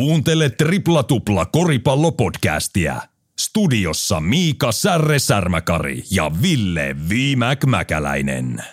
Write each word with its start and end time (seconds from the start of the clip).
Kuuntele 0.00 0.50
Tripla 0.50 1.02
Tupla 1.02 1.46
koripallopodcastia. 1.46 3.02
Studiossa 3.40 4.20
Miika 4.20 4.72
Särre 4.72 5.18
Särmäkari 5.18 6.02
ja 6.10 6.30
Ville 6.42 6.96
Viimäk 7.08 7.64
Mäkäläinen. 7.64 8.64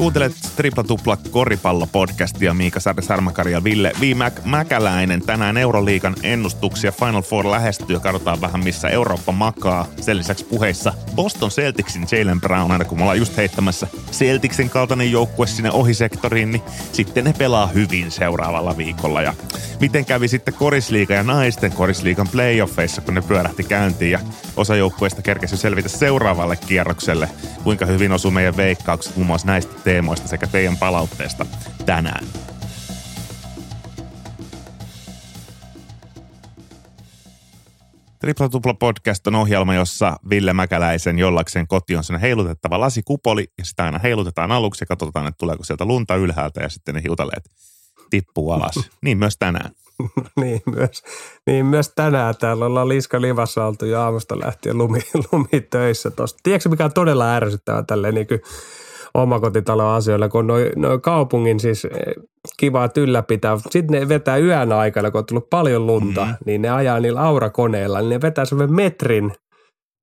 Kuuntelet 0.00 0.32
Tripla 0.56 0.84
Tupla 0.84 1.18
koripallopodcastia 1.30 2.54
Miika 2.54 2.80
Särre 2.80 3.02
Särmäkari 3.02 3.52
ja 3.52 3.64
Ville 3.64 3.92
Viimäk 4.00 4.44
Mäkäläinen. 4.44 5.22
Tänään 5.22 5.56
Euroliikan 5.56 6.14
ennustuksia 6.22 6.92
Final 6.92 7.22
Four 7.22 7.50
lähestyy 7.50 7.96
ja 7.96 8.00
katsotaan 8.00 8.40
vähän 8.40 8.64
missä 8.64 8.88
Eurooppa 8.88 9.32
makaa. 9.32 9.86
Sen 10.00 10.18
lisäksi 10.18 10.44
puheissa 10.44 10.92
Boston 11.14 11.50
Celticsin 11.50 12.06
Jalen 12.12 12.40
Brown, 12.40 12.70
aina 12.70 12.84
kun 12.84 12.98
me 12.98 13.02
ollaan 13.02 13.18
just 13.18 13.36
heittämässä 13.36 13.86
Celticsin 14.12 14.70
kaltainen 14.70 15.12
joukkue 15.12 15.46
sinne 15.46 15.70
ohisektoriin, 15.70 16.52
niin 16.52 16.62
sitten 16.92 17.24
ne 17.24 17.32
pelaa 17.38 17.66
hyvin 17.66 18.10
seuraavalla 18.10 18.76
viikolla. 18.76 19.22
Ja 19.22 19.34
miten 19.80 20.04
kävi 20.04 20.28
sitten 20.28 20.54
korisliiga 20.54 21.14
ja 21.14 21.22
naisten 21.22 21.72
korisliigan 21.72 22.28
playoffeissa, 22.28 23.00
kun 23.00 23.14
ne 23.14 23.22
pyörähti 23.22 23.62
käyntiin 23.64 24.10
ja 24.10 24.20
osa 24.56 24.76
joukkueista 24.76 25.22
kerkesi 25.22 25.56
selvitä 25.56 25.88
seuraavalle 25.88 26.56
kierrokselle. 26.56 27.28
Kuinka 27.64 27.86
hyvin 27.86 28.12
osuu 28.12 28.30
meidän 28.30 28.56
veikkaukset 28.56 29.16
muun 29.16 29.26
muassa 29.26 29.46
näistä 29.46 29.72
teemoista 29.90 30.28
sekä 30.28 30.46
teidän 30.46 30.76
palautteesta 30.76 31.46
tänään. 31.86 32.26
Tripla 38.18 38.48
Tupla 38.48 38.74
Podcast 38.74 39.26
on 39.26 39.34
ohjelma, 39.34 39.74
jossa 39.74 40.16
Ville 40.30 40.52
Mäkäläisen 40.52 41.18
jollakseen 41.18 41.66
koti 41.66 41.96
on 41.96 42.04
sellainen 42.04 42.26
heilutettava 42.28 42.80
lasikupoli 42.80 43.46
ja 43.58 43.64
sitä 43.64 43.84
aina 43.84 43.98
heilutetaan 43.98 44.52
aluksi 44.52 44.82
ja 44.82 44.86
katsotaan, 44.86 45.26
että 45.26 45.38
tuleeko 45.38 45.64
sieltä 45.64 45.84
lunta 45.84 46.16
ylhäältä 46.16 46.60
ja 46.60 46.68
sitten 46.68 46.94
ne 46.94 47.02
hiutaleet 47.02 47.44
tippuu 48.10 48.52
alas. 48.52 48.74
Niin 49.04 49.18
myös 49.18 49.36
tänään. 49.38 49.70
niin, 50.40 50.62
myös, 50.66 51.02
niin 51.46 51.66
myös 51.66 51.88
tänään 51.88 52.34
täällä 52.36 52.66
ollaan 52.66 52.88
Liska 52.88 53.20
Livassa 53.20 53.64
oltu 53.64 53.84
jo 53.84 54.00
aamusta 54.00 54.38
lähtien 54.38 54.78
lumi, 54.78 55.00
lumitöissä 55.32 56.10
tosta. 56.10 56.40
Tiedätkö 56.42 56.68
mikä 56.68 56.84
on 56.84 56.92
todella 56.92 57.34
ärsyttävää 57.34 57.82
tälleen 57.82 58.14
niin 58.14 58.26
kuin 58.26 58.40
omakotitalon 59.14 59.94
asioilla, 59.94 60.28
kun 60.28 60.46
noin 60.46 60.72
noi 60.76 60.98
kaupungin 60.98 61.60
siis 61.60 61.84
eh, 61.84 62.14
kiva 62.56 62.88
ylläpitää. 62.96 63.58
Sitten 63.70 64.00
ne 64.00 64.08
vetää 64.08 64.38
yön 64.38 64.72
aikana, 64.72 65.10
kun 65.10 65.18
on 65.18 65.26
tullut 65.26 65.50
paljon 65.50 65.86
lunta, 65.86 66.20
mm-hmm. 66.20 66.36
niin 66.46 66.62
ne 66.62 66.70
ajaa 66.70 67.00
niillä 67.00 67.20
aurakoneilla, 67.20 68.00
niin 68.00 68.10
ne 68.10 68.20
vetää 68.22 68.44
semmoinen 68.44 68.76
metrin 68.76 69.32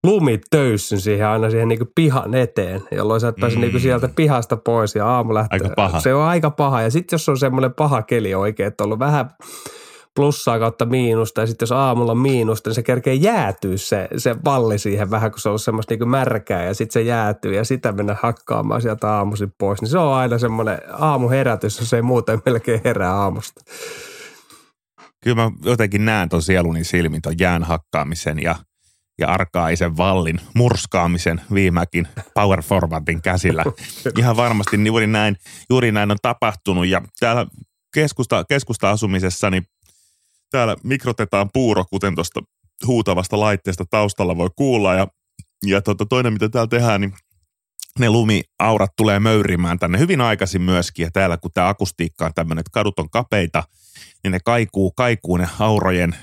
lumitöissyn 0.03 1.00
siihen 1.00 1.28
aina 1.28 1.50
siihen 1.50 1.67
niin 1.67 1.80
pihan 1.95 2.35
eteen, 2.35 2.81
jolloin 2.91 3.22
sä 3.22 3.31
mm. 3.31 3.61
niin 3.61 3.80
sieltä 3.80 4.09
pihasta 4.16 4.58
pois 4.58 4.95
ja 4.95 5.08
aamu 5.08 5.33
lähtee. 5.33 5.59
Aika 5.63 5.75
paha. 5.75 6.00
Se 6.00 6.13
on 6.13 6.23
aika 6.23 6.52
paha. 6.52 6.81
Ja 6.81 6.91
sitten 6.91 7.13
jos 7.13 7.30
on 7.30 7.38
semmoinen 7.38 7.73
paha 7.73 8.02
keli 8.02 8.35
oikein, 8.35 8.67
että 8.67 8.83
on 8.83 8.85
ollut 8.85 9.00
vähän 9.00 9.30
plussaa 10.17 10.59
kautta 10.59 10.85
miinusta 10.85 11.41
ja 11.41 11.47
sitten 11.47 11.63
jos 11.63 11.71
aamulla 11.71 12.11
on 12.11 12.17
miinusta, 12.17 12.69
niin 12.69 12.75
se 12.75 12.83
kerkee 12.83 13.13
jäätyä 13.13 13.77
se, 13.77 14.07
se 14.17 14.35
valli 14.45 14.79
siihen 14.79 15.11
vähän, 15.11 15.31
kun 15.31 15.39
se 15.39 15.49
on 15.49 15.51
ollut 15.51 15.61
semmoista 15.61 15.93
niin 15.93 16.09
märkää 16.09 16.63
ja 16.63 16.73
sitten 16.73 16.93
se 16.93 17.01
jäätyy 17.01 17.55
ja 17.55 17.63
sitä 17.63 17.91
mennä 17.91 18.15
hakkaamaan 18.21 18.81
sieltä 18.81 19.11
aamuisin 19.11 19.53
pois. 19.57 19.81
Niin 19.81 19.89
se 19.89 19.97
on 19.97 20.13
aina 20.13 20.38
semmoinen 20.38 20.81
aamuherätys, 20.93 21.79
jos 21.79 21.93
ei 21.93 22.01
muuten 22.01 22.41
melkein 22.45 22.81
herää 22.83 23.13
aamusta. 23.13 23.61
Kyllä 25.23 25.35
mä 25.35 25.51
jotenkin 25.65 26.05
näen 26.05 26.29
ton 26.29 26.41
sieluni 26.41 26.83
silmin 26.83 27.21
ton 27.21 27.39
jään 27.39 27.63
hakkaamisen 27.63 28.41
ja, 28.41 28.55
ja 29.19 29.27
arkaisen 29.27 29.97
vallin 29.97 30.39
murskaamisen 30.55 31.41
viimekin 31.53 32.07
power 32.33 32.61
forwardin 32.61 33.21
käsillä. 33.21 33.63
Ihan 34.19 34.38
varmasti 34.38 34.85
juuri 34.85 35.07
näin, 35.07 35.38
juuri 35.69 35.91
näin 35.91 36.11
on 36.11 36.17
tapahtunut 36.21 36.88
ja 36.88 37.01
täällä 37.19 37.45
keskusta, 37.93 38.43
keskusta-asumisessa 38.49 39.49
niin 39.49 39.63
täällä 40.52 40.76
mikrotetaan 40.84 41.50
puuro, 41.53 41.86
kuten 41.90 42.16
tuosta 42.16 42.41
huutavasta 42.88 43.40
laitteesta 43.40 43.85
taustalla 43.90 44.38
voi 44.38 44.50
kuulla. 44.56 44.96
Ja, 44.96 45.08
ja 45.66 45.81
tota, 45.81 46.06
toinen, 46.06 46.34
mitä 46.34 46.50
täällä 46.50 46.68
tehdään, 46.68 47.02
niin 47.02 47.13
ne 48.00 48.09
lumiaurat 48.09 48.91
tulee 48.97 49.19
möyrimään 49.19 49.80
tänne 49.80 50.00
hyvin 50.00 50.22
aikaisin 50.22 50.62
myöskin. 50.62 51.03
Ja 51.03 51.12
täällä, 51.13 51.38
kun 51.38 51.52
tämä 51.53 51.68
akustiikka 51.68 52.25
on 52.25 52.31
tämmöinen, 52.36 52.59
että 52.59 52.72
kadut 52.74 53.00
on 53.00 53.09
kapeita, 53.09 53.63
niin 54.24 54.31
ne 54.31 54.40
kaikuu, 54.46 54.91
kaikuu 54.91 55.38
ne 55.38 55.47
aurojen 55.59 56.16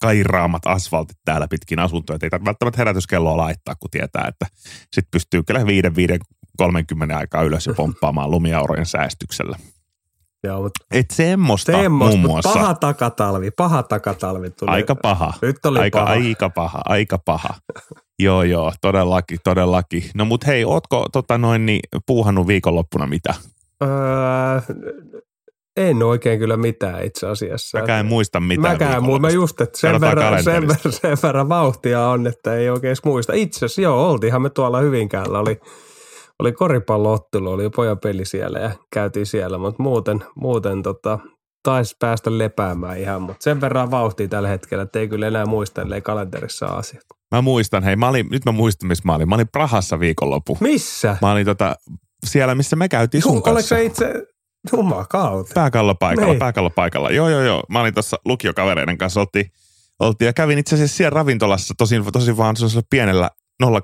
kairaamat 0.00 0.66
asfaltit 0.66 1.16
täällä 1.24 1.48
pitkin 1.48 1.78
asuntoja. 1.78 2.18
Ei 2.22 2.30
välttämättä 2.44 2.78
herätyskelloa 2.78 3.36
laittaa, 3.36 3.74
kun 3.80 3.90
tietää, 3.90 4.24
että 4.28 4.46
sitten 4.92 5.10
pystyy 5.10 5.42
kyllä 5.42 5.60
5-5-30 5.60 7.16
aikaa 7.16 7.42
ylös 7.42 7.66
ja 7.66 7.74
pomppaamaan 7.74 8.30
lumiaurojen 8.30 8.86
säästyksellä. 8.86 9.58
Joo, 10.44 10.62
mutta 10.62 10.84
Et 10.90 11.10
semmoista, 11.10 11.72
semmoista 11.72 12.18
muun 12.18 12.30
muassa. 12.30 12.52
Paha 12.52 12.74
takatalvi, 12.74 13.50
paha 13.50 13.82
takatalvi 13.82 14.50
tuli. 14.50 14.70
Aika 14.70 14.94
paha. 14.94 15.32
Nyt 15.42 15.66
oli 15.66 15.78
aika, 15.78 15.98
paha. 15.98 16.12
Aika 16.12 16.50
paha, 16.50 16.80
aika 16.84 17.18
paha. 17.18 17.54
joo, 18.18 18.42
joo, 18.42 18.72
todellakin, 18.80 19.38
todellakin. 19.44 20.04
No 20.14 20.24
mut 20.24 20.46
hei, 20.46 20.64
ootko 20.64 21.06
tota 21.12 21.38
noin 21.38 21.66
niin, 21.66 21.80
puuhannut 22.06 22.46
viikonloppuna 22.46 23.06
mitä? 23.06 23.34
Öö, 23.82 23.88
en 25.76 26.02
oikein 26.02 26.38
kyllä 26.38 26.56
mitään 26.56 27.04
itse 27.04 27.26
asiassa. 27.26 27.80
Mäkään 27.80 28.00
en 28.00 28.06
muista 28.06 28.40
mitään 28.40 28.72
Mäkään 28.72 29.02
muista. 29.02 29.20
Mä 29.20 29.30
just, 29.30 29.60
että 29.60 29.78
sen 29.78 30.00
verran, 30.00 30.44
sen, 30.44 30.68
verran, 30.68 30.92
sen 30.92 31.18
verran 31.22 31.48
vauhtia 31.48 32.06
on, 32.06 32.26
että 32.26 32.54
ei 32.54 32.70
oikein 32.70 32.96
muista. 33.04 33.32
Itse 33.32 33.58
asiassa 33.58 33.82
joo, 33.82 34.10
oltiinhan 34.10 34.42
me 34.42 34.50
tuolla 34.50 34.80
Hyvinkäällä. 34.80 35.38
Oli, 35.38 35.60
oli 36.40 36.52
koripalloottelu, 36.52 37.50
oli 37.50 37.70
pojan 37.70 37.98
peli 37.98 38.24
siellä 38.24 38.58
ja 38.58 38.70
käytiin 38.92 39.26
siellä, 39.26 39.58
mutta 39.58 39.82
muuten, 39.82 40.24
muuten 40.34 40.82
tota, 40.82 41.18
taisi 41.62 41.96
päästä 41.98 42.38
lepäämään 42.38 42.98
ihan, 42.98 43.22
mutta 43.22 43.44
sen 43.44 43.60
verran 43.60 43.90
vauhtia 43.90 44.28
tällä 44.28 44.48
hetkellä, 44.48 44.82
että 44.82 44.98
ei 44.98 45.08
kyllä 45.08 45.26
enää 45.26 45.46
muista, 45.46 45.82
ellei 45.82 46.00
kalenterissa 46.02 46.66
asiat. 46.66 47.02
Mä 47.34 47.42
muistan, 47.42 47.82
hei, 47.82 47.96
mä 47.96 48.08
olin, 48.08 48.26
nyt 48.30 48.44
mä 48.44 48.52
muistan, 48.52 48.88
missä 48.88 49.02
mä 49.06 49.14
olin. 49.14 49.28
Mä 49.28 49.34
olin 49.34 49.48
Prahassa 49.52 50.00
viikonloppu. 50.00 50.58
Missä? 50.60 51.16
Mä 51.22 51.32
olin 51.32 51.46
tota, 51.46 51.76
siellä, 52.26 52.54
missä 52.54 52.76
me 52.76 52.88
käytiin 52.88 53.22
sun 53.22 53.42
kanssa. 53.42 53.50
Oletko 53.50 53.68
sä 53.68 53.78
itse 53.78 54.26
Jumakauta. 54.72 55.50
Pääkallopaikalla, 55.54 56.32
niin. 56.32 56.38
pääkallopaikalla. 56.38 57.10
Joo, 57.10 57.28
joo, 57.28 57.40
joo. 57.40 57.62
Mä 57.68 57.80
olin 57.80 57.94
tuossa 57.94 58.16
lukiokavereiden 58.24 58.98
kanssa, 58.98 59.20
oltiin, 59.20 59.50
oltiin 60.00 60.26
ja 60.26 60.32
kävin 60.32 60.58
itse 60.58 60.74
asiassa 60.74 60.96
siellä 60.96 61.14
ravintolassa, 61.14 61.74
tosin, 61.78 62.04
tosin 62.12 62.36
vaan 62.36 62.56
sellaisella 62.56 62.86
pienellä 62.90 63.30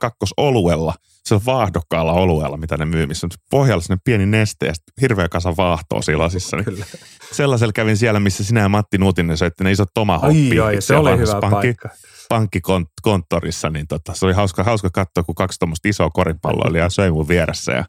02 0.01 0.19
oluella, 0.37 0.95
sillä 1.27 1.41
vaahdokkaalla 1.47 2.13
oluella, 2.13 2.57
mitä 2.57 2.77
ne 2.77 2.85
myy, 2.85 3.07
missä 3.07 3.27
on 3.27 3.31
pohjalla 3.51 3.83
sinne 3.83 3.99
pieni 4.05 4.27
neste 4.27 4.67
ja 4.67 4.73
hirveä 5.01 5.29
kasa 5.29 5.57
vaahtoa 5.57 6.03
siinä 6.03 6.19
lasissa. 6.19 6.57
Niin 6.57 6.85
sellaisella 7.33 7.73
kävin 7.73 7.97
siellä, 7.97 8.21
missä 8.21 8.45
sinä 8.45 8.61
ja 8.61 8.69
Matti 8.69 8.99
Nuutinen 8.99 9.37
söitte 9.37 9.65
ne 9.65 9.73
isot 9.73 9.89
tomahoppi. 9.95 10.61
Ai, 10.61 10.75
ai, 10.75 10.83
se 10.83 10.97
oli 10.97 11.19
hyvä 11.19 11.41
pankki, 11.41 11.51
paikka. 11.51 11.89
Pankkikonttorissa, 12.29 13.71
niin 13.71 13.87
tota, 13.87 14.15
se 14.15 14.27
oli 14.27 14.35
hauska, 14.35 14.65
hauska 14.65 14.91
katsoa, 14.91 15.25
kun 15.25 15.35
kaksi 15.35 15.59
tuommoista 15.59 15.89
isoa 15.89 16.11
koripalloa 16.11 16.79
ja 16.79 16.91
söi 16.91 17.11
mun 17.11 17.29
vieressä 17.29 17.73
ja, 17.73 17.85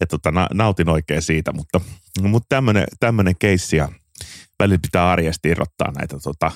ja 0.00 0.06
tota, 0.06 0.32
nautin 0.54 0.88
oikein 0.88 1.22
siitä, 1.22 1.52
mutta, 1.52 1.80
mutta 2.22 2.46
tämmöinen, 2.48 2.84
tämmöinen 3.00 3.34
keissi 3.38 3.76
ja 3.76 3.88
välillä 4.58 4.78
pitää 4.82 5.10
arjesti 5.10 5.48
irrottaa 5.48 5.92
näitä 5.98 6.18
tota, 6.22 6.52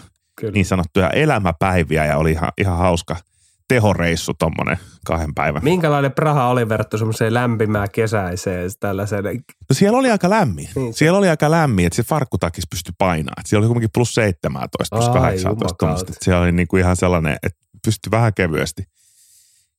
niin 0.54 0.66
sanottuja 0.66 1.10
elämäpäiviä 1.10 2.04
ja 2.04 2.16
oli 2.16 2.30
ihan, 2.30 2.52
ihan 2.58 2.78
hauska– 2.78 3.16
tehoreissu 3.72 4.34
tuommoinen 4.34 4.78
kahden 5.06 5.34
päivän. 5.34 5.64
Minkälainen 5.64 6.12
Praha 6.12 6.48
oli 6.48 6.68
verrattu 6.68 6.98
semmoiseen 6.98 7.34
lämpimään 7.34 7.88
kesäiseen 7.92 8.70
tällaiseen? 8.80 9.24
No 9.24 9.72
siellä 9.72 9.98
oli 9.98 10.10
aika 10.10 10.30
lämmin. 10.30 10.68
Niin, 10.76 10.94
siellä 10.94 11.18
oli 11.18 11.28
aika 11.28 11.50
lämmin, 11.50 11.86
että 11.86 11.96
se 11.96 12.02
farkkutakis 12.02 12.64
pystyi 12.70 12.94
painamaan. 12.98 13.42
siellä 13.46 13.64
oli 13.64 13.68
kuitenkin 13.68 13.90
plus 13.94 14.14
17, 14.14 14.96
plus 14.96 15.08
18. 15.08 16.12
Siellä 16.20 16.42
oli 16.42 16.52
niinku 16.52 16.76
ihan 16.76 16.96
sellainen, 16.96 17.36
että 17.42 17.58
pystyi 17.84 18.10
vähän 18.10 18.34
kevyesti, 18.34 18.84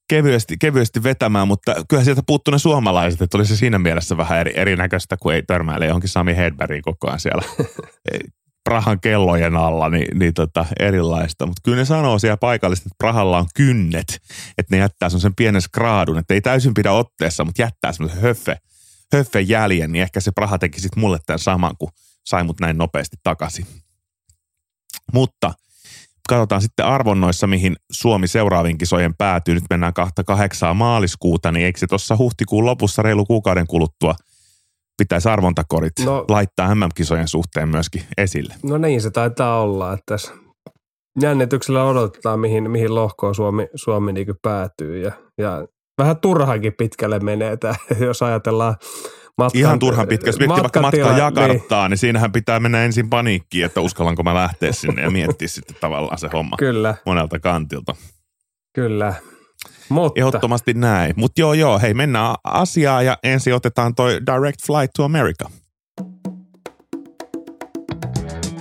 kevyesti, 0.08 0.58
kevyesti 0.58 1.04
vetämään, 1.04 1.48
mutta 1.48 1.76
kyllä 1.90 2.04
sieltä 2.04 2.22
puuttuu 2.28 2.52
ne 2.52 2.60
suomalaiset, 2.60 3.22
että 3.22 3.38
oli 3.38 3.46
se 3.46 3.56
siinä 3.56 3.80
mielessä 3.80 4.18
vähän 4.18 4.40
eri, 4.40 4.54
erinäköistä, 4.56 5.18
kun 5.18 5.34
ei 5.34 5.44
törmäile 5.44 5.86
johonkin 5.86 6.10
Sami 6.10 6.36
Hedbergiin 6.36 6.84
koko 6.84 7.08
ajan 7.08 7.20
siellä 7.20 7.44
Prahan 8.64 9.00
kellojen 9.00 9.56
alla, 9.56 9.90
niin, 9.90 10.20
niin 10.20 10.34
tota, 10.34 10.66
erilaista. 10.80 11.46
Mutta 11.46 11.62
kyllä 11.64 11.78
ne 11.78 11.86
sanoo 11.86 12.20
siellä 12.20 12.38
paikallisesti, 12.38 12.88
että 12.88 12.96
Prahalla 12.98 13.38
on 13.38 13.48
kynnet, 13.56 14.22
että 14.58 14.76
ne 14.76 14.78
jättää 14.78 15.10
sen 15.10 15.36
pienen 15.36 15.62
skraadun, 15.62 16.18
että 16.18 16.34
ei 16.34 16.42
täysin 16.42 16.74
pidä 16.74 16.92
otteessa, 16.92 17.46
mutta 17.46 17.62
jättää 17.62 17.92
semmoisen 17.92 18.22
höffe, 18.22 18.58
höffe 19.14 19.42
jäljen, 19.42 19.92
niin 19.92 20.04
ehkä 20.04 20.20
se 20.20 20.32
Praha 20.32 20.58
teki 20.58 20.82
sitten 20.82 21.00
mulle 21.00 21.18
tämän 21.26 21.40
saman, 21.40 21.76
kun 21.80 21.90
sai 22.26 22.44
mut 22.44 22.60
näin 22.60 22.78
nopeasti 22.78 23.18
takaisin. 23.24 23.66
Mutta 25.14 25.54
katsotaan 26.30 26.62
sitten 26.62 26.86
arvonnoissa, 26.86 27.48
mihin 27.48 27.76
Suomi 27.92 28.28
seuraaviin 28.28 28.78
kisojen 28.78 29.16
päätyy. 29.18 29.54
Nyt 29.56 29.64
mennään 29.70 29.94
kahta 29.94 30.24
kahdeksaa 30.24 30.74
maaliskuuta, 30.74 31.52
niin 31.52 31.66
eikö 31.66 31.80
se 31.80 31.88
tuossa 31.88 32.18
huhtikuun 32.18 32.66
lopussa 32.66 33.02
reilu 33.02 33.26
kuukauden 33.26 33.68
kuluttua– 33.68 34.16
pitäisi 34.98 35.30
arvontakorit 35.30 35.94
no, 36.06 36.26
laittaa 36.30 36.76
MM-kisojen 36.76 37.28
suhteen 37.28 37.70
myöskin 37.70 38.04
esille. 38.18 38.54
No 38.64 38.78
niin, 38.78 39.02
se 39.02 39.12
taitaa 39.12 39.62
olla, 39.62 39.94
että 39.94 40.04
tässä 40.06 40.34
jännityksellä 41.22 41.84
odotetaan, 41.84 42.40
mihin, 42.40 42.72
mihin 42.72 42.96
lohkoon 42.96 43.36
Suomi, 43.36 43.68
Suomi 43.76 44.14
niin 44.14 44.28
päätyy. 44.42 45.02
Ja, 45.02 45.12
ja 45.38 45.68
vähän 45.98 46.18
turhankin 46.18 46.74
pitkälle 46.78 47.20
menee, 47.20 47.58
tämä, 47.58 47.76
jos 48.08 48.22
ajatellaan 48.22 48.76
matkan, 49.38 49.60
Ihan 49.60 49.80
turhan 49.80 50.08
pitkä. 50.08 50.30
Jos 50.30 50.40
miettii 50.40 50.62
vaikka 50.62 50.82
matkaa 50.82 51.10
niin. 51.10 51.20
Jakarttaan, 51.20 51.84
niin. 51.84 51.90
niin 51.90 51.98
siinähän 51.98 52.32
pitää 52.32 52.60
mennä 52.60 52.84
ensin 52.84 53.10
paniikkiin, 53.10 53.66
että 53.66 53.82
uskallanko 53.82 54.24
mä 54.24 54.34
lähteä 54.34 54.72
sinne 54.72 55.02
ja 55.02 55.12
miettiä 55.12 55.48
sitten 55.48 55.76
tavallaan 55.82 56.18
se 56.18 56.30
homma 56.34 56.58
Kyllä. 56.58 56.96
monelta 57.06 57.40
kantilta. 57.40 57.96
Kyllä. 58.76 59.14
Mutta. 59.90 60.20
Ehdottomasti 60.20 60.74
näin. 60.74 61.14
Mutta 61.16 61.42
joo, 61.42 61.54
joo, 61.54 61.80
hei 61.80 61.94
mennään 61.94 62.36
asiaan 62.44 63.06
ja 63.06 63.18
ensin 63.24 63.56
otetaan 63.56 63.96
toi 63.96 64.20
Direct 64.26 64.66
Flight 64.66 64.94
to 64.94 65.04
America. 65.04 65.50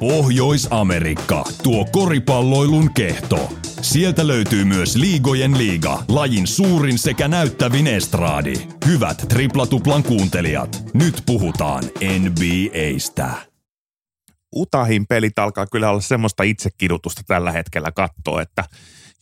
Pohjois-Amerikka, 0.01 1.45
tuo 1.63 1.85
koripalloilun 1.93 2.95
kehto. 2.95 3.53
Sieltä 3.83 4.27
löytyy 4.27 4.65
myös 4.65 4.97
Liigojen 4.97 5.59
liiga, 5.59 6.05
lajin 6.09 6.47
suurin 6.47 6.99
sekä 6.99 7.29
näyttävin 7.29 7.87
estraadi. 7.87 8.55
Hyvät 8.87 9.25
triplatuplan 9.29 10.03
kuuntelijat, 10.03 10.83
nyt 10.95 11.23
puhutaan 11.27 11.85
NBAstä. 12.19 13.31
Utahin 14.57 15.07
pelit 15.07 15.39
alkaa 15.39 15.67
kyllä 15.67 15.91
olla 15.91 16.01
semmoista 16.01 16.43
itsekidutusta 16.43 17.23
tällä 17.27 17.53
hetkellä 17.53 17.93
katsoa, 17.93 18.43
että 18.43 18.65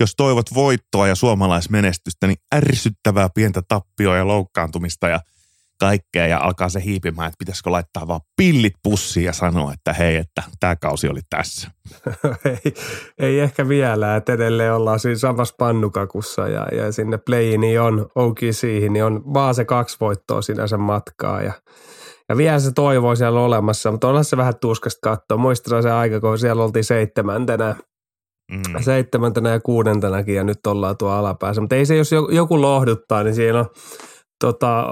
jos 0.02 0.14
toivot 0.17 0.55
voittoa 0.55 1.08
ja 1.08 1.14
suomalaismenestystä, 1.14 2.26
niin 2.26 2.38
ärsyttävää 2.55 3.29
pientä 3.35 3.62
tappioa 3.69 4.17
ja 4.17 4.26
loukkaantumista 4.26 5.08
ja– 5.08 5.20
kaikkea 5.81 6.26
ja 6.26 6.38
alkaa 6.38 6.69
se 6.69 6.85
hiipimään, 6.85 7.29
että 7.29 7.38
pitäisikö 7.38 7.70
laittaa 7.70 8.08
vaan 8.08 8.20
pillit 8.37 8.73
pussiin 8.82 9.26
ja 9.26 9.32
sanoa, 9.32 9.73
että 9.73 9.93
hei, 9.93 10.17
että 10.17 10.43
tämä 10.61 10.76
kausi 10.76 11.08
oli 11.08 11.20
tässä. 11.31 11.70
ei, 12.64 12.75
ei, 13.19 13.41
ehkä 13.41 13.69
vielä, 13.69 14.17
että 14.17 14.32
edelleen 14.32 14.75
ollaan 14.75 15.00
siinä 15.00 15.19
samassa 15.19 15.55
pannukakussa 15.58 16.49
ja, 16.49 16.67
ja 16.73 16.93
sinne 16.93 17.19
playini 17.19 17.79
on 17.79 18.08
OKC, 18.14 18.62
niin 18.91 19.05
on 19.05 19.35
vaan 19.35 19.55
se 19.55 19.64
kaksi 19.64 19.97
voittoa 20.00 20.43
sinänsä 20.43 20.76
matkaa 20.76 21.43
ja 21.43 21.52
ja 22.29 22.37
vielä 22.37 22.58
se 22.58 22.73
toivo 22.73 23.14
siellä 23.14 23.41
olemassa, 23.41 23.91
mutta 23.91 24.08
onhan 24.08 24.25
se 24.25 24.37
vähän 24.37 24.55
tuskasta 24.61 25.00
katsoa. 25.02 25.38
Muistan 25.38 25.82
se 25.82 25.91
aika, 25.91 26.20
kun 26.20 26.38
siellä 26.38 26.64
oltiin 26.64 26.85
seitsemäntenä, 26.85 27.76
mm. 28.50 28.81
seitsemäntenä 28.81 29.50
ja 29.50 29.61
kuudentenakin 29.61 30.35
ja 30.35 30.44
nyt 30.44 30.67
ollaan 30.67 30.97
tuo 30.99 31.11
alapäässä. 31.11 31.61
Mutta 31.61 31.76
ei 31.76 31.87
se, 31.87 31.97
jos 31.97 32.11
joku 32.31 32.62
lohduttaa, 32.62 33.23
niin 33.23 33.35
siinä 33.35 33.58
on 33.58 33.67
tota, 34.44 34.87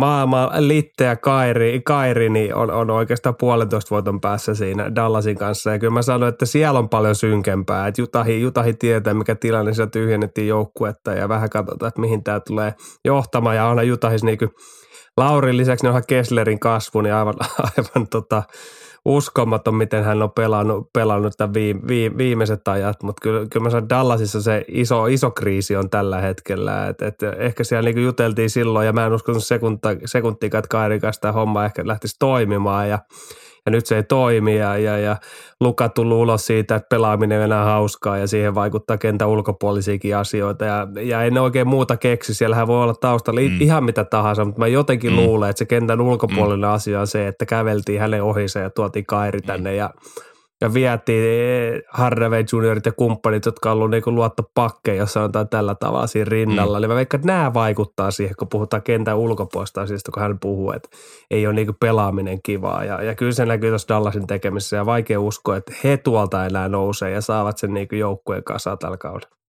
maailman 0.00 0.68
Litte 0.68 1.04
ja 1.04 1.16
Kairi, 1.16 1.80
Kairi 1.84 2.30
niin 2.30 2.54
on, 2.54 2.70
on 2.70 2.90
oikeastaan 2.90 3.34
puolentoista 3.40 3.94
voiton 3.94 4.20
päässä 4.20 4.54
siinä 4.54 4.94
Dallasin 4.94 5.38
kanssa. 5.38 5.72
Ja 5.72 5.78
kyllä 5.78 5.92
mä 5.92 6.02
sanoin, 6.02 6.32
että 6.32 6.46
siellä 6.46 6.78
on 6.78 6.88
paljon 6.88 7.14
synkempää. 7.14 7.86
Että 7.86 8.00
Jutahi, 8.00 8.40
Jutahi 8.40 8.74
tietää, 8.74 9.14
mikä 9.14 9.34
tilanne 9.34 9.74
siellä 9.74 9.90
tyhjennettiin 9.90 10.48
joukkuetta 10.48 11.12
ja 11.12 11.28
vähän 11.28 11.50
katsotaan, 11.50 11.88
että 11.88 12.00
mihin 12.00 12.24
tämä 12.24 12.40
tulee 12.40 12.74
johtamaan. 13.04 13.56
Ja 13.56 13.66
onhan 13.66 13.88
Jutahis 13.88 14.24
niin 14.24 14.38
kuin 14.38 14.50
Laurin 15.16 15.56
lisäksi 15.56 15.84
ne 15.84 15.88
onhan 15.88 16.02
Kesslerin 16.06 16.60
kasvu, 16.60 17.00
niin 17.00 17.14
aivan, 17.14 17.34
aivan 17.76 18.08
tota, 18.08 18.42
uskomaton, 19.04 19.74
miten 19.74 20.04
hän 20.04 20.22
on 20.22 20.30
pelannut, 20.30 20.92
pelannut 20.92 21.34
tämän 21.36 21.54
viime, 21.54 21.80
viime, 21.88 22.18
viimeiset 22.18 22.68
ajat, 22.68 23.02
mutta 23.02 23.20
kyllä, 23.22 23.46
kyllä 23.50 23.64
mä 23.64 23.70
sanon, 23.70 23.88
Dallasissa 23.88 24.42
se 24.42 24.64
iso, 24.68 25.06
iso 25.06 25.30
kriisi 25.30 25.76
on 25.76 25.90
tällä 25.90 26.20
hetkellä, 26.20 26.88
et, 26.88 27.02
et 27.02 27.22
ehkä 27.38 27.64
siellä 27.64 27.90
niin 27.90 28.04
juteltiin 28.04 28.50
silloin 28.50 28.86
ja 28.86 28.92
mä 28.92 29.06
en 29.06 29.12
uskonut 29.12 29.44
sekunta, 29.44 29.88
sekuntiikaan, 30.04 30.58
että 30.58 30.68
Kairin 30.68 31.00
kanssa 31.00 31.20
tämä 31.20 31.32
homma 31.32 31.64
ehkä 31.64 31.86
lähtisi 31.86 32.16
toimimaan. 32.18 32.88
Ja 32.88 32.98
ja 33.66 33.70
nyt 33.70 33.86
se 33.86 33.96
ei 33.96 34.02
toimi 34.02 34.56
ja, 34.56 34.78
ja, 34.78 34.98
ja 34.98 35.16
Luka 35.60 35.88
tullut 35.88 36.18
ulos 36.18 36.46
siitä, 36.46 36.74
että 36.74 36.88
pelaaminen 36.88 37.38
on 37.38 37.44
enää 37.44 37.64
hauskaa 37.64 38.18
ja 38.18 38.26
siihen 38.26 38.54
vaikuttaa 38.54 38.98
kentän 38.98 39.28
ulkopuolisiakin 39.28 40.16
asioita 40.16 40.64
ja, 40.64 40.88
ja 41.02 41.22
en 41.22 41.38
oikein 41.38 41.68
muuta 41.68 41.96
keksi. 41.96 42.34
Siellähän 42.34 42.66
voi 42.66 42.82
olla 42.82 42.94
taustalla 42.94 43.40
mm. 43.40 43.60
ihan 43.60 43.84
mitä 43.84 44.04
tahansa, 44.04 44.44
mutta 44.44 44.60
mä 44.60 44.66
jotenkin 44.66 45.10
mm. 45.10 45.16
luulen, 45.16 45.50
että 45.50 45.58
se 45.58 45.64
kentän 45.64 46.00
ulkopuolinen 46.00 46.68
mm. 46.68 46.74
asia 46.74 47.00
on 47.00 47.06
se, 47.06 47.28
että 47.28 47.46
käveltiin 47.46 48.00
hänen 48.00 48.22
ohise 48.22 48.60
ja 48.60 48.70
tuotiin 48.70 49.06
Kairi 49.06 49.40
tänne 49.40 49.70
mm. 49.70 49.76
ja 49.76 49.90
ja 50.60 50.74
vietiin 50.74 51.82
Hardaway 51.90 52.44
juniorit 52.52 52.86
ja 52.86 52.92
kumppanit, 52.92 53.46
jotka 53.46 53.70
on 53.70 53.76
ollut 53.76 53.90
niin 53.90 54.02
luottopakkeja, 54.06 54.96
jos 54.96 55.12
sanotaan 55.12 55.48
tällä 55.48 55.74
tavalla 55.74 56.06
siinä 56.06 56.28
rinnalla. 56.28 56.78
Mm. 56.78 56.82
Niin 56.82 56.90
mä 56.90 56.94
veikkaan, 56.94 57.18
että 57.18 57.32
nämä 57.32 57.54
vaikuttaa 57.54 58.10
siihen, 58.10 58.36
kun 58.38 58.48
puhutaan 58.48 58.82
kentän 58.82 59.18
ulkopuolista 59.18 59.82
asioista, 59.82 60.12
kun 60.12 60.22
hän 60.22 60.38
puhuu, 60.40 60.72
että 60.72 60.88
ei 61.30 61.46
ole 61.46 61.54
niin 61.54 61.76
pelaaminen 61.80 62.42
kivaa. 62.42 62.84
Ja, 62.84 63.02
ja 63.02 63.14
kyllä 63.14 63.32
se 63.32 63.46
näkyy 63.46 63.70
tuossa 63.70 63.94
Dallasin 63.94 64.26
tekemisessä 64.26 64.76
ja 64.76 64.86
vaikea 64.86 65.20
uskoa, 65.20 65.56
että 65.56 65.72
he 65.84 65.96
tuolta 65.96 66.46
enää 66.46 66.68
nousee 66.68 67.10
ja 67.10 67.20
saavat 67.20 67.58
sen 67.58 67.74
niin 67.74 67.88
joukkueen 67.92 68.44
kanssa 68.44 68.76
tällä 68.76 68.96
kaudella 68.96 69.43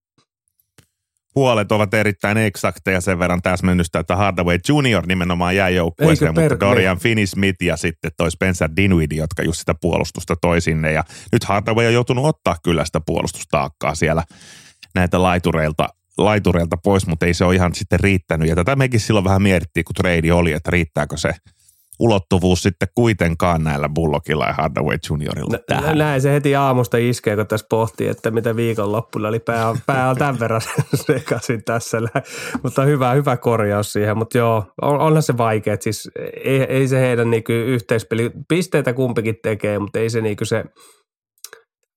huolet 1.36 1.72
ovat 1.72 1.94
erittäin 1.94 2.38
eksakteja 2.38 3.02
sen 3.02 3.20
verran 3.20 3.42
täsmennystä, 3.42 4.00
että 4.00 4.16
Hardaway 4.16 4.60
Junior 4.70 5.06
nimenomaan 5.08 5.56
jäi 5.56 5.76
joukkueeseen, 5.76 6.34
mutta 6.34 6.60
Dorian 6.60 6.98
Finney-Smith 6.98 7.66
ja 7.66 7.78
sitten 7.78 8.12
toi 8.18 8.32
Spencer 8.32 8.70
Dinwiddie, 8.76 9.18
jotka 9.18 9.44
just 9.44 9.60
sitä 9.60 9.76
puolustusta 9.82 10.36
toi 10.42 10.62
sinne. 10.62 10.92
Ja 10.92 11.04
nyt 11.32 11.44
Hardaway 11.44 11.88
on 11.88 11.94
joutunut 11.94 12.26
ottaa 12.26 12.56
kyllä 12.64 12.86
sitä 12.86 13.02
puolustustaakkaa 13.06 13.96
siellä 13.96 14.24
näitä 14.96 15.22
laitureilta, 15.22 15.90
laitureilta 16.18 16.78
pois, 16.78 17.08
mutta 17.08 17.26
ei 17.26 17.34
se 17.34 17.46
ole 17.46 17.56
ihan 17.56 17.76
sitten 17.76 18.00
riittänyt. 18.00 18.50
Ja 18.50 18.56
tätä 18.56 18.76
mekin 18.76 19.00
silloin 19.00 19.26
vähän 19.26 19.42
mietittiin, 19.42 19.84
kun 19.84 19.96
trade 19.96 20.34
oli, 20.34 20.54
että 20.54 20.72
riittääkö 20.72 21.18
se– 21.18 21.32
ulottuvuus 22.00 22.64
sitten 22.64 22.88
kuitenkaan 22.96 23.64
näillä 23.64 23.90
Bullockilla 23.90 24.46
ja 24.46 24.54
Hardaway 24.54 24.98
Juniorilla 25.10 25.58
tähän. 25.68 25.98
Näin 25.98 26.22
se 26.22 26.34
heti 26.34 26.56
aamusta 26.56 26.98
iskee, 26.98 27.36
kun 27.36 27.48
tässä 27.48 27.66
pohtii, 27.70 28.08
että 28.08 28.32
mitä 28.32 28.56
viikonloppuna 28.56 29.28
oli. 29.28 29.40
Pää, 29.40 29.76
pää 29.86 30.10
on 30.10 30.18
tämän 30.18 30.40
verran 30.40 30.62
sekaisin 31.08 31.64
tässä. 31.64 31.98
Mutta 32.64 32.84
hyvä, 32.84 33.12
hyvä 33.12 33.38
korjaus 33.38 33.94
siihen. 33.94 34.18
Mutta 34.18 34.38
joo, 34.38 34.66
on, 34.82 35.00
onhan 35.00 35.24
se 35.24 35.38
vaikea. 35.38 35.78
Siis 35.80 36.10
ei, 36.44 36.62
ei 36.62 36.88
se 36.88 37.00
heidän 37.00 37.30
niinku 37.30 37.52
yhteispeli, 37.52 38.32
pisteitä 38.50 38.94
kumpikin 38.94 39.36
tekee, 39.44 39.80
mutta 39.80 40.00
ei 40.00 40.10
se 40.10 40.22
niinku 40.22 40.46
se, 40.46 40.64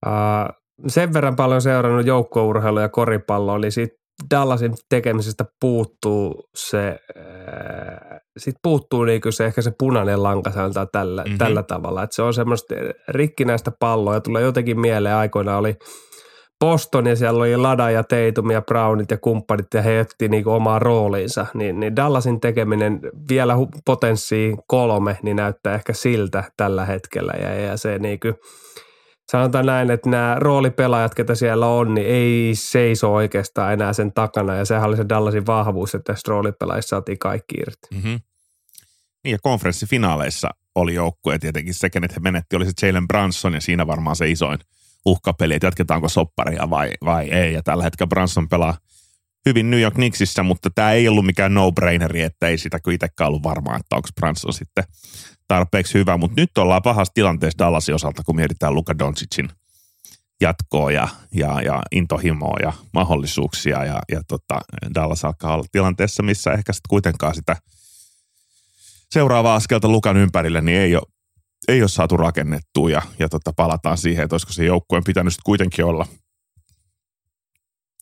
uh, 0.06 0.12
sen 0.86 1.12
verran 1.12 1.36
paljon 1.36 1.62
seurannut 1.62 2.06
joukkourheilu 2.06 2.80
ja 2.80 2.88
koripallo, 2.88 3.58
niin 3.58 3.72
siitä 3.72 3.98
Dallasin 4.30 4.74
tekemisestä 4.88 5.44
puuttuu 5.60 6.48
se, 6.54 6.88
äh, 7.18 8.20
sit 8.38 8.54
puuttuu 8.62 9.04
niinku 9.04 9.32
se 9.32 9.44
ehkä 9.44 9.62
se 9.62 9.72
punainen 9.78 10.22
lanka 10.22 10.50
sanotaan 10.50 10.88
tällä, 10.92 11.22
mm-hmm. 11.22 11.38
tällä 11.38 11.62
tavalla. 11.62 12.02
Että 12.02 12.16
se 12.16 12.22
on 12.22 12.34
semmoista 12.34 12.74
rikkinäistä 13.08 13.72
palloa 13.80 14.14
ja 14.14 14.20
tulee 14.20 14.42
jotenkin 14.42 14.80
mieleen 14.80 15.14
aikoina 15.14 15.56
oli 15.56 15.76
Boston 16.60 17.06
ja 17.06 17.16
siellä 17.16 17.38
oli 17.38 17.56
Lada 17.56 17.90
ja 17.90 18.04
Teitum 18.04 18.50
ja 18.50 18.62
Brownit 18.62 19.10
ja 19.10 19.18
kumppanit 19.18 19.66
ja 19.74 19.82
he 19.82 20.00
etti 20.00 20.28
niinku 20.28 20.50
omaa 20.50 20.78
rooliinsa. 20.78 21.46
Niin, 21.54 21.80
niin 21.80 21.96
Dallasin 21.96 22.40
tekeminen 22.40 23.00
vielä 23.28 23.54
potenssiin 23.84 24.58
kolme 24.66 25.18
niin 25.22 25.36
näyttää 25.36 25.74
ehkä 25.74 25.92
siltä 25.92 26.44
tällä 26.56 26.84
hetkellä 26.84 27.32
ja, 27.42 27.54
ja 27.54 27.76
se 27.76 27.98
niinku– 27.98 28.28
sanotaan 29.32 29.66
näin, 29.66 29.90
että 29.90 30.10
nämä 30.10 30.36
roolipelaajat, 30.38 31.14
ketä 31.14 31.34
siellä 31.34 31.66
on, 31.66 31.94
niin 31.94 32.06
ei 32.06 32.50
seiso 32.54 33.14
oikeastaan 33.14 33.72
enää 33.72 33.92
sen 33.92 34.12
takana. 34.12 34.54
Ja 34.54 34.64
sehän 34.64 34.88
oli 34.88 34.96
se 34.96 35.08
Dallasin 35.08 35.46
vahvuus, 35.46 35.94
että 35.94 36.12
tästä 36.12 36.30
roolipelaajista 36.30 36.88
saatiin 36.88 37.18
kaikki 37.18 37.54
irti. 37.60 37.88
Mm-hmm. 37.94 38.20
Niin 39.24 39.32
ja 39.32 39.38
konferenssifinaaleissa 39.42 40.48
oli 40.74 40.94
joukkue 40.94 41.38
tietenkin 41.38 41.74
se, 41.74 41.90
kenet 41.90 42.16
he 42.16 42.20
menetti, 42.20 42.56
oli 42.56 42.66
se 42.66 42.86
Jalen 42.86 43.08
Branson 43.08 43.54
ja 43.54 43.60
siinä 43.60 43.86
varmaan 43.86 44.16
se 44.16 44.30
isoin 44.30 44.58
uhkapeli, 45.06 45.54
että 45.54 45.66
jatketaanko 45.66 46.08
sopparia 46.08 46.70
vai, 46.70 46.90
vai 47.04 47.28
ei. 47.28 47.52
Ja 47.52 47.62
tällä 47.62 47.82
hetkellä 47.82 48.08
Branson 48.08 48.48
pelaa 48.48 48.78
hyvin 49.46 49.70
New 49.70 49.80
York 49.80 49.94
Knicksissä, 49.94 50.42
mutta 50.42 50.70
tämä 50.74 50.92
ei 50.92 51.08
ollut 51.08 51.26
mikään 51.26 51.54
no-braineri, 51.54 52.22
että 52.22 52.48
ei 52.48 52.58
sitä 52.58 52.80
kuin 52.80 52.94
itsekään 52.94 53.28
ollut 53.28 53.42
varmaa, 53.42 53.76
että 53.76 53.96
onko 53.96 54.08
Branson 54.20 54.52
sitten 54.52 54.84
tarpeeksi 55.48 55.98
hyvä, 55.98 56.16
mutta 56.16 56.40
nyt 56.40 56.58
ollaan 56.58 56.82
pahassa 56.82 57.14
tilanteessa 57.14 57.58
Dallasin 57.58 57.94
osalta, 57.94 58.22
kun 58.22 58.36
mietitään 58.36 58.74
Luka 58.74 58.98
Doncicin 58.98 59.48
jatkoa 60.40 60.92
ja, 60.92 61.08
ja, 61.34 61.62
ja 61.62 61.82
intohimoa 61.92 62.56
ja 62.62 62.72
mahdollisuuksia 62.92 63.84
ja, 63.84 63.98
ja 64.12 64.22
tota, 64.28 64.60
Dallas 64.94 65.24
alkaa 65.24 65.54
olla 65.54 65.64
tilanteessa, 65.72 66.22
missä 66.22 66.52
ehkä 66.52 66.72
sitten 66.72 66.88
kuitenkaan 66.88 67.34
sitä 67.34 67.56
seuraavaa 69.10 69.54
askelta 69.54 69.88
Lukan 69.88 70.16
ympärille 70.16 70.60
niin 70.60 70.78
ei 70.78 70.96
ole, 70.96 71.06
ei 71.68 71.82
ole 71.82 71.88
saatu 71.88 72.16
rakennettua 72.16 72.90
ja, 72.90 73.02
ja 73.18 73.28
tota, 73.28 73.52
palataan 73.56 73.98
siihen, 73.98 74.24
että 74.24 74.34
olisiko 74.34 74.52
se 74.52 74.64
joukkueen 74.64 75.04
pitänyt 75.04 75.34
kuitenkin 75.44 75.84
olla 75.84 76.06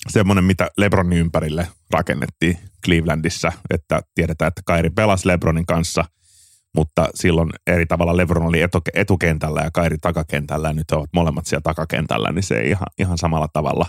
semmoinen, 0.09 0.45
mitä 0.45 0.71
Lebronin 0.77 1.19
ympärille 1.19 1.69
rakennettiin 1.91 2.59
Clevelandissa, 2.85 3.53
että 3.71 4.01
tiedetään, 4.15 4.49
että 4.49 4.63
Kairi 4.65 4.91
pelasi 4.91 5.29
Lebronin 5.29 5.67
kanssa– 5.67 6.05
mutta 6.77 7.09
silloin 7.15 7.51
eri 7.67 7.87
tavalla 7.87 8.17
Lebron 8.17 8.47
oli 8.47 8.61
etukentällä 8.95 9.61
ja 9.61 9.71
Kairi 9.71 9.99
takakentällä 9.99 10.69
ja 10.69 10.75
nyt 10.75 10.91
ovat 10.91 11.11
molemmat 11.13 11.47
siellä 11.47 11.63
takakentällä, 11.63 12.33
niin 12.33 12.43
se 12.43 12.59
ei 12.59 12.71
ihan, 12.71 12.87
ihan 12.99 13.19
samalla 13.19 13.49
tavalla 13.53 13.87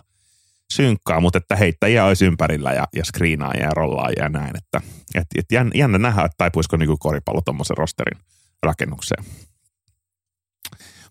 synkkaa, 0.73 1.19
mutta 1.19 1.37
että 1.37 1.55
heittäjiä 1.55 2.05
olisi 2.05 2.25
ympärillä 2.25 2.73
ja, 2.73 2.87
ja 2.95 3.05
screenaajia 3.05 3.63
ja 3.63 3.71
rollaajia 3.75 4.23
ja 4.23 4.29
näin, 4.29 4.57
että 4.57 4.81
et, 5.15 5.27
et 5.35 5.45
jännä 5.75 5.97
nähdä, 5.97 6.21
että 6.21 6.35
taipuisiko 6.37 6.77
niin 6.77 6.99
koripallo 6.99 7.41
tuommoisen 7.41 7.77
rosterin 7.77 8.19
rakennukseen. 8.63 9.23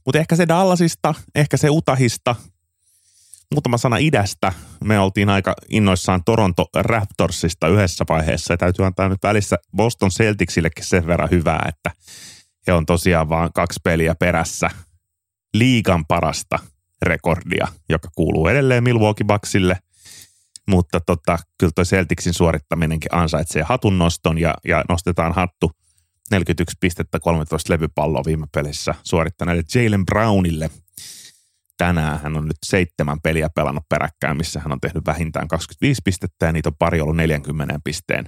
Mutta 0.07 0.19
ehkä 0.19 0.37
se 0.37 0.49
Dallasista, 0.49 1.15
ehkä 1.35 1.57
se 1.57 1.71
Utahista, 1.71 2.37
muutama 3.55 3.79
sana 3.79 3.97
idästä. 3.97 4.53
Me 4.85 4.99
oltiin 4.99 5.29
aika 5.29 5.55
innoissaan 5.71 6.25
Toronto 6.25 6.67
Raptorsista 6.75 7.69
yhdessä 7.69 8.05
vaiheessa 8.09 8.53
ja 8.53 8.57
täytyy 8.57 8.85
antaa 8.85 9.09
nyt 9.09 9.23
välissä 9.23 9.57
Boston 9.77 10.11
Celticsillekin 10.11 10.85
sen 10.85 11.07
verran 11.07 11.31
hyvää, 11.31 11.69
että 11.69 11.91
he 12.67 12.73
on 12.73 12.87
tosiaan 12.87 13.29
vaan 13.29 13.51
kaksi 13.55 13.81
peliä 13.85 14.15
perässä 14.15 14.71
liigan 15.55 16.07
parasta 16.07 16.59
rekordia, 17.03 17.69
joka 17.89 18.09
kuuluu 18.15 18.49
edelleen 18.49 18.85
Milwaukee 18.85 19.27
Bucksille. 19.27 19.79
Mutta 20.69 21.01
tota, 21.01 21.39
kyllä 21.59 21.73
toi 21.75 21.85
Celticsin 21.85 22.35
suorittaminenkin 22.35 23.15
ansaitsee 23.15 23.63
hatun 23.63 23.99
noston 23.99 24.39
ja, 24.39 24.55
ja 24.69 24.85
nostetaan 24.89 25.33
hattu 25.33 25.71
41 26.31 26.77
pistettä 26.81 27.21
13 27.21 27.73
levypalloa 27.73 28.23
viime 28.27 28.47
pelissä 28.55 28.95
suorittaneelle 29.03 29.63
Jalen 29.75 30.07
Brownille– 30.07 30.71
tänään 31.77 32.21
hän 32.23 32.37
on 32.37 32.45
nyt 32.45 32.57
seitsemän 32.67 33.21
peliä 33.21 33.49
pelannut 33.55 33.85
peräkkäin, 33.89 34.37
missä 34.37 34.61
hän 34.61 34.73
on 34.73 34.81
tehnyt 34.81 35.07
vähintään 35.07 35.49
25 35.49 36.01
pistettä 36.05 36.47
ja 36.47 36.53
niitä 36.53 36.69
on 36.69 36.77
pari 36.79 37.01
ollut 37.01 37.17
40 37.17 37.81
pisteen 37.85 38.25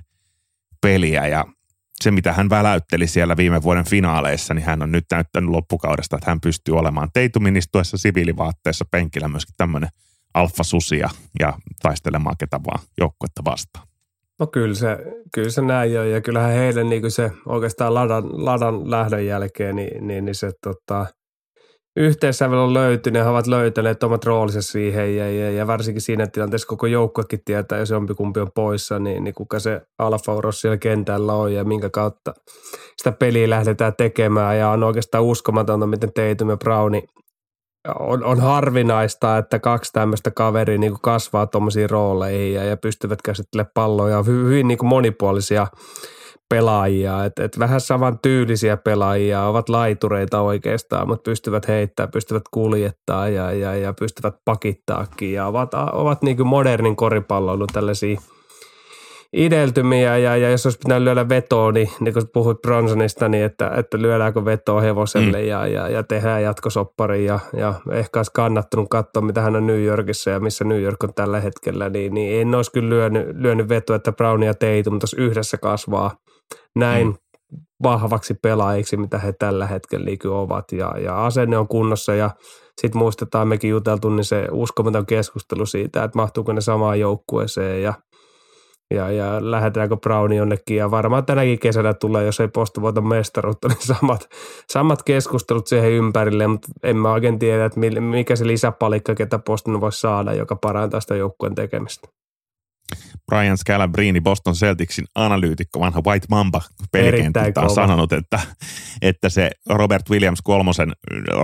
peliä. 0.83 1.27
Ja 1.27 1.45
se, 2.03 2.11
mitä 2.11 2.33
hän 2.33 2.51
väläytteli 2.51 3.07
siellä 3.07 3.37
viime 3.37 3.63
vuoden 3.63 3.85
finaaleissa, 3.85 4.55
niin 4.55 4.65
hän 4.65 4.83
on 4.83 4.93
nyt 4.93 5.05
näyttänyt 5.11 5.51
loppukaudesta, 5.51 6.17
että 6.17 6.31
hän 6.31 6.41
pystyy 6.41 6.79
olemaan 6.79 7.09
teituministuessa 7.13 7.99
siviilivaatteessa 7.99 8.85
penkillä 8.91 9.29
myöskin 9.29 9.55
tämmöinen 9.57 9.89
alfasusia 10.35 11.11
ja 11.41 11.53
taistelemaan 11.83 12.37
ketä 12.39 12.61
vaan 12.67 12.81
joukkuetta 12.99 13.45
vastaan. 13.45 13.89
No 14.41 14.47
kyllä 14.47 14.75
se, 14.75 14.99
kyllä 15.35 15.51
se 15.51 15.63
näin 15.63 16.01
on 16.01 16.11
ja 16.11 16.21
kyllähän 16.21 16.53
heidän 16.53 16.89
niin 16.89 17.11
se 17.11 17.33
oikeastaan 17.47 17.95
ladan, 17.95 18.45
ladan 18.45 18.91
lähdön 18.91 19.27
jälkeen, 19.27 19.77
niin, 19.77 20.07
niin, 20.07 20.25
niin 20.25 20.35
se 20.35 20.53
tota, 20.63 21.07
yhteissävel 21.99 22.75
löytynyt, 22.75 23.23
he 23.23 23.29
ovat 23.29 23.47
löytäneet 23.47 24.03
omat 24.03 24.25
roolinsa 24.25 24.63
siihen 24.63 25.17
ja, 25.17 25.31
ja, 25.31 25.51
ja 25.51 25.67
varsinkin 25.67 26.03
siinä 26.03 26.27
tilanteessa 26.27 26.69
koko 26.69 26.87
joukkuekin 26.87 27.41
tietää, 27.45 27.79
jos 27.79 27.91
jompikumpi 27.91 28.41
on 28.41 28.53
poissa, 28.55 28.99
niin, 28.99 29.25
niin 29.25 29.35
kuka 29.35 29.59
se 29.59 29.81
alfauros 29.99 30.61
siellä 30.61 30.77
kentällä 30.77 31.33
on 31.33 31.55
ja 31.55 31.65
minkä 31.65 31.91
kautta 31.91 32.35
sitä 32.97 33.13
peliä 33.13 33.51
lähdetään 33.51 33.93
tekemään. 33.97 34.59
Ja 34.59 34.71
on 34.71 34.85
oikeastaan 34.85 35.25
uskomatonta, 35.25 35.87
miten 35.87 36.13
Tatum 36.13 36.51
ja 36.51 36.57
Browni 36.57 37.03
on, 37.99 38.25
on 38.25 38.41
harvinaista, 38.41 39.39
että 39.39 39.59
kaksi 39.59 39.93
tämmöistä 39.93 40.31
kaveria 40.31 40.79
niin 40.79 41.01
kasvaa 41.03 41.47
tuommoisiin 41.47 41.91
rooleihin 41.91 42.55
ja, 42.55 42.65
ja 42.65 42.77
pystyvät 42.77 43.23
käsittelemään 43.23 43.71
palloja 43.75 44.23
hyvin 44.23 44.69
niin 44.69 44.79
kuin 44.79 44.89
monipuolisia– 44.89 45.67
pelaajia, 46.49 47.25
että 47.25 47.45
et 47.45 47.59
vähän 47.59 47.81
saman 47.81 48.19
tyylisiä 48.23 48.77
pelaajia, 48.77 49.45
ovat 49.45 49.69
laitureita 49.69 50.41
oikeastaan, 50.41 51.09
mutta 51.09 51.31
pystyvät 51.31 51.69
heittämään, 51.69 52.11
pystyvät 52.11 52.43
kuljettaa 52.51 53.29
ja, 53.29 53.53
ja, 53.53 53.75
ja 53.75 53.93
pystyvät 53.93 54.35
pakittaakin 54.45 55.33
ja 55.33 55.47
ovat, 55.47 55.75
ovat 55.75 56.23
niin 56.23 56.37
kuin 56.37 56.47
modernin 56.47 56.97
koripalloilu 56.97 57.67
tällaisia 57.67 58.21
ideltymiä. 59.33 60.19
Ja, 60.19 60.37
ja 60.37 60.51
jos 60.51 60.67
olisi 60.67 60.79
pitänyt 60.79 61.03
lyödä 61.03 61.29
vetoa, 61.29 61.73
niin, 61.73 61.91
niin 62.01 62.15
kun 62.15 62.29
puhuit 62.33 62.63
Bronsonista, 62.63 63.29
niin 63.29 63.45
että, 63.45 63.71
että 63.77 63.99
lyödäänkö 64.03 64.45
vetoa 64.45 64.81
hevoselle 64.81 65.39
mm. 65.39 65.47
ja, 65.49 65.67
ja, 65.67 65.89
ja 65.89 66.03
tehdään 66.03 66.43
jatkosoppari 66.43 67.25
ja, 67.25 67.39
ja 67.57 67.75
ehkä 67.93 68.19
olisi 68.19 68.31
kannattanut 68.35 68.89
katsoa, 68.91 69.23
mitä 69.23 69.41
hän 69.41 69.57
on 69.57 69.67
New 69.67 69.85
Yorkissa 69.85 70.31
ja 70.31 70.41
missä 70.41 70.65
New 70.65 70.83
York 70.83 71.05
on 71.05 71.15
tällä 71.15 71.41
hetkellä, 71.41 71.89
niin, 71.89 72.15
niin 72.15 72.41
en 72.41 72.55
olisi 72.55 72.73
kyllä 72.73 72.89
lyönyt, 72.89 73.27
lyönyt 73.35 73.69
vetoa, 73.69 73.97
että 73.97 74.13
Brown 74.13 74.43
ja 74.43 74.55
Tatum 74.55 74.99
tuossa 74.99 75.17
yhdessä 75.21 75.59
kasvaa– 75.59 76.11
näin 76.77 77.07
mm. 77.07 77.15
vahvaksi 77.83 78.35
pelaajiksi, 78.43 78.97
mitä 78.97 79.19
he 79.19 79.33
tällä 79.33 79.67
hetkellä 79.67 80.05
liiky 80.05 80.29
ovat. 80.29 80.73
Ja, 80.73 80.95
ja 80.99 81.27
asenne 81.27 81.59
on 81.59 81.69
kunnossa 81.69 82.15
ja 82.15 82.31
sitten 82.81 82.99
muistetaan 82.99 83.49
mekin 83.49 83.71
juteltu, 83.71 84.09
niin 84.09 84.25
se 84.25 84.49
uskomaton 84.53 85.07
keskustelu 85.07 85.67
siitä, 85.67 86.05
että 86.05 86.19
mahtuuko 86.19 86.53
ne 86.53 86.61
samaan 86.61 87.01
joukkueeseen 87.01 87.83
ja, 87.83 87.95
ja, 88.95 89.11
ja 89.11 89.51
lähdetäänkö 89.51 89.97
Browni 89.97 90.37
jonnekin. 90.37 90.77
Ja 90.77 90.91
varmaan 90.91 91.27
tänäkin 91.27 91.59
kesänä 91.59 91.95
tulee, 91.95 92.25
jos 92.25 92.41
ei 92.41 92.49
postu 92.49 92.83
voita 92.83 93.01
mestaruutta, 93.01 93.69
niin 93.69 93.87
samat, 93.97 94.29
samat 94.73 95.03
keskustelut 95.03 95.67
siihen 95.67 95.91
ympärille, 95.91 96.47
mutta 96.47 96.69
en 96.83 96.97
mä 96.97 97.13
oikein 97.13 97.39
tiedä, 97.39 97.65
että 97.65 97.81
mikä 98.01 98.37
se 98.37 98.47
lisäpalikka, 98.47 99.15
ketä 99.15 99.39
postin 99.39 99.81
voisi 99.81 100.01
saada, 100.01 100.33
joka 100.33 100.57
parantaa 100.57 101.01
sitä 101.01 101.17
joukkueen 101.17 101.55
tekemistä. 101.55 102.09
Brian 103.27 103.59
Scalabrini, 103.59 104.21
Boston 104.21 104.55
Celticsin 104.55 105.05
analyytikko, 105.15 105.81
vanha 105.81 106.03
White 106.07 106.27
Mamba 106.31 106.63
pelikenttä 106.93 107.61
on 107.61 107.71
sanonut, 107.71 108.13
että, 108.13 108.41
että 109.03 109.29
se 109.29 109.51
Robert 109.69 110.11
Williams 110.11 110.43
kolmosen 110.43 110.93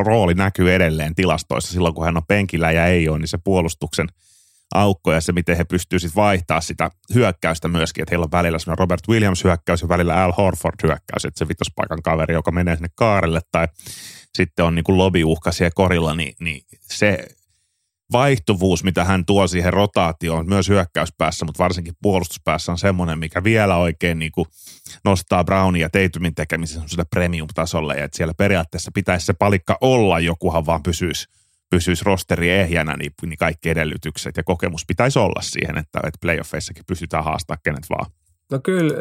rooli 0.04 0.34
näkyy 0.34 0.74
edelleen 0.74 1.14
tilastoissa. 1.14 1.72
Silloin, 1.72 1.94
kun 1.94 2.04
hän 2.04 2.16
on 2.16 2.26
penkillä 2.28 2.70
ja 2.70 2.86
ei 2.86 3.08
ole, 3.08 3.18
niin 3.18 3.28
se 3.28 3.38
puolustuksen 3.44 4.08
aukko 4.74 5.12
ja 5.12 5.20
se, 5.20 5.32
miten 5.32 5.56
he 5.56 5.64
pystyvät 5.64 6.02
sitten 6.02 6.22
vaihtaa 6.22 6.60
sitä 6.60 6.90
hyökkäystä 7.14 7.68
myöskin, 7.68 8.02
että 8.02 8.12
heillä 8.12 8.24
on 8.24 8.32
välillä 8.32 8.58
semmoinen 8.58 8.78
Robert 8.78 9.08
Williams 9.08 9.44
hyökkäys 9.44 9.82
ja 9.82 9.88
välillä 9.88 10.24
Al 10.24 10.32
Horford 10.32 10.74
hyökkäys, 10.82 11.24
että 11.24 11.38
se 11.38 11.48
vitospaikan 11.48 12.02
kaveri, 12.02 12.34
joka 12.34 12.50
menee 12.50 12.76
sinne 12.76 12.88
kaarelle 12.94 13.40
tai 13.52 13.68
sitten 14.34 14.64
on 14.64 14.74
niin 14.74 14.84
kuin 14.84 14.98
lobiuhka 14.98 15.52
siellä 15.52 15.70
korilla, 15.74 16.14
niin, 16.14 16.34
niin 16.40 16.64
se 16.80 17.26
vaihtuvuus, 18.14 18.84
mitä 18.84 19.04
hän 19.04 19.26
tuo 19.26 19.46
siihen 19.46 19.72
rotaatioon 19.72 20.48
myös 20.48 20.68
hyökkäyspäässä, 20.68 21.44
mutta 21.44 21.62
varsinkin 21.62 21.94
puolustuspäässä 22.02 22.72
on 22.72 22.78
semmoinen, 22.78 23.18
mikä 23.18 23.44
vielä 23.44 23.76
oikein 23.76 24.18
niin 24.18 24.32
kuin 24.32 24.46
nostaa 25.04 25.44
Brownin 25.44 25.82
ja 25.82 25.90
Tatumin 25.90 26.34
tekemisen 26.34 26.74
semmoiselle 26.74 27.04
premium-tasolle, 27.10 27.94
ja 27.96 28.04
että 28.04 28.16
siellä 28.16 28.34
periaatteessa 28.38 28.90
pitäisi 28.94 29.26
se 29.26 29.32
palikka 29.32 29.78
olla, 29.80 30.20
jokuhan 30.20 30.66
vaan 30.66 30.82
pysyisi, 30.82 31.28
pysyisi 31.70 32.04
rosteri 32.04 32.50
ehjänä, 32.50 32.96
niin, 32.96 33.12
niin 33.22 33.38
kaikki 33.38 33.70
edellytykset 33.70 34.36
ja 34.36 34.42
kokemus 34.42 34.84
pitäisi 34.86 35.18
olla 35.18 35.42
siihen, 35.42 35.78
että, 35.78 36.00
että 36.04 36.18
playoffeissakin 36.20 36.84
pystytään 36.86 37.24
haastamaan 37.24 37.60
kenet 37.64 37.84
vaan. 37.90 38.10
No 38.50 38.60
kyllä, 38.64 38.94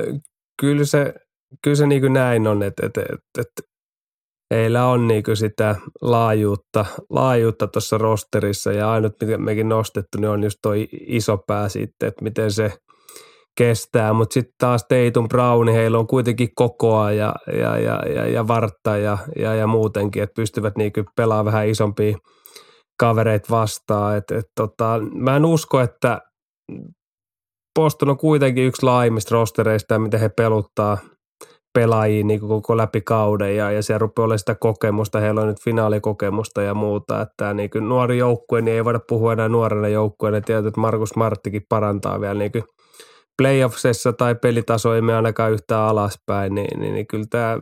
kyllä 0.62 0.86
se, 0.86 1.14
kyllä 1.62 1.76
se 1.76 1.88
niin 1.88 2.02
kuin 2.02 2.14
näin 2.14 2.48
on, 2.48 2.64
että, 2.64 2.86
että, 2.86 3.02
että, 3.02 3.42
että 3.42 3.73
heillä 4.54 4.86
on 4.86 5.08
niin 5.08 5.24
sitä 5.34 5.76
laajuutta, 6.02 6.86
laajuutta 7.10 7.68
rosterissa 7.98 8.72
ja 8.72 8.92
ainut, 8.92 9.14
mitä 9.22 9.38
mekin 9.38 9.70
nostettu, 9.70 10.18
niin 10.18 10.30
on 10.30 10.44
just 10.44 10.60
toi 10.62 10.88
iso 11.08 11.38
pää 11.48 11.70
sitten, 11.70 12.08
että 12.08 12.24
miten 12.24 12.52
se 12.52 12.74
kestää, 13.58 14.14
mutta 14.14 14.34
sitten 14.34 14.54
taas 14.58 14.86
Teitum 14.90 15.28
Brown, 15.28 15.68
heillä 15.68 16.00
on 16.00 16.08
kuitenkin 16.08 16.50
kokoa 16.56 17.12
ja, 17.12 17.34
ja, 17.60 17.78
ja, 17.78 18.00
ja, 18.16 18.28
ja 18.28 18.48
vartta 18.48 18.98
ja, 18.98 19.18
ja, 19.36 19.56
ja 19.56 19.68
muutenkin, 19.68 20.24
että 20.24 20.34
pystyvät 20.36 20.78
niin 20.78 20.92
pelaamaan 21.16 21.46
vähän 21.46 21.68
isompia 21.68 22.18
kavereita 23.00 23.48
vastaan. 23.50 24.18
Et, 24.18 24.32
et 24.32 24.46
tota, 24.56 25.00
mä 25.14 25.36
en 25.36 25.46
usko, 25.46 25.80
että 25.80 26.22
Boston 27.80 28.10
on 28.10 28.18
kuitenkin 28.18 28.64
yksi 28.64 28.86
laajemmista 28.86 29.36
rostereista, 29.36 30.00
miten 30.00 30.20
he 30.20 30.30
peluttaa– 30.30 30.98
pelaajia 31.74 32.24
niin 32.26 32.40
koko 32.40 32.78
läpi 32.78 33.02
kauden 33.02 33.56
ja, 33.56 33.72
ja 33.72 33.84
siellä 33.84 34.00
rupeaa 34.00 34.26
olemaan 34.26 34.40
sitä 34.40 34.56
kokemusta, 34.56 35.20
heillä 35.20 35.42
on 35.42 35.48
nyt 35.48 35.64
finaalikokemusta 35.64 36.62
ja 36.62 36.74
muuta, 36.74 37.22
että 37.22 37.54
niin 37.54 37.70
kuin 37.70 37.90
nuori 37.90 38.18
joukkue, 38.18 38.62
niin 38.62 38.76
ei 38.76 38.86
voida 38.86 39.00
puhua 39.10 39.34
enää 39.34 39.50
nuorena 39.50 39.88
joukkueena, 39.88 40.42
tietysti, 40.42 40.68
että 40.68 40.82
Markus 40.82 41.16
Marttikin 41.16 41.66
parantaa 41.70 42.22
vielä 42.22 42.34
niin 42.34 42.52
kuin 42.52 42.64
playoffsissa 43.42 44.14
tai 44.14 44.36
pelitaso 44.36 44.96
ei 44.96 45.02
mene 45.02 45.16
ainakaan 45.16 45.52
yhtään 45.52 45.82
alaspäin, 45.82 46.56
niin, 46.56 46.80
niin, 46.80 46.94
niin 46.94 47.08
kyllä 47.08 47.26
tämä 47.30 47.60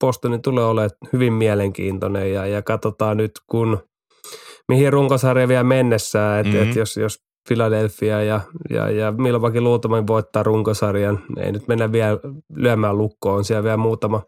Bostoni 0.00 0.38
tulee 0.38 0.64
olemaan 0.64 0.90
hyvin 1.12 1.32
mielenkiintoinen 1.32 2.32
ja, 2.32 2.46
ja 2.46 2.62
katsotaan 2.62 3.16
nyt, 3.16 3.32
kun 3.50 3.78
mihin 4.68 4.92
runkosarja 4.92 5.48
vielä 5.48 5.64
mennessä, 5.64 6.38
että 6.38 6.52
mm-hmm. 6.52 6.70
et 6.70 6.76
jos, 6.76 6.96
jos 6.96 7.18
Philadelphia 7.48 8.22
ja, 8.22 8.40
ja, 8.70 8.90
ja 8.90 9.12
Milwaukee 9.12 9.60
luultavasti 9.60 10.06
voittaa 10.06 10.42
runkosarjan. 10.42 11.22
Ei 11.36 11.52
nyt 11.52 11.68
mennä 11.68 11.92
vielä 11.92 12.18
lyömään 12.56 12.98
lukkoon, 12.98 13.36
on 13.36 13.44
siellä 13.44 13.64
vielä 13.64 13.76
muutama 13.76 14.22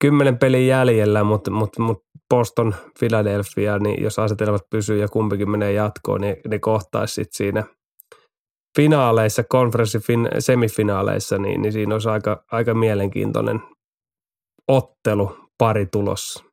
kymmenen 0.00 0.38
pelin 0.38 0.66
jäljellä, 0.66 1.24
mutta, 1.24 1.50
mutta, 1.50 1.82
mutta 1.82 2.04
Boston, 2.34 2.74
Philadelphia, 2.98 3.78
niin 3.78 4.02
jos 4.02 4.18
asetelmat 4.18 4.62
pysyy 4.70 4.98
ja 4.98 5.08
kumpikin 5.08 5.50
menee 5.50 5.72
jatkoon, 5.72 6.20
niin 6.20 6.36
ne 6.48 6.58
kohtaisi 6.58 7.14
sitten 7.14 7.36
siinä 7.36 7.64
finaaleissa, 8.76 9.44
konferenssin 9.48 10.28
semifinaaleissa, 10.38 11.38
niin, 11.38 11.62
niin 11.62 11.72
siinä 11.72 11.94
olisi 11.94 12.08
aika, 12.08 12.44
aika 12.52 12.74
mielenkiintoinen 12.74 13.60
ottelu 14.68 15.36
pari 15.58 15.86
tulossa. 15.86 16.49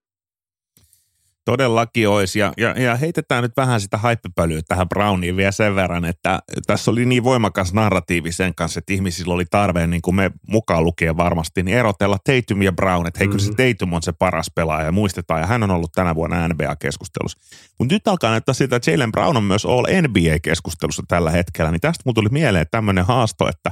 Todellakin 1.48 2.10
olisi. 2.10 2.39
Ja, 2.39 2.54
ja, 2.58 2.82
ja 2.82 2.96
heitetään 2.96 3.44
nyt 3.44 3.58
vähän 3.58 3.82
sitä 3.82 3.98
haippepölyä 3.98 4.62
tähän 4.68 4.89
Browniin 4.89 5.38
vielä 5.38 5.51
sen 5.51 5.75
verran, 5.75 6.06
että 6.06 6.39
tässä 6.68 6.92
oli 6.92 7.06
niin 7.06 7.24
voimakas 7.24 7.74
narratiivi 7.74 8.32
sen 8.32 8.56
kanssa, 8.56 8.80
että 8.80 8.94
ihmisillä 8.94 9.34
oli 9.34 9.46
tarve, 9.46 9.88
niin 9.88 10.01
kuin 10.01 10.16
me 10.16 10.32
mukaan 10.48 10.84
lukien 10.84 11.18
varmasti, 11.18 11.63
niin 11.63 11.77
erotella 11.77 12.18
Tatum 12.24 12.62
ja 12.62 12.72
Brown, 12.72 13.08
että 13.08 13.20
hei 13.20 13.27
mm-hmm. 13.27 13.38
kyllä 13.38 13.56
se 13.56 13.63
mhm. 13.63 13.74
Tatum 13.74 13.94
on 13.94 14.04
se 14.04 14.12
paras 14.12 14.51
pelaaja 14.56 14.86
ja 14.86 14.92
muistetaan, 14.92 15.42
ja 15.42 15.48
hän 15.48 15.63
on 15.63 15.72
ollut 15.72 15.92
tänä 15.92 16.16
vuonna 16.16 16.48
NBA-keskustelussa. 16.48 17.39
Mutta 17.80 17.96
nyt 17.96 18.08
alkaa 18.08 18.32
näyttää 18.32 18.54
siltä, 18.54 18.75
että 18.75 18.92
Jalen 18.92 19.12
Brown 19.12 19.38
on 19.38 19.44
myös 19.44 19.66
All 19.66 19.86
NBA-keskustelussa 20.01 21.04
tällä 21.08 21.32
hetkellä, 21.32 21.72
niin 21.72 21.82
tästä 21.82 22.01
mun 22.06 22.16
tuli 22.16 22.30
mieleen 22.32 22.66
tämmöinen 22.72 23.06
haasto, 23.06 23.50
että 23.50 23.72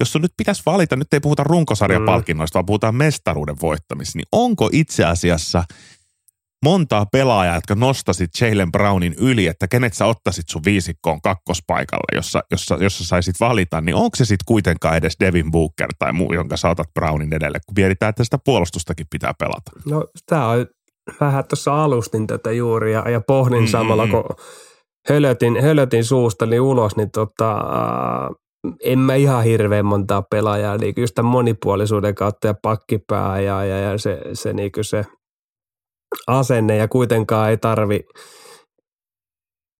jos 0.00 0.12
sun 0.12 0.22
nyt 0.22 0.34
pitäisi 0.36 0.62
valita, 0.66 0.96
nyt 0.96 1.14
ei 1.14 1.20
puhuta 1.20 1.44
runkosarjapalkinnoista, 1.44 2.56
mm. 2.56 2.60
vaan 2.60 2.66
puhutaan 2.66 2.94
mestaruuden 2.94 3.56
voittamista, 3.62 4.18
niin 4.18 4.28
onko 4.32 4.68
itse 4.72 5.04
asiassa– 5.04 5.64
montaa 6.64 7.06
pelaajaa, 7.12 7.54
jotka 7.54 7.74
nostasit 7.74 8.30
Jalen 8.40 8.72
Brownin 8.72 9.14
yli, 9.20 9.46
että 9.46 9.68
kenet 9.68 9.94
sä 9.94 10.06
ottaisit 10.06 10.48
sun 10.48 10.62
viisikkoon 10.64 11.20
kakkospaikalle, 11.20 12.16
jossa, 12.16 12.42
jossa, 12.50 12.76
jossa 12.80 13.04
saisit 13.04 13.34
valita, 13.40 13.80
niin 13.80 13.94
onko 13.94 14.16
se 14.16 14.24
sitten 14.24 14.44
kuitenkaan 14.46 14.96
edes 14.96 15.16
Devin 15.20 15.50
Booker 15.50 15.88
tai 15.98 16.12
muu, 16.12 16.32
jonka 16.32 16.56
saatat 16.56 16.94
Brownin 16.94 17.34
edelle, 17.34 17.58
kun 17.66 17.74
mietitään, 17.76 18.10
että 18.10 18.24
sitä 18.24 18.38
puolustustakin 18.44 19.06
pitää 19.10 19.32
pelata? 19.38 19.70
No 19.86 20.04
tämä 20.26 20.48
on 20.48 20.66
vähän 21.20 21.44
tuossa 21.48 21.84
alustin 21.84 22.26
tätä 22.26 22.52
juuri 22.52 22.92
ja, 22.92 23.10
ja 23.10 23.20
pohdin 23.20 23.58
mm-hmm. 23.58 23.70
samalla, 23.70 24.06
kun 24.06 24.24
hölötin, 25.08 25.62
hölötin 25.62 26.04
suustani 26.04 26.60
ulos, 26.60 26.96
niin 26.96 27.10
tota, 27.10 27.64
en 28.84 28.98
mä 28.98 29.14
ihan 29.14 29.44
hirveän 29.44 29.86
montaa 29.86 30.22
pelaajaa, 30.22 30.76
niin 30.76 30.94
just 30.96 31.14
tämän 31.14 31.32
monipuolisuuden 31.32 32.14
kautta 32.14 32.46
ja 32.46 32.54
pakkipää 32.62 33.40
ja, 33.40 33.64
ja, 33.64 33.78
ja 33.78 33.98
se, 33.98 34.20
se, 34.32 34.52
niin 34.52 34.70
se 34.80 35.04
asenne 36.26 36.76
ja 36.76 36.88
kuitenkaan 36.88 37.50
ei 37.50 37.56
tarvi, 37.56 38.00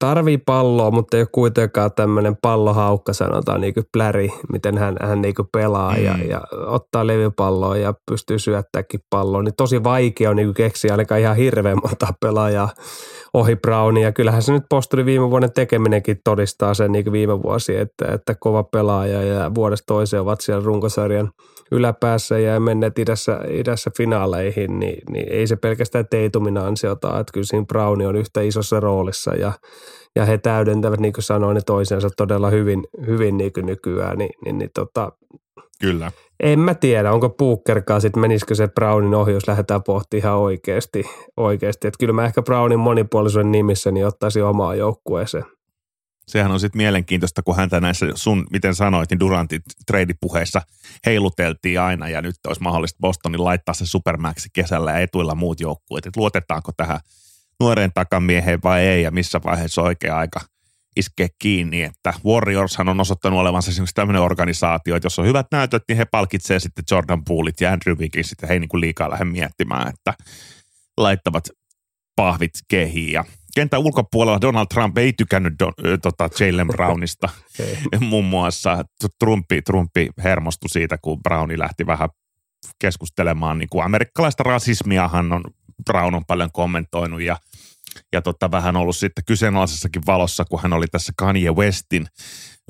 tarvii 0.05 0.39
palloa, 0.39 0.91
mutta 0.91 1.17
ei 1.17 1.23
ole 1.23 1.29
kuitenkaan 1.33 1.91
tämmöinen 1.97 2.37
pallohaukka, 2.43 3.13
sanotaan 3.13 3.61
niin 3.61 3.75
kuin 3.75 3.87
pläri, 3.93 4.33
miten 4.53 4.79
hän, 4.79 4.97
hän 5.03 5.23
niin 5.23 5.35
kuin 5.35 5.49
pelaa 5.53 5.97
mm. 5.97 6.05
ja, 6.05 6.19
ja, 6.29 6.41
ottaa 6.67 7.07
levypalloa 7.07 7.77
ja 7.77 7.95
pystyy 8.11 8.39
syöttämäänkin 8.39 9.01
palloa. 9.11 9.43
Niin 9.43 9.57
tosi 9.57 9.85
vaikea 9.85 10.31
on 10.31 10.37
niin 10.37 10.47
kuin 10.47 10.55
keksiä 10.55 10.93
ainakaan 10.93 11.21
ihan 11.21 11.37
hirveän 11.37 11.79
monta 11.83 12.15
pelaajaa 12.21 12.69
ohi 13.35 13.57
Brownia. 13.57 14.05
Ja 14.05 14.13
kyllähän 14.13 14.43
se 14.43 14.53
nyt 14.53 14.65
postuli 14.71 15.05
viime 15.05 15.31
vuoden 15.31 15.53
tekeminenkin 15.53 16.17
todistaa 16.25 16.75
sen 16.75 16.93
niin 16.93 17.05
kuin 17.05 17.13
viime 17.13 17.43
vuosi, 17.43 17.77
että, 17.77 18.15
että 18.15 18.35
kova 18.41 18.63
pelaaja 18.63 19.23
ja 19.23 19.55
vuodesta 19.55 19.87
toiseen 19.87 20.23
ovat 20.23 20.41
siellä 20.41 20.65
runkosarjan 20.65 21.31
yläpäässä 21.73 22.39
ja 22.39 22.61
menneet 22.61 22.99
idässä, 22.99 23.41
idässä 23.51 23.91
finaaleihin, 23.97 24.79
niin, 24.79 25.03
niin 25.11 25.33
ei 25.33 25.47
se 25.47 25.57
pelkästään 25.57 26.09
Teitumin 26.11 26.59
ansiota, 26.59 27.21
että 27.21 27.33
kyllä 27.33 27.47
siinä 27.47 27.67
Browni 27.67 28.07
on 28.07 28.17
yhtä 28.17 28.41
isossa 28.41 28.81
roolissa 28.81 29.35
ja, 29.35 29.53
ja 30.17 30.25
he 30.25 30.39
täydentävät, 30.39 31.01
niin 31.01 31.13
kuin 31.13 31.25
sanoin, 31.25 31.55
ne 31.55 31.61
toisensa 31.67 32.09
todella 32.17 32.51
hyvin, 32.51 32.85
hyvin 33.07 33.37
niin 33.37 33.53
kuin 33.53 33.67
nykyään, 33.67 34.19
niin, 34.19 34.31
niin, 34.45 34.59
niin 34.59 34.71
tota, 34.75 35.13
Kyllä. 35.81 36.13
En 36.43 36.59
mä 36.59 36.75
tiedä, 36.75 37.13
onko 37.13 37.29
puukkerkaa 37.29 38.01
sitten, 38.01 38.21
menisikö 38.21 38.55
se 38.55 38.69
Brownin 38.69 39.15
ohi, 39.15 39.33
jos 39.33 39.49
lähdetään 39.49 39.83
pohtimaan 39.83 40.23
ihan 40.23 40.39
oikeasti. 40.39 41.05
oikeasti. 41.37 41.89
Että 41.89 41.99
kyllä 41.99 42.13
mä 42.13 42.25
ehkä 42.25 42.43
Brownin 42.43 42.79
monipuolisuuden 42.79 43.53
nimissä 43.53 43.91
niin 43.91 44.07
ottaisin 44.07 44.45
omaa 44.45 44.75
joukkueeseen. 44.75 45.45
Sehän 46.29 46.51
on 46.51 46.61
sitten 46.61 46.79
mielenkiintoista, 46.79 47.43
kun 47.43 47.57
häntä 47.57 47.81
näissä 47.81 48.07
sun, 48.15 48.47
miten 48.51 48.75
sanoit, 48.75 49.11
niin 49.11 49.21
Durantin 49.21 49.63
treidipuheissa 49.87 50.63
heiluteltiin 51.07 51.81
aina 51.81 52.09
ja 52.09 52.23
nyt 52.23 52.35
olisi 52.47 52.63
mahdollista 52.63 52.99
Bostonin 53.01 53.45
laittaa 53.45 53.75
se 53.75 53.87
Supermaxi 53.87 54.49
kesällä 54.53 54.91
ja 54.91 54.99
etuilla 54.99 55.35
muut 55.35 55.61
joukkueet. 55.61 56.07
Että 56.07 56.21
luotetaanko 56.21 56.73
tähän 56.77 57.01
nuoreen 57.61 57.93
takamieheen 57.95 58.61
vai 58.65 58.81
ei 58.81 59.03
ja 59.03 59.11
missä 59.11 59.41
vaiheessa 59.45 59.83
oikea 59.83 60.19
aika– 60.19 60.41
iskeä 60.99 61.29
kiinni, 61.39 61.83
että 61.83 62.15
Warriorshan 62.25 62.89
on 62.89 63.01
osoittanut 63.01 63.41
olevansa 63.41 63.71
esimerkiksi 63.71 63.95
tämmöinen 63.95 64.23
organisaatio, 64.23 64.97
että 64.97 65.07
jos 65.07 65.19
on 65.19 65.27
hyvät 65.27 65.47
näytöt, 65.53 65.83
niin 65.89 65.97
he 65.97 66.05
palkitsee 66.05 66.61
sitten 66.61 66.85
Jordan 66.91 67.25
Poolit 67.25 67.61
ja 67.61 67.73
Andrew 67.73 67.99
Wiggins, 67.99 68.29
sitten 68.29 68.49
he 68.49 68.53
ei 68.53 68.61
niin 68.61 68.69
kuin 68.69 68.81
liikaa 68.81 69.11
lähde 69.11 69.25
miettimään, 69.25 69.89
että 69.89 70.15
laittavat 70.97 71.49
pahvit 72.17 72.51
kehiin 72.69 73.13
ja 73.13 73.25
kentän 73.59 73.81
ulkopuolella 73.81 74.41
Donald 74.41 74.67
Trump 74.75 74.99
ei 74.99 75.13
tykännyt 75.13 75.53
do, 75.59 75.73
tota 76.03 76.29
Jalen 76.41 76.67
Brownista 76.67 77.29
muun 78.11 78.25
muassa. 78.25 78.85
Trumpi, 79.19 79.63
Trumpi 79.63 80.09
hermostui 80.25 80.69
siitä, 80.69 80.99
kun 80.99 81.23
Browni 81.23 81.59
lähti 81.59 81.87
vähän 81.87 82.09
keskustelemaan. 82.79 83.59
Niin 83.59 83.69
kuin 83.69 83.85
amerikkalaista 83.85 84.43
rasismiahan 84.43 85.33
on 85.33 85.45
Brown 85.85 86.15
on 86.15 86.25
paljon 86.27 86.53
kommentoinut 86.53 87.23
ja 87.23 87.37
ja 88.13 88.23
tota, 88.23 88.51
vähän 88.51 88.77
ollut 88.77 88.97
sitten 88.97 89.25
kyseenalaisessakin 89.25 90.03
valossa, 90.07 90.45
kun 90.45 90.61
hän 90.63 90.73
oli 90.73 90.87
tässä 90.87 91.13
Kanye 91.17 91.51
Westin 91.51 92.07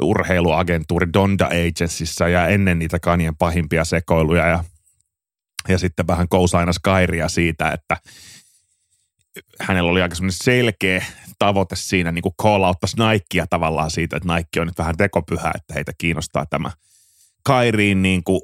urheiluagentuuri 0.02 1.12
Donda 1.12 1.46
Agencyssä 1.46 2.28
ja 2.28 2.48
ennen 2.48 2.78
niitä 2.78 2.98
Kanyen 2.98 3.36
pahimpia 3.36 3.84
sekoiluja 3.84 4.46
ja, 4.46 4.64
ja 5.68 5.78
sitten 5.78 6.06
vähän 6.06 6.28
kousaina 6.28 6.72
Skairia 6.72 7.28
siitä, 7.28 7.70
että 7.72 7.96
hänellä 9.60 9.90
oli 9.90 10.02
aika 10.02 10.16
selkeä 10.30 11.04
tavoite 11.38 11.76
siinä 11.76 12.12
niin 12.12 12.22
kuin 12.22 12.34
call 12.42 12.62
outtaisi 12.62 12.96
Nikea 12.96 13.46
tavallaan 13.46 13.90
siitä, 13.90 14.16
että 14.16 14.34
Nike 14.36 14.60
on 14.60 14.66
nyt 14.66 14.78
vähän 14.78 14.96
tekopyhä, 14.96 15.52
että 15.54 15.74
heitä 15.74 15.92
kiinnostaa 15.98 16.46
tämä 16.46 16.70
Kairiin 17.42 18.02
niin 18.02 18.24
kuin 18.24 18.40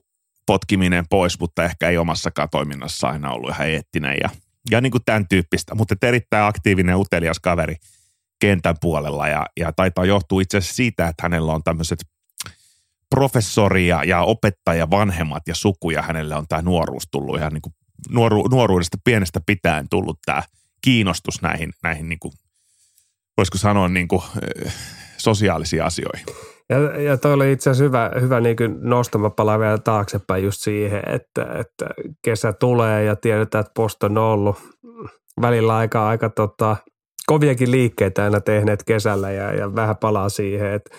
potkiminen 0.47 1.05
pois, 1.11 1.41
mutta 1.41 1.65
ehkä 1.65 1.89
ei 1.89 1.99
omassakaan 1.99 2.49
toiminnassa 2.51 3.09
aina 3.09 3.33
ollut 3.33 3.51
ihan 3.51 3.69
eettinen 3.69 4.17
ja– 4.23 4.29
ja 4.71 4.81
niin 4.81 4.91
kuin 4.91 5.05
tämän 5.05 5.29
tyyppistä, 5.29 5.75
mutta 5.75 5.95
erittäin 6.03 6.45
aktiivinen 6.45 6.97
utelias 6.97 7.41
kaveri 7.41 7.77
kentän 8.41 8.77
puolella 8.81 9.29
ja, 9.29 9.47
ja 9.61 9.73
taitaa 9.73 10.05
johtua 10.05 10.41
itse 10.41 10.59
asiassa 10.59 10.75
siitä, 10.75 11.09
että 11.09 11.23
hänellä 11.23 11.53
on 11.53 11.63
tämmöiset 11.63 11.99
professori 13.11 13.87
ja, 13.87 14.05
ja 14.05 14.23
opettaja 14.23 14.91
vanhemmat 14.91 15.43
ja 15.49 15.55
suku 15.55 15.91
ja 15.91 16.03
hänelle 16.03 16.35
on 16.35 16.49
tämä 16.49 16.63
nuoruus 16.63 17.09
tullut 17.11 17.37
ihan 17.37 17.53
niin 17.53 17.63
kuin 17.63 17.75
nuoru, 18.11 18.49
nuoruudesta 18.49 18.99
pienestä 19.05 19.41
pitäen 19.47 19.89
tullut 19.89 20.19
tämä 20.25 20.43
kiinnostus 20.85 21.43
näihin, 21.43 21.71
näihin 21.83 22.09
niin 22.09 22.19
kuin, 22.19 22.33
voisiko 23.37 23.59
sanoa 23.59 23.89
niin 23.89 24.09
kuin, 24.09 24.23
sosiaalisiin 25.17 25.83
asioihin. 25.83 26.27
Ja, 26.69 27.01
ja 27.01 27.17
toi 27.17 27.33
oli 27.33 27.53
itse 27.53 27.71
asiassa 27.71 27.85
hyvä, 27.85 28.11
hyvä 28.21 28.41
niin 28.41 28.57
nostama 28.81 29.31
pala 29.31 29.59
vielä 29.59 29.79
taaksepäin 29.79 30.45
just 30.45 30.61
siihen, 30.61 31.03
että, 31.07 31.43
että 31.43 31.87
kesä 32.25 32.53
tulee 32.53 33.05
ja 33.05 33.17
tiedetään, 33.17 33.61
että 33.61 33.73
post 33.77 34.03
on 34.03 34.19
ollut 34.19 34.57
välillä 35.41 35.77
aika, 35.77 36.09
aika 36.09 36.29
tota, 36.29 36.77
koviakin 37.27 37.71
liikkeitä 37.71 38.25
aina 38.25 38.41
tehneet 38.41 38.83
kesällä 38.83 39.31
ja, 39.31 39.53
ja 39.55 39.75
vähän 39.75 39.97
palaa 39.97 40.29
siihen, 40.29 40.73
että 40.73 40.97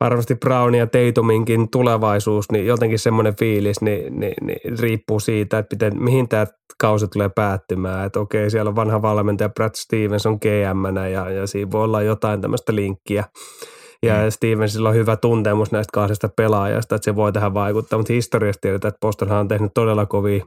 varmasti 0.00 0.34
Brown 0.34 0.74
ja 0.74 0.86
Teituminkin 0.86 1.70
tulevaisuus, 1.70 2.52
niin 2.52 2.66
jotenkin 2.66 2.98
semmoinen 2.98 3.36
fiilis 3.36 3.80
niin, 3.80 4.20
niin, 4.20 4.34
niin 4.42 4.78
riippuu 4.78 5.20
siitä, 5.20 5.58
että 5.58 5.74
miten, 5.76 6.02
mihin 6.02 6.28
tämä 6.28 6.46
kausi 6.80 7.08
tulee 7.08 7.30
päättymään. 7.34 8.06
Että 8.06 8.20
okei, 8.20 8.50
siellä 8.50 8.68
on 8.68 8.76
vanha 8.76 9.02
valmentaja 9.02 9.48
Brad 9.48 9.74
Stevens 9.74 10.26
on 10.26 10.38
gm 10.42 10.96
ja, 10.96 11.30
ja 11.30 11.46
siinä 11.46 11.70
voi 11.70 11.84
olla 11.84 12.02
jotain 12.02 12.40
tämmöistä 12.40 12.74
linkkiä 12.74 13.24
ja 14.02 14.14
mm. 14.14 14.30
Stevensilla 14.30 14.88
on 14.88 14.94
hyvä 14.94 15.16
tuntemus 15.16 15.72
näistä 15.72 15.90
kahdesta 15.92 16.28
pelaajasta, 16.36 16.94
että 16.94 17.04
se 17.04 17.16
voi 17.16 17.32
tähän 17.32 17.54
vaikuttaa, 17.54 17.98
mutta 17.98 18.12
historiasta 18.12 18.60
tiedetään, 18.60 18.88
että 18.88 19.00
Bostonhan 19.00 19.38
on 19.38 19.48
tehnyt 19.48 19.74
todella 19.74 20.06
kovia 20.06 20.46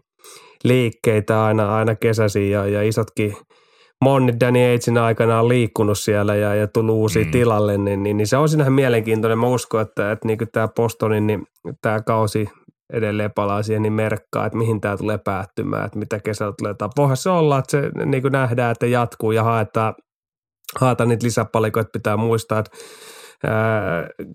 liikkeitä 0.63 1.43
aina, 1.43 1.75
aina 1.75 1.95
kesäisiin 1.95 2.51
ja, 2.51 2.67
ja 2.67 2.81
isotkin 2.81 3.35
moni 4.03 4.39
Danny 4.39 4.59
Agein 4.59 4.97
aikana 4.97 5.39
on 5.39 5.47
liikkunut 5.47 5.99
siellä 5.99 6.35
ja, 6.35 6.55
ja 6.55 6.67
tullut 6.67 6.95
uusia 6.95 7.25
mm. 7.25 7.31
tilalle, 7.31 7.77
niin, 7.77 8.03
niin, 8.03 8.17
niin, 8.17 8.27
se 8.27 8.37
on 8.37 8.49
sinähän 8.49 8.73
mielenkiintoinen. 8.73 9.39
Mä 9.39 9.47
uskon, 9.47 9.81
että, 9.81 10.11
että 10.11 10.27
niin 10.27 10.37
tämä 10.51 10.67
Bostonin, 10.67 11.27
niin 11.27 11.47
tämä 11.81 12.01
kausi 12.01 12.49
edelleen 12.93 13.31
palaa 13.35 13.63
siihen 13.63 13.81
niin 13.81 13.93
merkkaa, 13.93 14.45
että 14.45 14.57
mihin 14.57 14.81
tämä 14.81 14.97
tulee 14.97 15.17
päättymään, 15.17 15.85
että 15.85 15.99
mitä 15.99 16.19
kesällä 16.19 16.53
tulee. 16.57 16.75
Voihan 16.97 17.17
se 17.17 17.29
olla, 17.29 17.57
että 17.57 17.71
se 17.71 18.05
niin 18.05 18.21
kuin 18.21 18.31
nähdään, 18.31 18.71
että 18.71 18.85
jatkuu 18.85 19.31
ja 19.31 19.43
haetaan, 19.43 19.93
haetaan 20.79 21.09
niitä 21.09 21.25
lisäpalikoita. 21.25 21.89
Pitää 21.93 22.17
muistaa, 22.17 22.59
että 22.59 22.71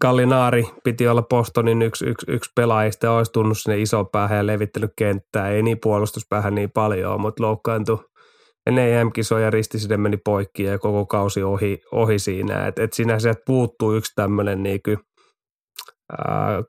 Gallinaari 0.01 0.65
piti 0.85 1.09
olla 1.09 1.23
Bostonin 1.23 1.83
yksi, 1.83 2.07
yksi, 2.07 2.27
yksi 2.29 2.51
pelaajista 2.57 3.07
ja 3.07 3.13
olisi 3.13 3.33
tunnut 3.33 3.59
sinne 3.59 3.81
iso 3.81 4.05
päähän 4.05 4.39
ja 4.39 4.47
levittänyt 4.47 4.93
kenttää. 4.97 5.49
Ei 5.49 5.63
niin 5.63 5.79
puolustuspäähän 5.83 6.55
niin 6.55 6.71
paljon, 6.71 7.21
mutta 7.21 7.43
loukkaantui 7.43 8.05
ennen 8.67 8.93
EM-kisoja 8.93 9.51
ristiside 9.51 9.97
meni 9.97 10.17
poikki 10.17 10.63
ja 10.63 10.79
koko 10.79 11.07
kausi 11.07 11.43
ohi, 11.43 11.81
ohi 11.93 12.19
siinä. 12.19 12.67
Et, 12.67 12.79
et 12.79 12.93
siinä 12.93 13.19
sieltä 13.19 13.43
puuttuu 13.47 13.95
yksi 13.95 14.13
tämmöinen 14.17 14.63
niinku, 14.63 14.91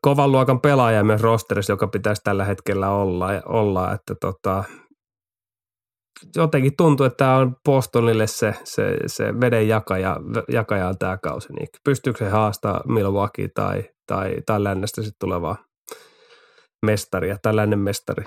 kovan 0.02 0.32
luokan 0.32 0.62
pelaaja 0.62 1.04
myös 1.04 1.22
rosterissa, 1.22 1.74
joka 1.74 1.88
pitäisi 1.88 2.22
tällä 2.24 2.46
hetkellä 2.46 2.90
olla, 2.90 3.28
olla 3.46 3.94
että 3.94 4.16
tota, 4.22 4.64
jotenkin 6.36 6.76
tuntuu, 6.78 7.06
että 7.06 7.18
tämä 7.18 7.38
on 7.38 7.56
Bostonille 7.66 8.28
se, 8.28 8.56
se, 8.64 8.98
se 9.06 9.40
veden 9.42 9.68
jakaja, 9.68 10.18
jakaja 10.52 10.94
tämä 10.94 11.18
kausi. 11.18 11.54
Niin 11.54 11.68
pystyykö 11.84 12.20
se 12.20 12.30
haastaa 12.30 12.82
Milwaukee 12.88 13.48
tai, 13.48 13.84
tai, 14.08 14.36
tai 14.46 14.64
lännestä 14.64 15.02
sitten 15.02 15.20
tulevaa 15.20 15.56
mestaria 16.86 17.38
tai 17.42 17.56
lännen 17.56 17.80
mestari? 17.80 18.26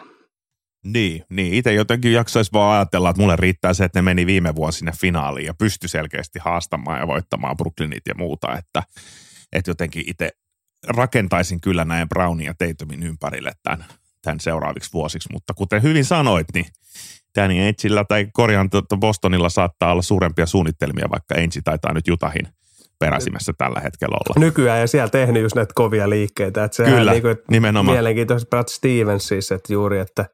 Niin, 0.85 1.25
niin. 1.31 1.55
itse 1.55 1.73
jotenkin 1.73 2.12
jaksaisi 2.12 2.53
vaan 2.53 2.77
ajatella, 2.77 3.11
että 3.11 3.23
mulle 3.23 3.37
riittää 3.37 3.75
se, 3.75 3.85
että 3.85 3.99
ne 3.99 4.03
meni 4.03 4.27
viime 4.27 4.55
vuonna 4.55 4.73
sinne 4.73 4.93
finaaliin 5.01 5.47
ja 5.47 5.55
pysty 5.55 5.88
selkeästi 5.88 6.38
haastamaan 6.45 7.01
ja 7.01 7.07
voittamaan 7.07 7.57
Brooklynit 7.57 8.03
ja 8.09 8.14
muuta, 8.14 8.57
että, 8.57 8.83
että 9.53 9.71
jotenkin 9.71 10.05
itse 10.07 10.31
rakentaisin 10.87 11.61
kyllä 11.61 11.85
näin 11.85 12.09
Brownin 12.09 12.47
ja 12.47 12.55
Tatumin 12.55 13.03
ympärille 13.03 13.53
tämän, 13.62 13.85
tämän 14.23 14.41
seuraaviksi 14.41 14.93
vuosiksi, 14.93 15.29
mutta 15.33 15.55
kuten 15.55 15.83
hyvin 15.83 16.05
sanoit, 16.05 16.47
niin– 16.55 16.67
Danny 17.37 17.55
Aingeillä 17.67 18.05
tai 18.05 18.27
korjaan 18.33 18.71
tuota 18.71 18.97
Bostonilla 18.97 19.49
saattaa 19.49 19.93
olla 19.93 20.03
suurempia 20.03 20.47
suunnitelmia, 20.47 21.11
vaikka 21.11 21.35
Ainge 21.35 21.61
taitaa 21.64 21.93
nyt 21.93 22.07
Jutahin 22.07 22.49
peräsimessä 22.99 23.53
tällä 23.59 23.81
hetkellä 23.81 24.14
olla. 24.14 24.47
Nykyään 24.47 24.81
ja 24.81 24.87
siellä 24.87 25.09
tehnyt 25.09 25.43
just 25.43 25.57
näitä 25.57 25.73
kovia 25.75 26.11
liikkeitä. 26.11 26.64
Että 26.64 26.85
Kyllä, 26.85 27.12
niin 27.12 27.23
kuin, 27.23 27.37
nimenomaan. 27.51 27.97
Mielenkiintoista 27.97 28.49
Brad 28.49 28.69
Stevens 28.69 29.29
siis, 29.29 29.53
että 29.53 29.73
juuri, 29.73 29.99
että 29.99 30.25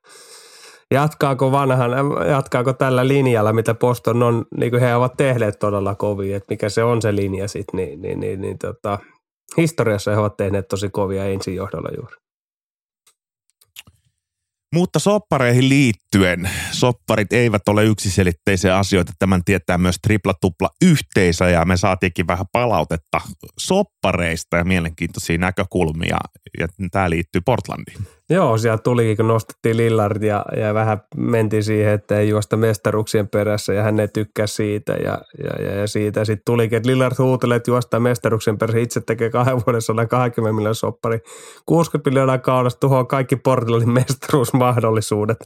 jatkaako 0.91 1.53
vanhan, 1.53 1.91
jatkaako 2.29 2.73
tällä 2.73 3.09
linjalla, 3.09 3.53
mitä 3.53 3.75
Boston 3.75 4.23
on, 4.23 4.45
niin 4.57 4.71
kuin 4.71 4.81
he 4.81 4.95
ovat 4.95 5.17
tehneet 5.17 5.59
todella 5.59 5.95
kovia, 5.95 6.37
että 6.37 6.53
mikä 6.53 6.69
se 6.69 6.85
on 6.85 7.03
se 7.03 7.17
linja 7.17 7.49
sitten, 7.49 7.77
niin, 7.77 8.03
niin, 8.03 8.21
niin, 8.21 8.41
niin 8.41 8.59
tota, 8.59 8.99
historiassa 9.57 10.11
he 10.11 10.17
ovat 10.17 10.37
tehneet 10.37 10.69
tosi 10.69 10.91
kovia 10.91 11.25
ensin 11.25 11.55
johdolla 11.55 11.89
juuri. 11.97 12.17
Mutta 14.75 14.99
soppareihin 14.99 15.69
liittyen, 15.69 16.51
sopparit 16.73 17.33
eivät 17.33 17.69
ole 17.69 17.85
yksiselitteisiä 17.85 18.79
asioita. 18.79 19.13
Tämän 19.19 19.45
tietää 19.45 19.79
myös 19.79 19.97
tripla-tupla 20.03 20.71
yhteisö 20.83 21.51
ja 21.51 21.65
me 21.65 21.77
saatiinkin 21.77 22.27
vähän 22.27 22.47
palautetta 22.53 23.21
soppareista 23.59 24.57
ja 24.57 24.65
mielenkiintoisia 24.65 25.39
näkökulmia. 25.39 26.19
Ja 26.59 26.69
tämä 26.91 27.11
liittyy 27.11 27.41
Portlandiin. 27.45 27.99
Joo, 28.31 28.59
sieltä 28.59 28.83
tuli, 28.83 29.17
kun 29.17 29.29
nostettiin 29.29 29.77
Lillard 29.77 30.23
ja, 30.23 30.45
ja 30.57 30.75
vähän 30.75 31.01
mentiin 31.17 31.65
siihen, 31.65 31.93
että 31.93 32.19
ei 32.19 32.29
juosta 32.29 32.57
mestaruksien 32.57 33.29
perässä 33.29 33.73
ja 33.73 33.83
hän 33.83 34.01
ei 34.01 34.09
tykkää 34.09 34.47
siitä 34.47 34.93
ja, 34.93 35.19
ja, 35.45 35.65
ja, 35.65 35.75
ja 35.75 35.87
siitä. 35.87 36.25
Sitten 36.25 36.45
tulikin, 36.45 36.77
että 36.77 36.89
Lillard 36.89 37.15
huutelee, 37.19 37.57
että 37.57 37.71
juostaa 37.71 38.01
mestaruksien 38.01 38.59
perässä. 38.59 38.79
Itse 38.79 39.01
tekee 39.01 39.31
kahden 39.31 39.57
vuoden 39.67 39.83
120 39.83 40.55
miljoonaa 40.55 40.75
soppari. 40.75 41.19
60 41.67 42.11
miljoonaa 42.11 42.39
kaudesta 42.39 42.81
tuhoaa 42.81 43.05
kaikki 43.05 43.37
Portlandin 43.37 43.91
mestaruusmahdollisuudet. 44.01 45.39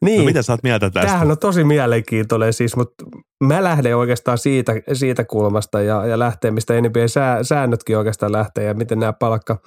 Niin, 0.00 0.18
no 0.18 0.24
mitä 0.24 0.42
sä 0.42 0.52
oot 0.52 0.62
mieltä 0.62 0.90
tästä? 0.90 1.06
Tämähän 1.06 1.30
on 1.30 1.38
tosi 1.38 1.64
mielenkiintoinen 1.64 2.52
siis, 2.52 2.76
mutta 2.76 3.04
mä 3.44 3.64
lähden 3.64 3.96
oikeastaan 3.96 4.38
siitä, 4.38 4.72
siitä 4.92 5.24
kulmasta 5.24 5.80
ja, 5.80 6.06
ja 6.06 6.18
lähtee, 6.18 6.50
mistä 6.50 6.74
NBA-säännötkin 6.80 7.98
oikeastaan 7.98 8.32
lähtee 8.32 8.64
ja 8.64 8.74
miten 8.74 8.98
nämä 8.98 9.12
palkka 9.12 9.58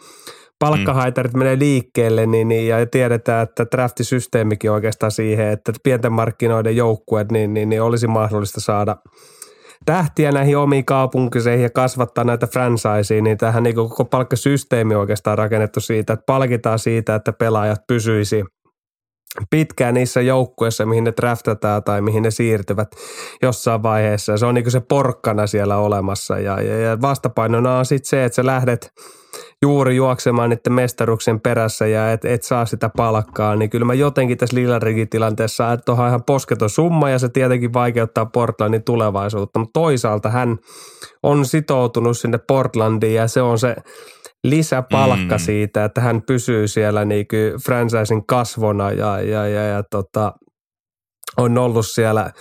palkkahaitarit 0.62 1.34
mm. 1.34 1.40
menee 1.40 1.60
liikkeelle, 1.60 2.26
niin, 2.26 2.48
niin, 2.48 2.68
ja 2.68 2.86
tiedetään, 2.86 3.44
että 3.44 3.66
draftisysteemikin 3.72 4.72
oikeastaan 4.72 5.12
siihen, 5.12 5.48
että 5.48 5.74
pienten 5.84 6.14
markkinoiden 6.14 6.76
joukkueet, 6.76 7.32
niin, 7.32 7.54
niin, 7.54 7.70
niin 7.70 7.82
olisi 7.82 8.08
mahdollista 8.08 8.62
saada 8.62 8.96
tähtiä 9.86 10.32
näihin 10.32 10.58
omiin 10.58 10.86
kaupunkiseihin 10.86 11.64
ja 11.64 11.70
kasvattaa 11.70 12.24
näitä 12.24 12.48
franchisea, 12.48 13.22
niin 13.22 13.38
tähän 13.38 13.64
niin 13.64 13.76
koko 13.76 14.06
palkkasysteemi 14.06 14.96
on 14.96 15.02
oikeastaan 15.02 15.38
rakennettu 15.38 15.80
siitä, 15.80 16.14
että 16.14 16.26
palkitaan 16.26 16.80
siitä, 16.80 17.16
että 17.16 17.34
pelaajat 17.34 17.88
pysyisi 17.88 18.44
pitkään 19.50 19.94
niissä 19.94 20.22
joukkueissa, 20.22 20.86
mihin 20.86 21.04
ne 21.04 21.14
draftataan 21.18 21.84
tai 21.84 22.02
mihin 22.02 22.24
ne 22.24 22.32
siirtyvät 22.32 22.96
jossain 23.42 23.84
vaiheessa. 23.84 24.38
Se 24.38 24.46
on 24.46 24.56
niin 24.56 24.72
se 24.72 24.80
porkkana 24.80 25.48
siellä 25.48 25.78
olemassa. 25.78 26.40
Ja, 26.40 26.62
ja, 26.62 26.80
ja 26.80 27.02
vastapainona 27.02 27.78
on 27.78 27.86
sitten 27.86 28.10
se, 28.10 28.26
että 28.26 28.36
sä 28.36 28.46
lähdet– 28.46 28.92
juuri 29.62 29.96
juoksemaan 29.96 30.50
niiden 30.50 30.74
mestaruksen 30.74 31.42
perässä 31.42 31.88
ja 31.88 32.12
et, 32.12 32.26
et 32.26 32.44
saa 32.44 32.66
sitä 32.66 32.90
palkkaa, 32.98 33.56
niin 33.56 33.70
kyllä 33.70 33.86
mä 33.86 33.94
jotenkin 33.94 34.38
tässä 34.38 34.56
Lillardin 34.56 35.10
tilanteessa, 35.10 35.74
että 35.74 35.92
on 35.92 36.08
ihan 36.08 36.24
posketon 36.24 36.70
summa 36.70 37.10
ja 37.10 37.20
se 37.20 37.30
tietenkin 37.30 37.74
vaikeuttaa 37.74 38.26
Portlandin 38.26 38.84
tulevaisuutta, 38.84 39.60
mutta 39.60 39.80
toisaalta 39.80 40.30
hän 40.30 40.58
on 41.24 41.46
sitoutunut 41.46 42.18
sinne 42.18 42.38
Portlandiin 42.38 43.16
ja 43.16 43.28
se 43.28 43.42
on 43.42 43.60
se 43.60 43.76
lisäpalkka 44.44 45.36
mm. 45.36 45.40
siitä, 45.40 45.86
että 45.86 46.02
hän 46.02 46.22
pysyy 46.22 46.68
siellä 46.68 47.06
niin 47.06 47.26
franchisein 47.66 48.26
kasvona 48.26 48.92
ja, 48.92 49.22
ja, 49.22 49.48
ja, 49.48 49.64
ja 49.64 49.84
tota, 49.92 50.34
on 51.38 51.58
ollut 51.58 51.88
siellä– 51.88 52.32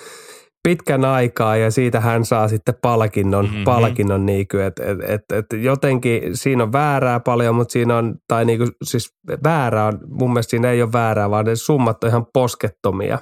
pitkän 0.62 1.04
aikaa 1.04 1.56
ja 1.56 1.70
siitä 1.70 2.00
hän 2.00 2.24
saa 2.24 2.48
sitten 2.48 2.74
palkinnon, 2.82 3.44
mm-hmm. 3.44 3.64
palkinnon 3.64 4.26
niin 4.26 4.48
kuin, 4.48 4.62
että 4.62 4.82
et, 4.84 4.98
et, 5.08 5.22
et 5.32 5.62
jotenkin 5.62 6.36
siinä 6.36 6.62
on 6.62 6.72
väärää 6.72 7.20
paljon, 7.20 7.54
mutta 7.54 7.72
siinä 7.72 7.96
on, 7.96 8.14
tai 8.28 8.44
niin 8.44 8.58
kuin, 8.58 8.70
siis 8.84 9.14
väärää 9.44 9.86
on, 9.86 9.98
mun 10.08 10.32
mielestä 10.32 10.50
siinä 10.50 10.70
ei 10.70 10.82
ole 10.82 10.92
väärää, 10.92 11.30
vaan 11.30 11.44
ne 11.44 11.56
summat 11.56 12.04
on 12.04 12.10
ihan 12.10 12.26
poskettomia, 12.32 13.18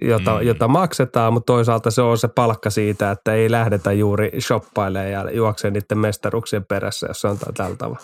jota, 0.00 0.38
mm. 0.38 0.46
jota 0.46 0.68
maksetaan, 0.68 1.32
mutta 1.32 1.52
toisaalta 1.52 1.90
se 1.90 2.02
on 2.02 2.18
se 2.18 2.28
palkka 2.28 2.70
siitä, 2.70 3.10
että 3.10 3.34
ei 3.34 3.50
lähdetä 3.50 3.92
juuri 3.92 4.30
shoppailemaan 4.40 5.10
ja 5.10 5.30
juokseen 5.30 5.72
niiden 5.72 5.98
mestaruksien 5.98 6.64
perässä, 6.64 7.06
jos 7.06 7.24
on 7.24 7.38
tällä 7.54 7.76
tavalla. 7.76 8.02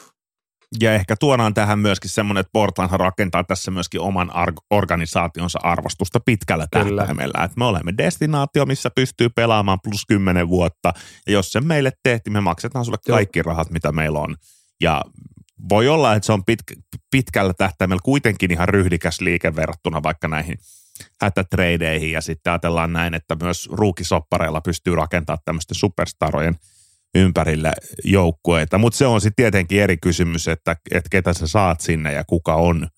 Ja 0.81 0.95
ehkä 0.95 1.17
tuodaan 1.21 1.55
tähän 1.55 1.79
myöskin 1.79 2.11
semmoinen, 2.11 2.41
että 2.41 2.51
Portland 2.53 2.91
rakentaa 2.93 3.45
tässä 3.45 3.71
myöskin 3.71 4.01
oman 4.01 4.31
organisaationsa 4.71 5.59
arvostusta 5.63 6.21
pitkällä 6.21 6.67
tähtäimellä. 6.71 7.45
Että 7.45 7.59
me 7.59 7.65
olemme 7.65 7.95
destinaatio, 7.99 8.67
missä 8.67 8.91
pystyy 8.95 9.29
pelaamaan 9.29 9.79
plus 9.85 10.07
10 10.09 10.49
vuotta. 10.49 10.93
Ja 11.27 11.33
jos 11.33 11.53
se 11.53 11.61
meille 11.61 11.93
tehtiin, 12.03 12.33
me 12.33 12.41
maksetaan 12.41 12.85
sulle 12.85 12.99
kaikki 13.09 13.43
rahat, 13.43 13.71
mitä 13.71 13.93
meillä 13.93 14.19
on. 14.19 14.37
Ja 14.81 15.03
voi 15.69 15.89
olla, 15.89 16.15
että 16.15 16.27
se 16.27 16.33
on 16.33 16.45
pit, 16.45 16.61
pitkällä 17.11 17.53
tähtäimellä 17.55 18.01
kuitenkin 18.05 18.51
ihan 18.51 18.69
ryhdikäs 18.69 19.21
liike 19.21 19.57
verrattuna 19.57 20.03
vaikka 20.03 20.29
näihin 20.29 20.59
hätätreideihin. 21.21 22.13
Ja 22.13 22.21
sitten 22.21 22.51
ajatellaan 22.51 22.93
näin, 22.93 23.15
että 23.15 23.37
myös 23.43 23.69
ruukisoppareilla 23.73 24.61
pystyy 24.61 24.95
rakentamaan 24.95 25.43
tämmöisten 25.45 25.75
superstarojen– 25.75 26.57
ympärille 27.15 27.73
joukkueita. 28.05 28.79
Mutta 28.79 28.97
se 28.97 29.07
on 29.07 29.21
sitten 29.21 29.45
tietenkin 29.45 29.81
eri 29.83 29.97
kysymys, 29.97 30.49
että, 30.49 30.77
että 30.91 31.09
ketä 31.11 31.33
sä 31.33 31.47
saat 31.47 31.81
sinne 31.81 32.13
ja 32.13 32.25
kuka 32.25 32.55
on 32.55 32.89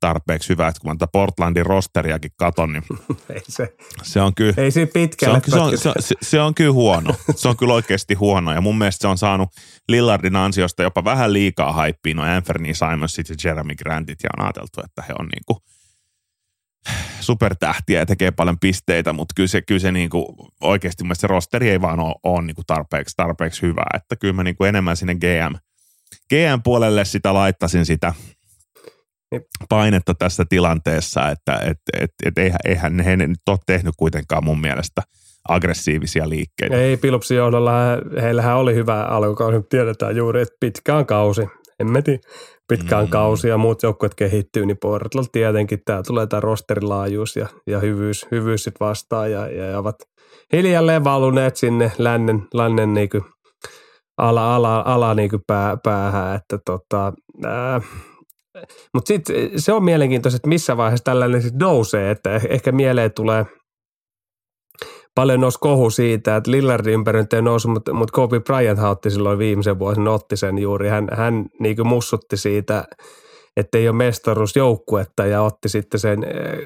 tarpeeksi 0.00 0.48
hyvä. 0.48 0.68
Että 0.68 0.80
kun 0.80 0.96
mä 1.00 1.06
Portlandin 1.12 1.66
rosteriakin 1.66 2.30
katon, 2.36 2.72
niin 2.72 2.82
ei 3.34 3.42
se, 3.48 3.74
se 4.02 4.20
on 4.20 4.34
kyllä... 4.34 4.54
Ei 4.56 4.70
se 4.70 4.86
pitkälle. 4.86 5.40
Se 5.48 5.58
on, 5.58 5.78
se, 5.78 5.88
on, 5.88 5.94
se, 6.00 6.14
se 6.22 6.40
on 6.40 6.54
kyllä 6.54 6.72
huono. 6.72 7.14
Se 7.36 7.48
on 7.48 7.56
kyllä 7.56 7.74
oikeasti 7.74 8.14
huono. 8.14 8.52
Ja 8.52 8.60
mun 8.60 8.78
mielestä 8.78 9.00
se 9.00 9.08
on 9.08 9.18
saanut 9.18 9.48
Lillardin 9.88 10.36
ansiosta 10.36 10.82
jopa 10.82 11.04
vähän 11.04 11.32
liikaa 11.32 11.72
haippiin 11.72 12.16
no 12.16 12.22
Anthony 12.22 12.74
Simonsit 12.74 13.28
ja 13.28 13.36
Jeremy 13.44 13.74
Grantit 13.74 14.18
ja 14.22 14.30
on 14.38 14.44
ajateltu, 14.44 14.80
että 14.84 15.02
he 15.02 15.14
on 15.18 15.28
niinku– 15.28 15.58
supertähtiä 17.20 17.98
ja 17.98 18.06
tekee 18.06 18.30
paljon 18.30 18.58
pisteitä, 18.60 19.12
mutta 19.12 19.32
kyllä 19.36 19.48
se, 19.48 19.62
kyllä 19.62 19.78
se 19.78 19.92
niin 19.92 20.10
kuin, 20.10 20.26
oikeasti 20.60 21.04
mun 21.04 21.16
se 21.16 21.26
rosteri 21.26 21.70
ei 21.70 21.80
vaan 21.80 22.00
ole, 22.00 22.14
ole 22.22 22.42
niin 22.42 22.54
kuin 22.54 22.66
tarpeeksi, 22.66 23.14
tarpeeksi 23.16 23.62
hyvä. 23.62 23.84
Että 23.94 24.16
kyllä 24.16 24.34
mä 24.34 24.42
niin 24.42 24.56
kuin 24.56 24.68
enemmän 24.68 24.96
sinne 24.96 25.14
GM, 25.14 25.54
GM-puolelle 26.28 27.04
sitä 27.04 27.34
laittasin 27.34 27.86
sitä 27.86 28.14
painetta 29.68 30.14
tässä 30.14 30.44
tilanteessa, 30.48 31.30
että 31.30 31.60
et, 31.64 31.78
et, 32.00 32.10
et 32.24 32.38
eihän, 32.38 32.58
eihän 32.64 33.00
he 33.00 33.16
nyt 33.16 33.40
ole 33.48 33.58
tehnyt 33.66 33.94
kuitenkaan 33.96 34.44
mun 34.44 34.60
mielestä 34.60 35.02
aggressiivisia 35.48 36.28
liikkeitä. 36.28 36.76
Ei 36.76 36.96
Pilupsin 36.96 37.36
johdolla, 37.36 37.72
heillähän 38.22 38.56
oli 38.56 38.74
hyvä 38.74 39.02
alkukausi, 39.02 39.56
tiedetään 39.70 40.16
juuri, 40.16 40.42
että 40.42 40.56
pitkään 40.60 41.06
kausi. 41.06 41.42
Emmeti 41.80 42.20
pitkään 42.68 43.04
mm. 43.04 43.10
kausi 43.10 43.48
ja 43.48 43.58
muut 43.58 43.82
joukkueet 43.82 44.14
kehittyy, 44.14 44.66
niin 44.66 44.78
Portland 44.82 45.26
tietenkin 45.32 45.78
tämä 45.84 46.02
tulee 46.06 46.26
tämä 46.26 46.40
rosterilaajuus 46.40 47.36
ja, 47.36 47.46
ja 47.66 47.80
hyvyys, 47.80 48.26
hyvyys 48.30 48.64
sitten 48.64 48.86
vastaan 48.86 49.32
ja, 49.32 49.46
ja, 49.48 49.78
ovat 49.78 49.96
hiljalleen 50.52 51.04
valuneet 51.04 51.56
sinne 51.56 51.92
lännen, 51.98 52.42
lännen 52.54 52.94
niin 52.94 53.08
kuin 53.08 53.24
ala, 54.18 54.56
ala, 54.56 54.82
ala 54.86 55.14
niin 55.14 55.30
kuin 55.30 55.42
pää, 55.46 55.76
päähän, 55.84 56.36
että 56.36 56.58
tota, 56.66 57.12
mutta 58.94 59.08
sitten 59.08 59.60
se 59.60 59.72
on 59.72 59.84
mielenkiintoista, 59.84 60.36
että 60.36 60.48
missä 60.48 60.76
vaiheessa 60.76 61.04
tällainen 61.04 61.42
sitten 61.42 61.58
nousee, 61.58 62.10
että 62.10 62.36
eh, 62.36 62.46
ehkä 62.50 62.72
mieleen 62.72 63.12
tulee– 63.12 63.46
paljon 65.16 65.40
nousi 65.40 65.58
kohu 65.60 65.90
siitä, 65.90 66.36
että 66.36 66.50
Lillardin 66.50 66.94
ympäri 66.94 67.24
ei 67.32 67.42
noussut, 67.42 67.70
mutta, 67.70 67.92
mutta 67.92 68.12
Kobe 68.12 68.40
Bryant 68.40 68.78
otti 68.78 69.10
silloin 69.10 69.38
viimeisen 69.38 69.78
vuosin, 69.78 70.08
otti 70.08 70.36
sen 70.36 70.58
juuri. 70.58 70.88
Hän, 70.88 71.08
hän 71.12 71.46
niin 71.60 71.76
kuin 71.76 71.86
mussutti 71.86 72.36
siitä, 72.36 72.84
että 73.56 73.78
ei 73.78 73.88
ole 73.88 73.96
mestaruusjoukkuetta 73.96 75.26
ja 75.26 75.42
otti 75.42 75.68
sitten 75.68 76.00
sen 76.00 76.24
eh, 76.24 76.58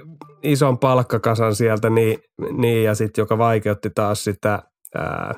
ison 0.43 0.79
palkkakasan 0.79 1.55
sieltä, 1.55 1.91
niin, 1.91 2.19
niin 2.53 2.85
ja 2.85 2.95
sitten 2.95 3.23
joka 3.23 3.39
vaikeutti 3.39 3.91
taas 3.91 4.25
sitä 4.25 4.63
ää, 4.95 5.35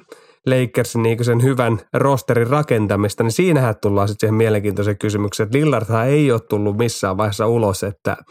Lakersin 0.46 1.03
niin 1.03 1.25
sen 1.25 1.42
hyvän 1.42 1.81
rosterin 1.94 2.46
rakentamista, 2.46 3.22
niin 3.22 3.33
siinähän 3.33 3.75
tullaan 3.83 4.09
sitten 4.09 4.27
siihen 4.27 4.35
mielenkiintoiseen 4.35 4.98
kysymykseen, 4.98 5.46
että 5.46 5.59
Lillardhan 5.59 6.09
ei 6.09 6.33
ole 6.33 6.40
tullut 6.40 6.77
missään 6.79 7.16
vaiheessa 7.16 7.46
ulos, 7.46 7.83
että– 7.83 8.16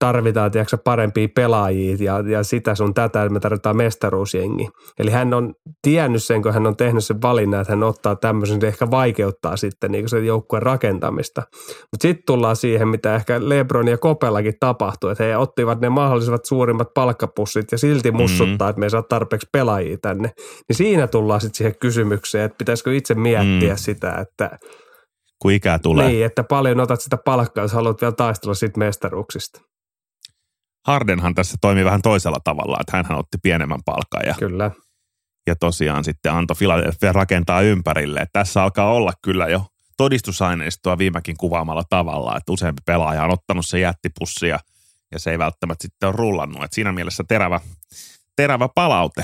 tarvitaan 0.00 0.50
tiedätkö, 0.50 0.78
parempia 0.84 1.28
pelaajia 1.34 1.96
ja, 2.00 2.24
ja 2.26 2.42
sitä 2.42 2.74
sun 2.74 2.94
tätä, 2.94 3.22
että 3.22 3.32
me 3.32 3.40
tarvitaan 3.40 3.76
mestaruusjengi. 3.76 4.68
Eli 4.98 5.10
hän 5.10 5.34
on 5.34 5.54
tiennyt 5.82 6.24
sen, 6.24 6.42
kun 6.42 6.54
hän 6.54 6.66
on 6.66 6.76
tehnyt 6.76 7.04
sen 7.04 7.22
valinnan, 7.22 7.60
että 7.60 7.72
hän 7.72 7.82
ottaa 7.82 8.16
tämmöisen, 8.16 8.60
se 8.60 8.68
ehkä 8.68 8.90
vaikeuttaa 8.90 9.56
sitten 9.56 9.92
niin 9.92 10.08
sen 10.08 10.26
joukkueen 10.26 10.62
rakentamista. 10.62 11.42
Mutta 11.66 12.02
sitten 12.02 12.22
tullaan 12.26 12.56
siihen, 12.56 12.88
mitä 12.88 13.14
ehkä 13.14 13.40
Lebron 13.48 13.88
ja 13.88 13.98
Kopellakin 13.98 14.54
tapahtui, 14.60 15.12
että 15.12 15.24
he 15.24 15.36
ottivat 15.36 15.80
ne 15.80 15.88
mahdollisimmat 15.88 16.44
suurimmat 16.44 16.88
palkkapussit 16.94 17.72
ja 17.72 17.78
silti 17.78 18.10
mussuttaa, 18.10 18.68
mm. 18.68 18.70
että 18.70 18.80
me 18.80 18.86
ei 18.86 18.90
saa 18.90 19.02
tarpeeksi 19.02 19.48
pelaajia 19.52 19.96
tänne. 20.02 20.30
Niin 20.68 20.76
siinä 20.76 21.06
tullaan 21.06 21.40
sitten 21.40 21.56
siihen 21.56 21.74
kysymykseen, 21.80 22.44
että 22.44 22.58
pitäisikö 22.58 22.94
itse 22.94 23.14
miettiä 23.14 23.74
mm. 23.74 23.78
sitä, 23.78 24.12
että 24.12 24.58
kun 25.42 25.52
ikää 25.52 25.78
tulee. 25.78 26.08
Niin, 26.08 26.24
että 26.24 26.44
paljon 26.44 26.80
otat 26.80 27.00
sitä 27.00 27.18
palkkaa, 27.24 27.64
jos 27.64 27.72
haluat 27.72 28.00
vielä 28.00 28.12
taistella 28.12 28.54
siitä 28.54 28.78
mestaruuksista. 28.78 29.69
Hardenhan 30.86 31.34
tässä 31.34 31.56
toimi 31.60 31.84
vähän 31.84 32.02
toisella 32.02 32.38
tavalla, 32.44 32.76
että 32.80 33.08
hän 33.08 33.18
otti 33.18 33.38
pienemmän 33.42 33.80
palkan 33.84 34.22
ja, 34.26 34.34
kyllä. 34.38 34.70
ja 35.46 35.56
tosiaan 35.56 36.04
sitten 36.04 36.32
antoi 36.32 36.56
Philadelphia 36.58 37.12
rakentaa 37.12 37.60
ympärille. 37.60 38.20
Että 38.20 38.38
tässä 38.38 38.62
alkaa 38.62 38.92
olla 38.92 39.12
kyllä 39.22 39.48
jo 39.48 39.66
todistusaineistoa 39.96 40.98
viimekin 40.98 41.36
kuvaamalla 41.36 41.84
tavalla, 41.90 42.36
että 42.36 42.52
useampi 42.52 42.82
pelaaja 42.86 43.24
on 43.24 43.30
ottanut 43.30 43.66
se 43.66 43.80
jättipussi 43.80 44.48
ja 44.48 44.58
ja 45.12 45.18
se 45.18 45.30
ei 45.30 45.38
välttämättä 45.38 45.82
sitten 45.82 46.08
ole 46.08 46.16
rullannut. 46.16 46.64
Et 46.64 46.72
siinä 46.72 46.92
mielessä 46.92 47.24
terävä, 47.28 47.60
terävä 48.36 48.68
palaute. 48.74 49.22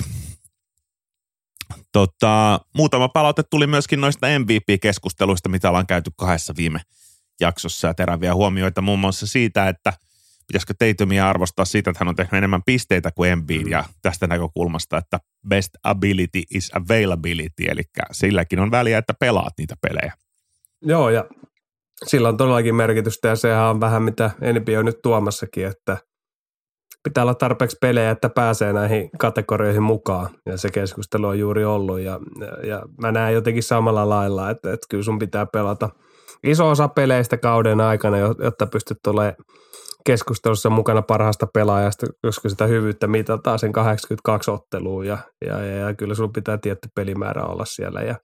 Tota, 1.93 2.61
muutama 2.75 3.09
palaute 3.09 3.43
tuli 3.43 3.67
myöskin 3.67 4.01
noista 4.01 4.27
MVP-keskusteluista, 4.39 5.49
mitä 5.49 5.69
ollaan 5.69 5.87
käyty 5.87 6.11
kahdessa 6.17 6.55
viime 6.57 6.81
jaksossa 7.41 7.89
ja 7.89 7.95
teräviä 7.95 8.35
huomioita 8.35 8.83
muun 8.83 8.99
muassa 8.99 9.27
siitä, 9.27 9.69
että 9.69 9.93
pitäisikö 10.47 10.75
Tatumia 10.79 11.29
arvostaa 11.29 11.65
siitä, 11.65 11.91
että 11.91 12.05
hän 12.05 12.09
on 12.09 12.17
tehnyt 12.17 12.35
enemmän 12.35 12.63
pisteitä 12.67 13.11
kuin 13.11 13.31
Embiid 13.31 13.65
mm. 13.65 13.71
ja 13.71 13.85
tästä 14.03 14.27
näkökulmasta, 14.27 14.99
että 14.99 15.19
best 15.49 15.71
ability 15.83 16.43
is 16.55 16.71
availability, 16.75 17.65
eli 17.69 17.83
silläkin 18.13 18.61
on 18.61 18.71
väliä, 18.71 18.99
että 18.99 19.15
pelaat 19.21 19.53
niitä 19.59 19.75
pelejä. 19.83 20.13
Joo, 20.83 21.11
ja 21.11 21.25
sillä 22.05 22.29
on 22.29 22.37
todellakin 22.37 22.75
merkitystä 22.75 23.29
ja 23.29 23.37
sehän 23.37 23.65
on 23.65 23.81
vähän 23.81 24.03
mitä 24.03 24.31
NBA 24.41 24.79
on 24.79 24.85
nyt 24.85 25.03
tuomassakin, 25.03 25.67
että 25.67 25.99
pitää 27.03 27.25
olla 27.25 27.35
tarpeeksi 27.35 27.77
pelejä, 27.81 28.11
että 28.11 28.29
pääsee 28.29 28.73
näihin 28.73 29.11
kategorioihin 29.19 29.83
mukaan 29.83 30.31
ja 30.47 30.57
se 30.57 30.71
keskustelu 30.71 31.27
on 31.27 31.39
juuri 31.39 31.65
ollut 31.65 32.01
ja, 32.01 32.21
ja, 32.41 32.69
ja 32.69 32.83
mä 33.01 33.13
näen 33.13 33.35
jotenkin 33.35 33.63
samalla 33.63 34.09
lailla, 34.09 34.51
että, 34.51 34.73
että 34.73 34.87
kyllä 34.91 35.05
sun 35.05 35.19
pitää 35.19 35.47
pelata 35.47 35.91
iso 36.45 36.71
osa 36.71 36.89
peleistä 36.89 37.37
kauden 37.37 37.81
aikana, 37.81 38.19
jotta 38.19 38.67
pystyt 38.67 38.99
tulemaan 39.05 39.35
keskustelussa 40.07 40.71
mukana 40.71 41.03
parhaasta 41.03 41.47
pelaajasta, 41.55 42.07
koska 42.23 42.49
sitä 42.49 42.67
hyvyyttä 42.67 43.07
mitataan 43.07 43.59
sen 43.59 43.73
82 43.73 44.51
otteluun 44.51 45.07
ja, 45.07 45.19
ja, 45.47 45.65
ja, 45.65 45.95
kyllä 45.95 46.15
sun 46.15 46.33
pitää 46.33 46.59
tietty 46.59 46.89
pelimäärä 46.95 47.43
olla 47.43 47.65
siellä 47.65 48.01
ja, 48.01 48.15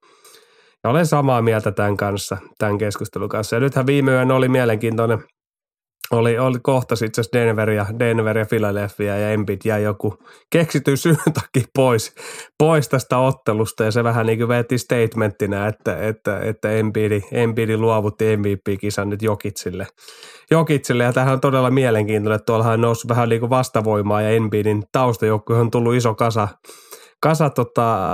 ja 0.84 0.90
olen 0.90 1.06
samaa 1.06 1.42
mieltä 1.42 1.72
tämän 1.72 1.96
kanssa, 1.96 2.36
tämän 2.58 2.78
keskustelun 2.78 3.28
kanssa. 3.28 3.56
Ja 3.56 3.60
nythän 3.60 3.86
viime 3.86 4.10
yön 4.12 4.30
oli 4.30 4.48
mielenkiintoinen, 4.48 5.24
oli, 6.12 6.38
oli 6.38 6.58
kohtas 6.62 7.02
itse 7.02 7.20
asiassa 7.20 7.38
Denver 7.38 7.70
ja, 7.70 7.86
Denver 7.98 8.38
ja 8.38 8.46
Philadelphia 8.46 9.18
ja 9.18 9.30
Embiid 9.30 9.60
jäi 9.64 9.82
joku 9.82 10.18
keksityn 10.50 10.96
syyn 10.96 11.16
takia 11.40 11.68
pois, 11.74 12.14
pois 12.58 12.88
tästä 12.88 13.18
ottelusta 13.18 13.84
ja 13.84 13.90
se 13.90 14.04
vähän 14.04 14.26
niin 14.26 14.38
kuin 14.38 14.48
veti 14.48 14.78
statementtina, 14.78 15.66
että, 15.66 16.08
että, 16.08 16.40
että 16.40 16.70
Embiid, 16.70 17.22
Embiid 17.32 17.76
luovutti 17.76 18.36
MVP-kisan 18.36 19.08
nyt 19.08 19.22
Jokitsille. 19.22 19.86
Jokitsille 20.50 21.04
ja 21.04 21.12
tähän 21.12 21.32
on 21.32 21.40
todella 21.40 21.70
mielenkiintoinen, 21.70 22.36
että 22.36 22.46
tuollahan 22.46 22.74
on 22.74 22.80
noussut 22.80 23.08
vähän 23.08 23.28
niin 23.28 23.40
kuin 23.40 23.50
vastavoimaa 23.50 24.22
ja 24.22 24.30
Embiidin 24.30 24.82
taustajoukkueen 24.92 25.60
on 25.60 25.70
tullut 25.70 25.94
iso 25.94 26.14
kasa, 26.14 26.48
kasa 27.20 27.50
tota, 27.50 28.08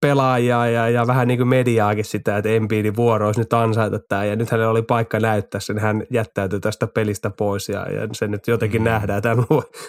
pelaajaa 0.00 0.68
ja, 0.68 0.88
ja 0.88 1.06
vähän 1.06 1.28
niin 1.28 1.38
kuin 1.38 1.48
mediaakin 1.48 2.04
sitä, 2.04 2.36
että 2.36 2.50
Embiidin 2.50 2.96
vuoro 2.96 3.26
olisi 3.26 3.40
nyt 3.40 3.52
ansaita 3.52 3.98
tämä. 4.08 4.24
Ja 4.24 4.36
nyt 4.36 4.50
hänellä 4.50 4.70
oli 4.70 4.82
paikka 4.82 5.20
näyttää 5.20 5.60
sen, 5.60 5.78
hän 5.78 6.02
jättäytyi 6.10 6.60
tästä 6.60 6.86
pelistä 6.86 7.30
pois 7.30 7.68
ja, 7.68 7.92
ja 7.92 8.08
se 8.12 8.28
nyt 8.28 8.48
jotenkin 8.48 8.82
mm. 8.82 8.84
nähdään. 8.84 9.22
Hän, 9.24 9.38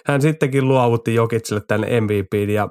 hän 0.05 0.21
sittenkin 0.21 0.67
luovutti 0.67 1.13
Jokitselle 1.13 1.61
tämän 1.67 2.03
MVPin 2.03 2.49
ja, 2.49 2.69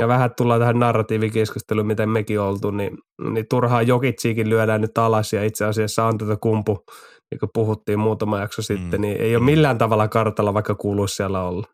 ja 0.00 0.08
vähän 0.08 0.30
tullaan 0.36 0.60
tähän 0.60 0.78
narratiivikeskusteluun, 0.78 1.86
miten 1.86 2.08
mekin 2.08 2.40
oltu, 2.40 2.70
niin, 2.70 2.98
niin 3.30 3.46
turhaan 3.50 3.86
Jokitsiikin 3.86 4.50
lyödään 4.50 4.80
nyt 4.80 4.98
alas 4.98 5.32
ja 5.32 5.44
itse 5.44 5.64
asiassa 5.64 6.10
kumpu, 6.40 6.84
niin 7.30 7.38
kuin 7.38 7.50
puhuttiin 7.54 7.98
muutama 7.98 8.40
jakso 8.40 8.62
sitten, 8.62 9.00
mm. 9.00 9.02
niin 9.02 9.20
ei 9.20 9.36
ole 9.36 9.44
millään 9.44 9.78
tavalla 9.78 10.08
kartalla, 10.08 10.54
vaikka 10.54 10.74
kuuluisi 10.74 11.14
siellä 11.14 11.42
olla. 11.42 11.66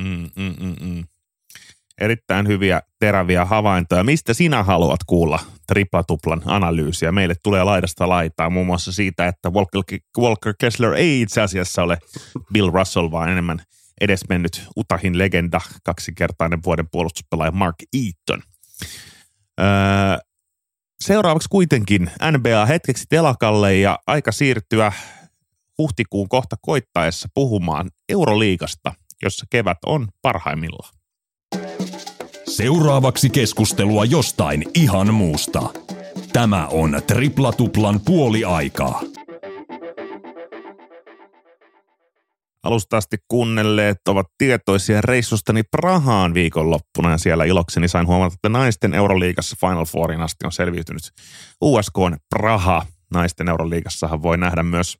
Mm, 0.00 0.30
mm, 0.36 0.54
mm, 0.60 0.74
mm 0.80 1.04
erittäin 2.00 2.48
hyviä 2.48 2.82
teräviä 2.98 3.44
havaintoja. 3.44 4.04
Mistä 4.04 4.34
sinä 4.34 4.62
haluat 4.62 5.00
kuulla 5.06 5.38
triplatuplan 5.66 6.42
analyysiä? 6.44 7.12
Meille 7.12 7.34
tulee 7.42 7.64
laidasta 7.64 8.08
laitaa 8.08 8.50
muun 8.50 8.66
muassa 8.66 8.92
siitä, 8.92 9.26
että 9.26 9.50
Walker, 9.50 9.82
Walker 10.18 10.54
Kessler 10.60 10.94
ei 10.94 11.20
itse 11.20 11.40
asiassa 11.40 11.82
ole 11.82 11.98
Bill 12.52 12.70
Russell, 12.70 13.10
vaan 13.10 13.28
enemmän 13.28 13.62
edesmennyt 14.00 14.68
Utahin 14.76 15.18
legenda, 15.18 15.60
kaksinkertainen 15.84 16.60
vuoden 16.64 16.86
puolustuspelaaja 16.90 17.50
Mark 17.50 17.76
Eaton. 17.92 18.42
Öö, 19.60 19.66
seuraavaksi 21.00 21.48
kuitenkin 21.48 22.10
NBA 22.32 22.66
hetkeksi 22.66 23.04
telakalle 23.08 23.76
ja 23.76 23.98
aika 24.06 24.32
siirtyä 24.32 24.92
huhtikuun 25.78 26.28
kohta 26.28 26.56
koittaessa 26.62 27.28
puhumaan 27.34 27.90
Euroliigasta, 28.08 28.94
jossa 29.22 29.46
kevät 29.50 29.78
on 29.86 30.08
parhaimmillaan. 30.22 30.97
Seuraavaksi 32.58 33.30
keskustelua 33.30 34.04
jostain 34.04 34.64
ihan 34.74 35.14
muusta. 35.14 35.62
Tämä 36.32 36.66
on 36.66 37.02
Triplatuplan 37.06 38.00
puoli 38.00 38.44
aikaa. 38.44 39.02
Alusta 42.62 42.96
asti 42.96 43.16
kuunnelleet 43.28 44.08
ovat 44.08 44.26
tietoisia 44.38 45.00
reissustani 45.00 45.62
Prahaan 45.62 46.34
viikonloppuna 46.34 47.10
ja 47.10 47.18
siellä 47.18 47.44
ilokseni 47.44 47.88
sain 47.88 48.06
huomata, 48.06 48.34
että 48.34 48.48
naisten 48.48 48.94
Euroliigassa 48.94 49.56
Final 49.60 49.84
Fourin 49.84 50.20
asti 50.20 50.46
on 50.46 50.52
selviytynyt 50.52 51.02
USK 51.60 51.94
Praha. 52.30 52.86
Naisten 53.14 53.48
Euroliigassahan 53.48 54.22
voi 54.22 54.38
nähdä 54.38 54.62
myös 54.62 54.98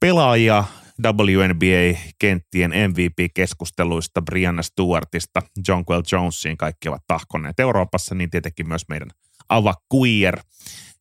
pelaajia, 0.00 0.64
WNBA-kenttien 1.00 2.70
MVP-keskusteluista 2.70 4.22
Brianna 4.22 4.62
Stewartista 4.62 5.42
Jonquel 5.68 6.02
Jonesiin 6.12 6.56
kaikki 6.56 6.88
ovat 6.88 7.02
tahkonneet 7.06 7.60
Euroopassa, 7.60 8.14
niin 8.14 8.30
tietenkin 8.30 8.68
myös 8.68 8.82
meidän 8.88 9.08
Ava 9.48 9.74
Queer, 9.94 10.40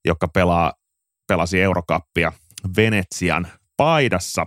joka 0.06 0.28
pelaa, 0.28 0.74
pelasi 1.28 1.62
Eurokappia 1.62 2.32
Venetsian 2.78 3.48
paidassa. 3.78 4.46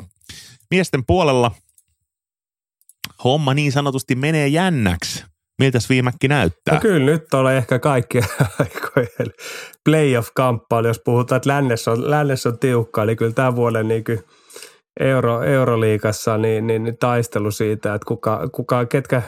Miesten 0.70 1.04
puolella 1.06 1.50
homma 3.24 3.54
niin 3.54 3.72
sanotusti 3.72 4.14
menee 4.14 4.48
jännäksi. 4.48 5.24
Miltäs 5.58 5.88
viimäkki 5.88 6.28
näyttää? 6.28 6.74
No 6.74 6.80
kyllä 6.80 7.06
nyt 7.06 7.34
on 7.34 7.52
ehkä 7.52 7.78
kaikki 7.78 8.18
aikojen 8.60 9.32
playoff-kamppailu, 9.84 10.86
jos 10.86 11.00
puhutaan, 11.04 11.36
että 11.36 11.50
lännessä 11.50 11.90
on, 11.90 12.10
lännessä 12.10 12.48
on 12.48 12.58
tiukkaa, 12.58 13.04
niin 13.04 13.16
kyllä 13.16 13.32
tämän 13.32 13.56
vuoden 13.56 13.88
niin 13.88 14.04
kuin– 14.04 14.24
Euro, 15.00 15.42
Euroliikassa 15.42 16.38
niin, 16.38 16.66
niin, 16.66 16.84
niin, 16.84 16.98
taistelu 16.98 17.50
siitä, 17.50 17.94
että 17.94 18.06
kuka, 18.06 18.48
kuka, 18.52 18.86
ketkä, 18.86 19.22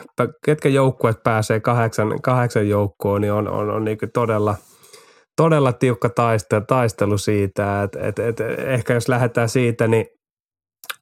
ketkä 0.45 0.69
joukkueet 0.69 1.23
pääsee 1.25 1.61
kahdeksan, 1.61 2.23
kahdeksan 2.23 2.69
joukkoon, 2.69 3.21
niin 3.21 3.33
on, 3.33 3.49
on, 3.49 3.71
on 3.71 3.85
niin 3.85 3.99
todella, 4.15 4.55
todella 5.37 5.73
tiukka 5.73 6.09
taistelu, 6.09 6.65
taistelu 6.69 7.19
siitä. 7.19 7.83
Että, 7.83 7.99
että, 8.01 8.27
että 8.27 8.45
ehkä 8.47 8.95
jos 8.95 9.09
lähdetään 9.09 9.49
siitä, 9.49 9.89
niin 9.89 10.07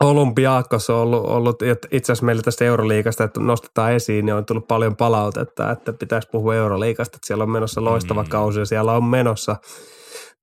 Olympiakos 0.01 0.91
on 0.91 0.97
ollut, 0.97 1.25
ollut 1.25 1.63
itse 1.91 2.13
asiassa 2.13 2.27
meillä 2.27 2.43
tästä 2.43 2.65
Euroliikasta, 2.65 3.25
että 3.25 3.41
nostetaan 3.41 3.93
esiin, 3.93 4.27
niin 4.27 4.35
on 4.35 4.45
tullut 4.45 4.69
paljon 4.69 4.97
palautetta, 4.97 5.71
että 5.71 5.93
pitäisi 5.93 6.29
puhua 6.33 6.55
Euroliikasta, 6.55 7.17
että 7.17 7.27
siellä 7.27 7.45
on 7.45 7.51
menossa 7.51 7.85
loistava 7.85 8.23
mm. 8.23 8.29
kausi 8.29 8.59
ja 8.59 8.67
siellä 8.67 8.93
on 8.93 9.05
menossa– 9.05 9.57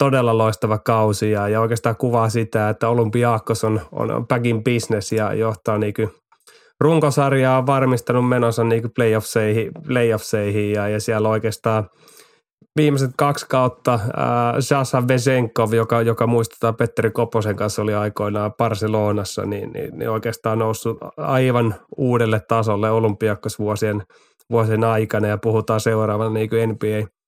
todella 0.01 0.37
loistava 0.37 0.77
kausi 0.77 1.31
ja, 1.31 1.47
ja 1.47 1.61
oikeastaan 1.61 1.95
kuvaa 1.95 2.29
sitä, 2.29 2.69
että 2.69 2.89
Olympiakos 2.89 3.63
on, 3.63 3.81
on 3.91 4.27
back 4.27 4.45
in 4.45 4.63
business 4.63 5.11
ja 5.11 5.33
johtaa 5.33 5.77
niin 5.77 5.93
runkosarjaa 6.79 7.57
on 7.57 7.65
varmistanut 7.65 8.29
menonsa 8.29 8.63
niin 8.63 8.91
playoffseihin, 8.95 9.71
playoffseihin 9.87 10.71
ja, 10.71 10.87
ja 10.87 10.99
siellä 10.99 11.29
oikeastaan 11.29 11.89
viimeiset 12.75 13.11
kaksi 13.17 13.45
kautta 13.49 13.93
äh, 13.93 14.01
Jasa 14.71 15.07
Vesenkov, 15.07 15.73
joka, 15.73 16.01
joka 16.01 16.27
muistetaan 16.27 16.75
Petteri 16.75 17.11
Koposen 17.11 17.55
kanssa 17.55 17.81
oli 17.81 17.93
aikoinaan 17.93 18.53
Barcelonassa, 18.53 19.45
niin, 19.45 19.71
niin, 19.71 19.97
niin 19.97 20.09
oikeastaan 20.09 20.59
noussut 20.59 20.97
aivan 21.17 21.75
uudelle 21.97 22.41
tasolle 22.47 22.91
Olympiakos 22.91 23.59
vuosien, 23.59 24.03
vuosien 24.51 24.83
aikana 24.83 25.27
ja 25.27 25.37
puhutaan 25.37 25.79
seuraavana 25.79 26.29
niin 26.29 26.49
kuin 26.49 26.69
NBA 26.69 27.20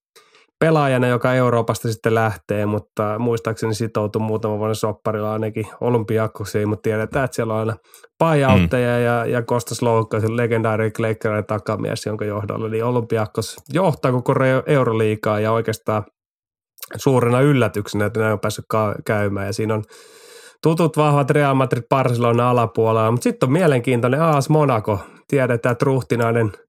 pelaajana, 0.63 1.07
joka 1.07 1.33
Euroopasta 1.33 1.91
sitten 1.91 2.15
lähtee, 2.15 2.65
mutta 2.65 3.19
muistaakseni 3.19 3.73
sitoutui 3.73 4.21
muutama 4.21 4.57
vuoden 4.57 4.75
sopparilla 4.75 5.33
ainakin 5.33 5.67
olympiakkosiin, 5.81 6.69
mutta 6.69 6.81
tiedetään, 6.81 7.25
että 7.25 7.35
siellä 7.35 7.53
on 7.53 7.59
aina 7.59 7.75
pajautteja 8.17 8.97
mm. 8.97 9.03
ja, 9.03 9.25
ja 9.25 9.41
Kostas 9.41 9.81
Loukkaus, 9.81 10.23
legendaari 10.23 10.91
Kleikkarin 10.91 11.45
takamies, 11.45 12.05
jonka 12.05 12.25
johdolla, 12.25 12.69
niin 12.69 12.83
olympiakkos 12.83 13.57
johtaa 13.73 14.11
koko 14.11 14.33
Euroliikaa 14.65 15.39
ja 15.39 15.51
oikeastaan 15.51 16.03
suurena 16.95 17.41
yllätyksenä, 17.41 18.05
että 18.05 18.19
näin 18.19 18.33
on 18.33 18.39
päässyt 18.39 18.65
käymään 19.05 19.47
ja 19.47 19.53
siinä 19.53 19.73
on 19.73 19.83
tutut 20.61 20.97
vahvat 20.97 21.29
Real 21.29 21.55
Madrid 21.55 21.83
Barcelona 21.89 22.49
alapuolella, 22.49 23.11
mutta 23.11 23.23
sitten 23.23 23.47
on 23.47 23.53
mielenkiintoinen 23.53 24.21
AS 24.21 24.49
Monaco. 24.49 24.99
Tiedetään, 25.27 25.71
että 25.71 25.85
ruhtinainen– 25.85 26.51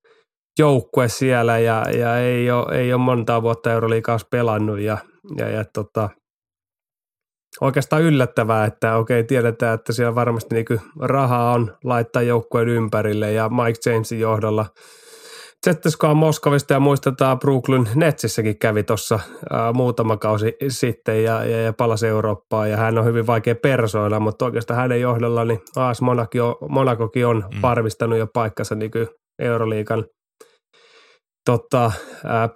joukkue 0.58 1.08
siellä 1.08 1.58
ja, 1.58 1.84
ja 1.98 2.18
ei, 2.18 2.50
ole, 2.50 2.78
ei 2.78 2.92
ole 2.92 3.00
montaa 3.00 3.42
vuotta 3.42 3.72
Euroliigaassa 3.72 4.26
pelannut 4.30 4.80
ja, 4.80 4.98
ja, 5.36 5.48
ja 5.48 5.64
tota, 5.74 6.10
oikeastaan 7.60 8.02
yllättävää, 8.02 8.64
että 8.64 8.96
okei 8.96 9.24
tiedetään, 9.24 9.74
että 9.74 9.92
siellä 9.92 10.14
varmasti 10.14 10.54
niin 10.54 10.80
rahaa 11.00 11.52
on 11.52 11.76
laittaa 11.84 12.22
joukkueen 12.22 12.68
ympärille 12.68 13.32
ja 13.32 13.48
Mike 13.48 13.90
Jamesin 13.90 14.20
johdolla 14.20 14.66
ZSKA 15.70 16.14
Moskovista 16.14 16.72
ja 16.72 16.80
muistetaan 16.80 17.38
Brooklyn 17.38 17.88
Netsissäkin 17.94 18.58
kävi 18.58 18.82
tuossa 18.82 19.20
muutama 19.74 20.16
kausi 20.16 20.56
sitten 20.68 21.24
ja, 21.24 21.44
ja, 21.44 21.60
ja 21.60 21.72
palasi 21.72 22.06
Eurooppaan 22.06 22.70
ja 22.70 22.76
hän 22.76 22.98
on 22.98 23.04
hyvin 23.04 23.26
vaikea 23.26 23.54
persoona, 23.54 24.20
mutta 24.20 24.44
oikeastaan 24.44 24.80
hänen 24.80 25.00
johdolla 25.00 25.44
niin 25.44 25.60
AS 25.76 26.00
Monacokin 26.68 27.26
on 27.26 27.44
mm. 27.54 27.62
varmistanut 27.62 28.18
jo 28.18 28.26
paikkansa 28.34 28.74
niin 28.74 28.90
Euroliikan 29.38 30.04
tota, 31.44 31.92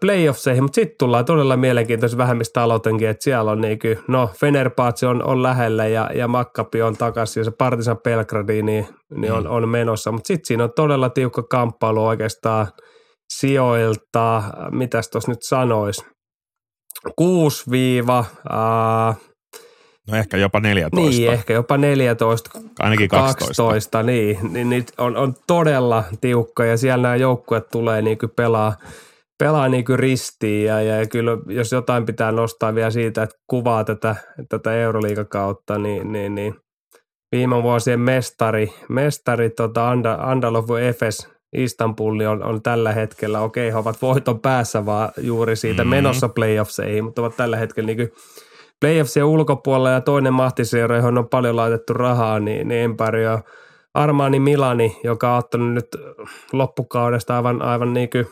playoffseihin, 0.01 0.63
mutta 0.65 0.75
sitten 0.75 0.99
tullaan 0.99 1.25
todella 1.25 1.57
mielenkiintoisen 1.57 2.19
vähemmistä 2.19 2.63
aloitenkin, 2.63 3.09
että 3.09 3.25
siellä 3.25 3.51
on 3.51 3.61
niin 3.61 3.79
kuin, 3.79 3.99
no 4.09 4.31
Fenerbahce 4.41 5.07
on, 5.07 5.25
on 5.25 5.43
lähellä 5.43 5.87
ja, 5.87 6.11
ja 6.15 6.29
Makkapi 6.29 6.83
on 6.83 6.97
takaisin 6.97 7.41
ja 7.41 7.45
se 7.45 7.51
Partizan 7.51 7.99
Belgradi 8.05 8.63
niin, 8.63 8.89
niin 9.15 9.33
on, 9.33 9.45
mm. 9.45 9.51
on 9.51 9.69
menossa, 9.69 10.13
mutta 10.13 10.27
sitten 10.27 10.47
siinä 10.47 10.65
on 10.65 10.73
todella 10.77 11.11
tiukka 11.11 11.43
kamppailu 11.43 12.07
oikeastaan– 12.07 12.67
sijoilta, 13.33 14.43
mitäs 14.71 15.09
tuossa 15.11 15.31
nyt 15.31 15.43
sanois, 15.43 16.05
6 17.17 17.71
viiva, 17.71 18.25
No 20.11 20.17
ehkä 20.17 20.37
jopa 20.37 20.61
14. 20.61 21.11
Niin, 21.11 21.33
ehkä 21.33 21.53
jopa 21.53 21.79
14. 21.79 22.51
Ainakin 22.79 23.09
12. 23.09 23.45
12 23.45 24.03
niin, 24.03 24.39
niin, 24.51 24.71
niin 24.71 24.85
on, 24.99 25.17
on, 25.17 25.35
todella 25.47 26.05
tiukka 26.21 26.65
ja 26.65 26.77
siellä 26.77 27.03
nämä 27.03 27.17
joukkueet 27.17 27.69
tulee 27.71 28.03
niin 28.03 28.19
kuin 28.19 28.33
pelaa, 28.37 28.77
pelaa 29.39 29.69
niin 29.69 29.85
kuin 29.85 29.99
ristiin 29.99 30.67
ja, 30.67 30.83
ja 30.83 31.07
kyllä 31.07 31.39
jos 31.47 31.73
jotain 31.73 32.07
pitää 32.07 32.33
nostaa 32.33 32.75
vielä 32.75 32.91
siitä, 32.91 33.23
että 33.23 33.37
kuvaa 33.47 33.85
tätä, 33.85 34.17
tätä 34.49 34.75
Euroliikakautta, 34.75 35.79
niin, 35.79 36.13
niin, 36.13 36.35
niin 36.35 36.55
viime 37.33 37.63
vuosien 37.63 38.01
mestari, 38.01 38.73
mestari 38.89 39.51
tota 39.51 39.91
Andalovu 40.19 40.75
Efes 40.75 41.29
Istanbul 41.53 42.21
on, 42.21 42.43
on 42.43 42.63
tällä 42.63 42.93
hetkellä, 42.93 43.41
okei, 43.41 43.71
he 43.71 43.77
ovat 43.77 44.03
voiton 44.03 44.41
päässä 44.41 44.87
vaan 44.87 45.13
juuri 45.17 45.57
siitä 45.57 45.85
mm-hmm. 45.85 45.91
menossa 45.91 46.29
playoffseihin, 46.29 47.05
mutta 47.05 47.21
ovat 47.21 47.37
tällä 47.37 47.57
hetkellä 47.57 47.87
niin 47.87 48.13
playoffsien 48.81 49.27
ulkopuolella 49.27 49.91
ja 49.91 50.01
toinen 50.01 50.33
mahtiseura, 50.33 50.97
johon 50.97 51.19
on 51.19 51.29
paljon 51.29 51.57
laitettu 51.57 51.93
rahaa, 51.93 52.41
niin, 52.41 52.69
niin 52.69 52.85
Empirio 52.85 53.41
Armani 53.95 54.41
Milani, 54.41 55.01
joka 55.05 55.33
on 55.33 55.39
ottanut 55.39 55.75
nyt 55.75 55.87
loppukaudesta 56.53 57.37
aivan, 57.37 57.63
aivan 57.63 57.93
niin 57.93 58.11
kuin 58.11 58.27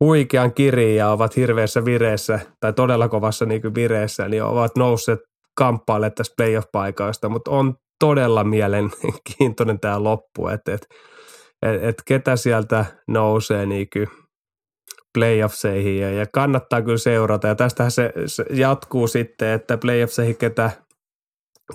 huikean 0.00 0.54
kirin 0.54 0.96
ja 0.96 1.08
ovat 1.08 1.36
hirveässä 1.36 1.84
vireessä 1.84 2.40
tai 2.60 2.72
todella 2.72 3.08
kovassa 3.08 3.44
niin 3.44 3.62
kuin 3.62 3.74
vireessä, 3.74 4.28
niin 4.28 4.42
ovat 4.42 4.76
nousseet 4.76 5.20
kamppaille 5.56 6.10
tästä 6.10 6.34
playoff-paikoista, 6.36 7.28
mutta 7.28 7.50
on 7.50 7.74
todella 8.00 8.44
mielenkiintoinen 8.44 9.80
tämä 9.80 10.04
loppu, 10.04 10.48
että, 10.48 10.74
että 10.74 10.86
että 11.62 11.88
et 11.88 12.02
ketä 12.06 12.36
sieltä 12.36 12.84
nousee 13.08 13.66
niin 13.66 13.88
playoffseihin 15.14 15.98
ja, 15.98 16.10
ja 16.10 16.26
kannattaa 16.32 16.82
kyllä 16.82 16.98
seurata. 16.98 17.48
Ja 17.48 17.54
tästähän 17.54 17.90
se, 17.90 18.12
se 18.26 18.44
jatkuu 18.50 19.06
sitten, 19.06 19.48
että 19.48 19.78
playoffseihin 19.78 20.36
ketä, 20.36 20.70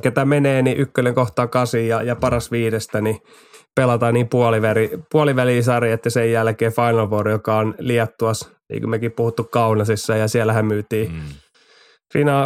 ketä 0.02 0.26
menee, 0.26 0.62
niin 0.62 0.78
ykkönen 0.78 1.15
kohtaa 1.15 1.48
kasi 1.48 1.88
ja, 1.88 2.02
ja 2.02 2.15
paras 2.15 2.52
viidestä, 2.52 3.02
niin 3.02 3.19
pelataan 3.76 4.13
niin 4.13 4.30
puoliväli, 4.30 4.91
puolivälisari, 5.12 5.91
että 5.91 6.10
sen 6.10 6.32
jälkeen 6.32 6.74
Final 6.74 7.10
Four, 7.10 7.30
joka 7.30 7.58
on 7.58 7.76
liettuas, 7.80 8.52
niin 8.69 8.82
kuin 8.82 8.89
mekin 8.89 9.12
puhuttu 9.12 9.43
Kaunasissa, 9.43 10.15
ja 10.15 10.28
siellähän 10.28 10.65
myytiin 10.65 11.12
mm. 11.12 11.19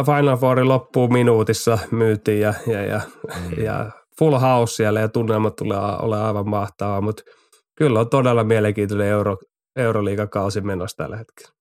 Final 0.06 0.36
Fourin 0.36 0.68
loppuun 0.68 1.12
minuutissa 1.12 1.78
myytiin 1.90 2.40
ja, 2.40 2.54
ja, 2.66 2.84
ja, 2.84 3.00
mm. 3.26 3.64
ja 3.64 3.90
full 4.18 4.38
house 4.38 4.74
siellä 4.74 5.00
ja 5.00 5.08
tunnelmat 5.08 5.56
tulee 5.56 5.78
olla 5.78 6.26
aivan 6.26 6.48
mahtavaa, 6.48 7.00
mutta 7.00 7.22
kyllä 7.78 8.00
on 8.00 8.10
todella 8.10 8.44
mielenkiintoinen 8.44 9.06
euro, 9.06 9.36
Euroliigakausi 9.78 10.60
menossa 10.60 10.96
tällä 10.96 11.16
hetkellä. 11.16 11.52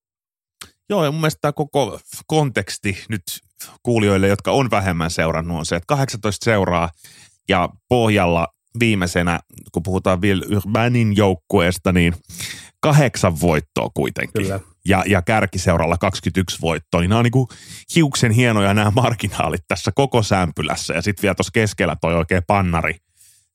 Joo, 0.89 1.06
ja 1.06 1.12
mun 1.12 1.21
mielestä 1.21 1.39
tämä 1.41 1.51
koko 1.51 1.99
konteksti 2.27 3.03
nyt 3.10 3.23
kuulijoille, 3.84 4.27
jotka 4.27 4.51
on 4.51 4.71
vähemmän 4.71 5.12
seurannut, 5.12 5.58
on 5.58 5.65
se, 5.65 5.75
että 5.75 5.88
18 5.88 6.43
seuraa 6.43 6.89
ja 7.49 7.69
pohjalla 7.89 8.47
viimeisenä, 8.80 9.39
kun 9.71 9.84
puhutaan 9.84 10.21
vielä 10.21 10.45
Urbanin 10.58 11.17
joukkueesta, 11.17 11.91
niin 11.91 12.15
kahdeksan 12.80 13.41
voittoa 13.41 13.89
kuitenkin. 13.93 14.43
Kyllä. 14.43 14.60
Ja, 14.86 15.03
ja 15.08 15.21
kärkiseuralla 15.21 15.97
21 15.97 16.58
voittoa, 16.62 17.01
niin 17.01 17.10
nämä 17.10 17.19
on 17.19 17.23
niin 17.23 17.58
hiuksen 17.95 18.32
hienoja 18.32 18.73
nämä 18.73 18.91
marginaalit 18.91 19.63
tässä 19.67 19.91
koko 19.95 20.23
sämpylässä. 20.23 20.93
Ja 20.93 21.01
sitten 21.01 21.21
vielä 21.21 21.36
tuossa 21.36 21.51
keskellä 21.53 21.95
toi 22.01 22.15
oikein 22.15 22.43
pannari, 22.47 22.95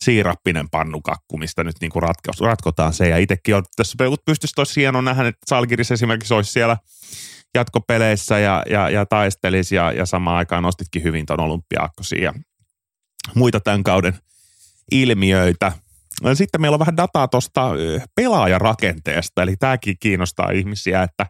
siirappinen 0.03 0.71
pannukakku, 0.71 1.39
mistä 1.39 1.65
nyt 1.65 1.77
niin 1.81 1.91
kuin 1.91 2.03
ratko, 2.03 2.33
ratkotaan 2.41 2.93
se. 2.93 3.09
Ja 3.09 3.19
itsekin 3.19 3.57
on 3.57 3.65
tässä 3.77 3.97
pystyisi 4.27 4.55
tosi 4.55 4.81
hieno 4.81 5.01
nähdä, 5.01 5.29
että 5.29 5.47
Salgiris 5.47 5.91
esimerkiksi 5.91 6.35
olisi 6.35 6.53
siellä 6.53 6.77
jatkopeleissä 7.55 8.39
ja, 8.39 8.63
ja, 8.71 8.91
ja 8.91 9.07
taistelisi 9.07 9.75
ja, 9.75 9.93
ja 9.93 10.07
samaan 10.07 10.37
aikaan 10.37 10.63
nostitkin 10.63 11.03
hyvin 11.03 11.27
tuon 11.27 11.41
olympiaakkosia 11.41 12.25
ja 12.25 12.33
muita 13.35 13.61
tämän 13.61 13.83
kauden 13.83 14.19
ilmiöitä. 14.93 15.73
Sitten 16.35 16.61
meillä 16.61 16.75
on 16.75 16.81
vähän 16.81 16.97
dataa 16.97 17.29
tuosta 17.29 17.71
pelaajarakenteesta, 18.15 19.43
eli 19.43 19.57
tämäkin 19.57 19.97
kiinnostaa 20.01 20.51
ihmisiä, 20.51 21.03
että 21.03 21.27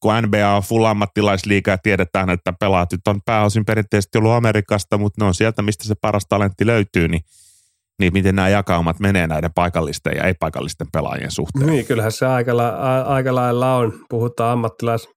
kun 0.00 0.14
NBA 0.22 0.56
on 0.56 0.62
full 0.62 0.84
ammattilaisliiga 0.84 1.70
ja 1.70 1.78
tiedetään, 1.78 2.30
että 2.30 2.52
pelaat 2.60 2.92
nyt 2.92 3.08
on 3.08 3.22
pääosin 3.22 3.64
perinteisesti 3.64 4.18
ollut 4.18 4.32
Amerikasta, 4.32 4.98
mutta 4.98 5.24
ne 5.24 5.26
on 5.26 5.34
sieltä, 5.34 5.62
mistä 5.62 5.84
se 5.84 5.94
paras 6.00 6.26
talentti 6.28 6.66
löytyy, 6.66 7.08
niin 7.08 7.24
niin 8.00 8.12
miten 8.12 8.36
nämä 8.36 8.48
jakaumat 8.48 9.00
menee 9.00 9.26
näiden 9.26 9.50
paikallisten 9.54 10.16
ja 10.16 10.24
ei-paikallisten 10.24 10.86
pelaajien 10.92 11.30
suhteen? 11.30 11.66
Niin, 11.66 11.86
kyllähän 11.86 12.12
se 12.12 12.26
aika, 12.26 12.56
la, 12.56 13.00
aika 13.02 13.34
lailla 13.34 13.76
on. 13.76 13.92
Puhutaan 14.08 14.52
ammattilais 14.52 15.08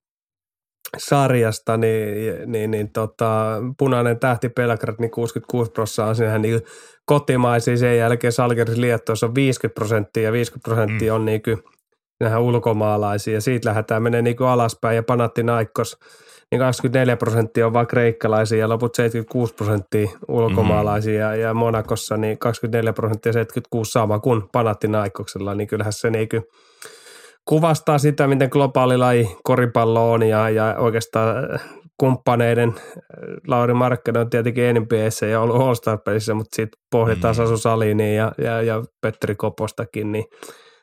sarjasta, 0.98 1.78
niin, 1.78 2.52
niin, 2.52 2.72
niin 2.72 2.92
tota, 2.94 3.62
punainen 3.78 4.20
tähti 4.20 4.50
Pelgrad, 4.50 4.96
niin 5.00 5.12
66 5.12 5.72
prosenttia 5.72 6.06
on 6.06 6.16
siinähän 6.16 6.42
niin 6.42 6.62
kotimaisia, 7.06 7.78
sen 7.78 7.98
jälkeen 7.98 8.34
Salgeris 8.34 8.78
Liettuossa 8.78 9.26
on 9.26 9.36
50 9.36 9.76
prosenttia 9.76 10.24
ja 10.24 10.32
50 10.32 10.70
prosenttia 10.70 11.14
mm. 11.14 11.16
on 11.16 11.26
niin 11.26 11.42
kuin, 11.44 11.58
ulkomaalaisia 12.40 13.34
ja 13.34 13.42
siitä 13.42 13.70
lähdetään 13.70 14.04
menee 14.04 14.22
niin 14.22 14.42
alaspäin 14.42 14.96
ja 14.96 15.04
Panathinaikos, 15.04 15.98
niin 16.52 16.60
24 16.60 17.18
prosenttia 17.18 17.68
on 17.68 17.74
vain 17.74 17.88
kreikkalaisia 17.88 18.60
ja 18.60 18.70
loput 18.70 18.96
76 18.96 19.54
prosenttia 19.54 20.10
ulkomaalaisia 20.28 21.30
mm. 21.30 21.40
ja 21.40 21.54
Monakossa 21.54 22.18
niin 22.18 22.40
24 22.40 22.94
prosenttia 22.94 23.34
76 23.34 23.92
sama 23.92 24.20
kuin 24.20 24.44
Panathinaikoksella, 24.52 25.56
niin 25.56 25.68
kyllähän 25.68 25.94
se 25.94 26.10
niin 26.10 26.30
kuin 26.30 26.44
kuvastaa 27.46 27.98
sitä, 27.98 28.28
miten 28.28 28.50
globaali 28.52 28.98
laji 28.98 29.38
koripallo 29.44 30.12
on 30.12 30.24
ja, 30.24 30.50
ja 30.50 30.76
oikeastaan 30.78 31.36
kumppaneiden, 32.00 32.74
Lauri 33.48 33.74
Markkanen 33.74 34.22
on 34.22 34.30
tietenkin 34.30 34.76
NBAssä 34.76 35.26
ja 35.26 35.42
ollut 35.42 35.62
All-Star-pelissä, 35.62 36.34
mutta 36.34 36.56
sitten 36.56 36.80
pohditaan 36.92 37.34
mm. 37.34 37.38
Sasu 37.38 37.58
Salini 37.58 38.16
ja, 38.16 38.32
ja, 38.38 38.62
ja 38.62 38.84
Petteri 39.02 39.36
Kopostakin, 39.36 40.12
niin 40.12 40.26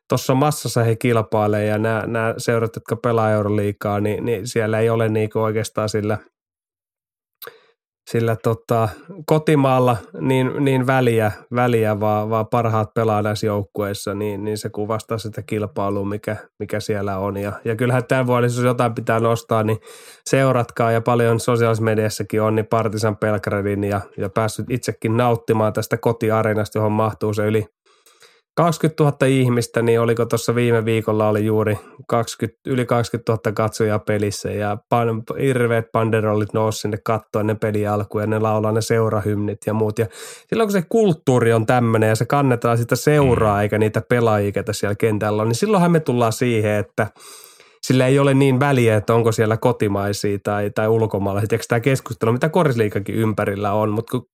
tuossa 0.08 0.34
massassa 0.34 0.84
he 0.84 0.96
kilpailee 0.96 1.66
ja 1.66 1.78
nämä, 1.78 2.04
nämä 2.06 2.34
seurat, 2.38 2.76
jotka 2.76 2.96
pelaa 2.96 3.30
Euroliikaa, 3.30 4.00
niin, 4.00 4.24
niin 4.24 4.46
siellä 4.46 4.78
ei 4.78 4.90
ole 4.90 5.08
niinku 5.08 5.38
oikeastaan 5.38 5.88
sillä– 5.88 6.18
sillä 8.10 8.36
tota, 8.36 8.88
kotimaalla 9.26 9.96
niin, 10.20 10.50
niin 10.58 10.86
väliä, 10.86 11.32
väliä 11.54 12.00
vaan, 12.00 12.30
vaan 12.30 12.46
parhaat 12.46 12.94
pelaa 12.94 13.22
näissä 13.22 13.46
joukkueissa, 13.46 14.14
niin, 14.14 14.44
niin 14.44 14.58
se 14.58 14.70
kuvastaa 14.70 15.18
sitä 15.18 15.42
kilpailua, 15.42 16.04
mikä, 16.04 16.36
mikä 16.58 16.80
siellä 16.80 17.18
on. 17.18 17.36
Ja, 17.36 17.52
ja 17.64 17.76
kyllähän 17.76 18.04
tämän 18.04 18.26
vuoden, 18.26 18.48
jos 18.48 18.58
jotain 18.58 18.94
pitää 18.94 19.20
nostaa, 19.20 19.62
niin 19.62 19.78
seuratkaa 20.30 20.92
ja 20.92 21.00
paljon 21.00 21.40
sosiaalisessa 21.40 21.84
mediassakin 21.84 22.42
on, 22.42 22.54
niin 22.54 22.66
Partisan 22.66 23.16
Pelgradin 23.16 23.84
ja, 23.84 24.00
ja 24.18 24.28
päässyt 24.28 24.70
itsekin 24.70 25.16
nauttimaan 25.16 25.72
tästä 25.72 25.96
kotiareenasta, 25.96 26.78
johon 26.78 26.92
mahtuu 26.92 27.34
se 27.34 27.46
yli 27.46 27.66
20 28.56 29.04
000 29.04 29.16
ihmistä, 29.26 29.82
niin 29.82 30.00
oliko 30.00 30.26
tuossa 30.26 30.54
viime 30.54 30.84
viikolla 30.84 31.28
oli 31.28 31.44
juuri 31.44 31.78
20, 32.08 32.60
yli 32.66 32.86
20 32.86 33.32
000 33.32 33.52
katsojaa 33.52 33.98
pelissä 33.98 34.50
ja 34.50 34.78
pan, 34.88 35.22
hirveät 35.40 35.86
panderollit 35.92 36.52
nousi 36.52 36.78
sinne 36.78 36.98
kattoon 37.04 37.40
ennen 37.40 37.58
peli 37.58 37.86
alkuun 37.86 38.22
ja 38.22 38.26
ne 38.26 38.38
laulaa 38.38 38.72
ne 38.72 38.80
seurahymnit 38.80 39.58
ja 39.66 39.74
muut. 39.74 39.98
Ja 39.98 40.06
silloin 40.48 40.66
kun 40.66 40.72
se 40.72 40.82
kulttuuri 40.88 41.52
on 41.52 41.66
tämmöinen 41.66 42.08
ja 42.08 42.16
se 42.16 42.24
kannetaan 42.24 42.78
sitä 42.78 42.96
seuraa 42.96 43.56
mm. 43.56 43.62
eikä 43.62 43.78
niitä 43.78 44.02
pelaajia, 44.08 44.52
ketä 44.52 44.72
siellä 44.72 44.94
kentällä 44.94 45.42
on, 45.42 45.48
niin 45.48 45.56
silloinhan 45.56 45.92
me 45.92 46.00
tullaan 46.00 46.32
siihen, 46.32 46.72
että 46.72 47.06
sillä 47.82 48.06
ei 48.06 48.18
ole 48.18 48.34
niin 48.34 48.60
väliä, 48.60 48.96
että 48.96 49.14
onko 49.14 49.32
siellä 49.32 49.56
kotimaisia 49.56 50.38
tai, 50.42 50.70
tai 50.70 50.88
ulkomaalaisia. 50.88 51.48
Eikö 51.52 51.64
tämä 51.68 51.80
keskustelu, 51.80 52.32
mitä 52.32 52.48
korisliikakin 52.48 53.14
ympärillä 53.14 53.72
on, 53.72 53.90
mutta 53.90 54.10
kun 54.10 54.33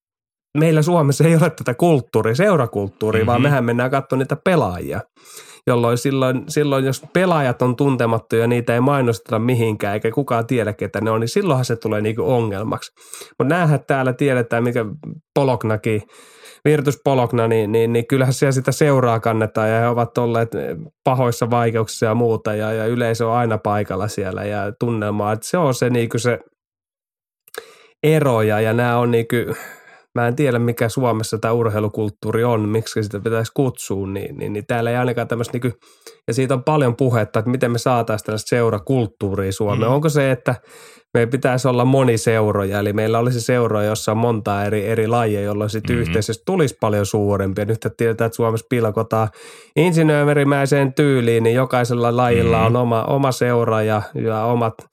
meillä 0.58 0.82
Suomessa 0.82 1.24
ei 1.24 1.34
ole 1.34 1.50
tätä 1.50 1.74
kulttuuria, 1.74 2.34
seurakulttuuria, 2.34 3.20
mm-hmm. 3.20 3.26
vaan 3.26 3.42
mehän 3.42 3.64
mennään 3.64 3.90
katsomaan 3.90 4.18
niitä 4.18 4.36
pelaajia. 4.44 5.00
Jolloin 5.66 5.98
silloin, 5.98 6.44
silloin, 6.48 6.84
jos 6.84 7.02
pelaajat 7.12 7.62
on 7.62 7.76
tuntemattuja 7.76 8.42
ja 8.42 8.46
niitä 8.46 8.74
ei 8.74 8.80
mainosteta 8.80 9.38
mihinkään, 9.38 9.94
eikä 9.94 10.10
kukaan 10.10 10.46
tiedä, 10.46 10.72
ketä 10.72 11.00
ne 11.00 11.10
on, 11.10 11.20
niin 11.20 11.28
silloinhan 11.28 11.64
se 11.64 11.76
tulee 11.76 12.00
niinku 12.00 12.22
ongelmaksi. 12.32 12.92
Mutta 13.38 13.54
näähän 13.54 13.80
täällä 13.86 14.12
tiedetään, 14.12 14.64
mikä 14.64 14.84
Poloknaki 15.34 16.02
Virtus 16.64 17.00
Polokna, 17.04 17.48
niin, 17.48 17.72
niin, 17.72 17.92
niin 17.92 18.06
kyllähän 18.06 18.34
siellä 18.34 18.52
sitä 18.52 18.72
seuraa 18.72 19.20
kannetaan 19.20 19.70
ja 19.70 19.80
he 19.80 19.88
ovat 19.88 20.18
olleet 20.18 20.48
pahoissa 21.04 21.50
vaikeuksissa 21.50 22.06
ja 22.06 22.14
muuta 22.14 22.54
ja, 22.54 22.72
ja 22.72 22.86
yleisö 22.86 23.28
on 23.28 23.36
aina 23.36 23.58
paikalla 23.58 24.08
siellä 24.08 24.44
ja 24.44 24.72
tunnelmaa, 24.80 25.32
että 25.32 25.46
se 25.48 25.58
on 25.58 25.74
se, 25.74 25.90
niin 25.90 26.08
se 26.16 26.38
eroja 28.02 28.60
ja 28.60 28.72
nämä 28.72 28.98
on 28.98 29.10
niin 29.10 29.26
kuin, 29.28 29.56
mä 30.14 30.28
en 30.28 30.36
tiedä 30.36 30.58
mikä 30.58 30.88
Suomessa 30.88 31.38
tämä 31.38 31.52
urheilukulttuuri 31.52 32.44
on, 32.44 32.68
miksi 32.68 33.02
sitä 33.02 33.20
pitäisi 33.20 33.52
kutsua, 33.54 34.06
niin, 34.06 34.36
niin, 34.36 34.52
niin 34.52 34.66
täällä 34.66 34.90
ei 34.90 34.96
ainakaan 34.96 35.28
tämmöistä, 35.28 35.58
niin 35.62 35.74
ja 36.26 36.34
siitä 36.34 36.54
on 36.54 36.64
paljon 36.64 36.96
puhetta, 36.96 37.38
että 37.38 37.50
miten 37.50 37.70
me 37.70 37.78
saataisiin 37.78 38.26
tällaista 38.26 38.48
seurakulttuuria 38.48 39.52
Suomeen. 39.52 39.90
Mm. 39.90 39.94
Onko 39.94 40.08
se, 40.08 40.30
että 40.30 40.54
meidän 41.14 41.30
pitäisi 41.30 41.68
olla 41.68 41.84
moniseuroja, 41.84 42.78
eli 42.78 42.92
meillä 42.92 43.18
olisi 43.18 43.40
seuroja, 43.40 43.88
jossa 43.88 44.12
on 44.12 44.18
monta 44.18 44.64
eri, 44.64 44.86
eri 44.86 45.06
lajia, 45.06 45.40
jolloin 45.40 45.70
sitten 45.70 45.96
mm-hmm. 45.96 46.02
yhteisöstä 46.02 46.42
tulisi 46.46 46.76
paljon 46.80 47.06
suurempi. 47.06 47.64
Nyt 47.64 47.86
tiedetään, 47.96 48.26
että 48.26 48.36
Suomessa 48.36 48.66
pilkotaan 48.70 49.28
insinöörimäiseen 49.76 50.94
tyyliin, 50.94 51.42
niin 51.42 51.56
jokaisella 51.56 52.16
lajilla 52.16 52.56
mm-hmm. 52.56 52.74
on 52.74 52.82
oma, 52.82 53.04
oma 53.04 53.32
seura 53.32 53.82
ja, 53.82 54.02
ja 54.14 54.44
omat– 54.44 54.74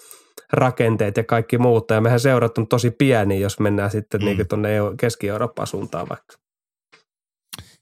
rakenteet 0.53 1.17
ja 1.17 1.23
kaikki 1.23 1.57
muut. 1.57 1.89
Ja 1.89 2.01
mehän 2.01 2.19
seurat 2.19 2.57
on 2.57 2.67
tosi 2.67 2.91
pieni, 2.91 3.39
jos 3.39 3.59
mennään 3.59 3.91
sitten 3.91 4.21
mm. 4.21 4.25
niin 4.25 4.47
tuonne 4.47 4.69
Keski-Eurooppaan 4.99 5.67
suuntaan 5.67 6.09
vaikka. 6.09 6.37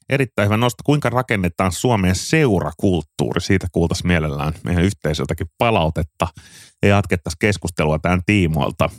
Erittäin 0.08 0.46
hyvä 0.46 0.56
nosto. 0.56 0.82
Kuinka 0.84 1.10
rakennetaan 1.10 1.72
Suomen 1.72 2.14
seurakulttuuri? 2.14 3.40
Siitä 3.40 3.66
kuultaisiin 3.72 4.06
mielellään 4.06 4.52
meidän 4.64 4.84
yhteisöltäkin 4.84 5.46
palautetta 5.58 6.28
ja 6.82 6.88
jatkettaisiin 6.88 7.38
keskustelua 7.38 7.98
tämän 7.98 8.22
tiimoilta. 8.26 8.90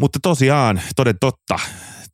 Mutta 0.00 0.18
tosiaan, 0.22 0.80
toden 0.96 1.18
totta, 1.20 1.58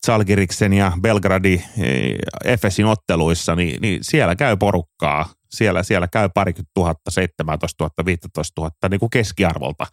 Zalgiriksen 0.07 0.72
ja 0.72 0.93
Belgradi 1.01 1.62
eh, 1.78 2.18
Efesin 2.45 2.86
otteluissa, 2.86 3.57
niin, 3.57 3.80
niin 3.80 3.99
siellä 4.03 4.36
käy 4.36 4.57
porukkaa 4.57 5.28
siellä, 5.51 5.83
siellä 5.83 6.09
käy 6.09 6.29
parikymmentä 6.35 6.71
tuhatta, 6.75 7.11
17 7.11 7.85
000, 7.85 8.07
15 8.07 8.61
000 8.61 8.73
niin 8.91 9.01
kuin 9.01 9.11
keskiarvolta 9.11 9.87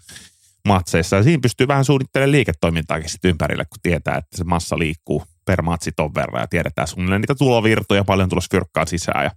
matseissa. 0.67 1.15
Ja 1.15 1.23
siinä 1.23 1.41
pystyy 1.41 1.67
vähän 1.67 1.85
suunnittelemaan 1.85 2.31
liiketoimintaakin 2.31 3.09
sitten 3.09 3.29
ympärille, 3.29 3.65
kun 3.65 3.79
tietää, 3.83 4.17
että 4.17 4.37
se 4.37 4.43
massa 4.43 4.79
liikkuu 4.79 5.23
per 5.45 5.61
matsi 5.61 5.91
ton 5.91 6.15
verran 6.15 6.41
ja 6.41 6.47
tiedetään 6.47 6.87
suunnilleen 6.87 7.21
niitä 7.21 7.35
tulovirtoja, 7.35 8.03
paljon 8.03 8.29
tulossa 8.29 8.47
fyrkkaa 8.51 8.85
sisään 8.85 9.23
ja 9.23 9.31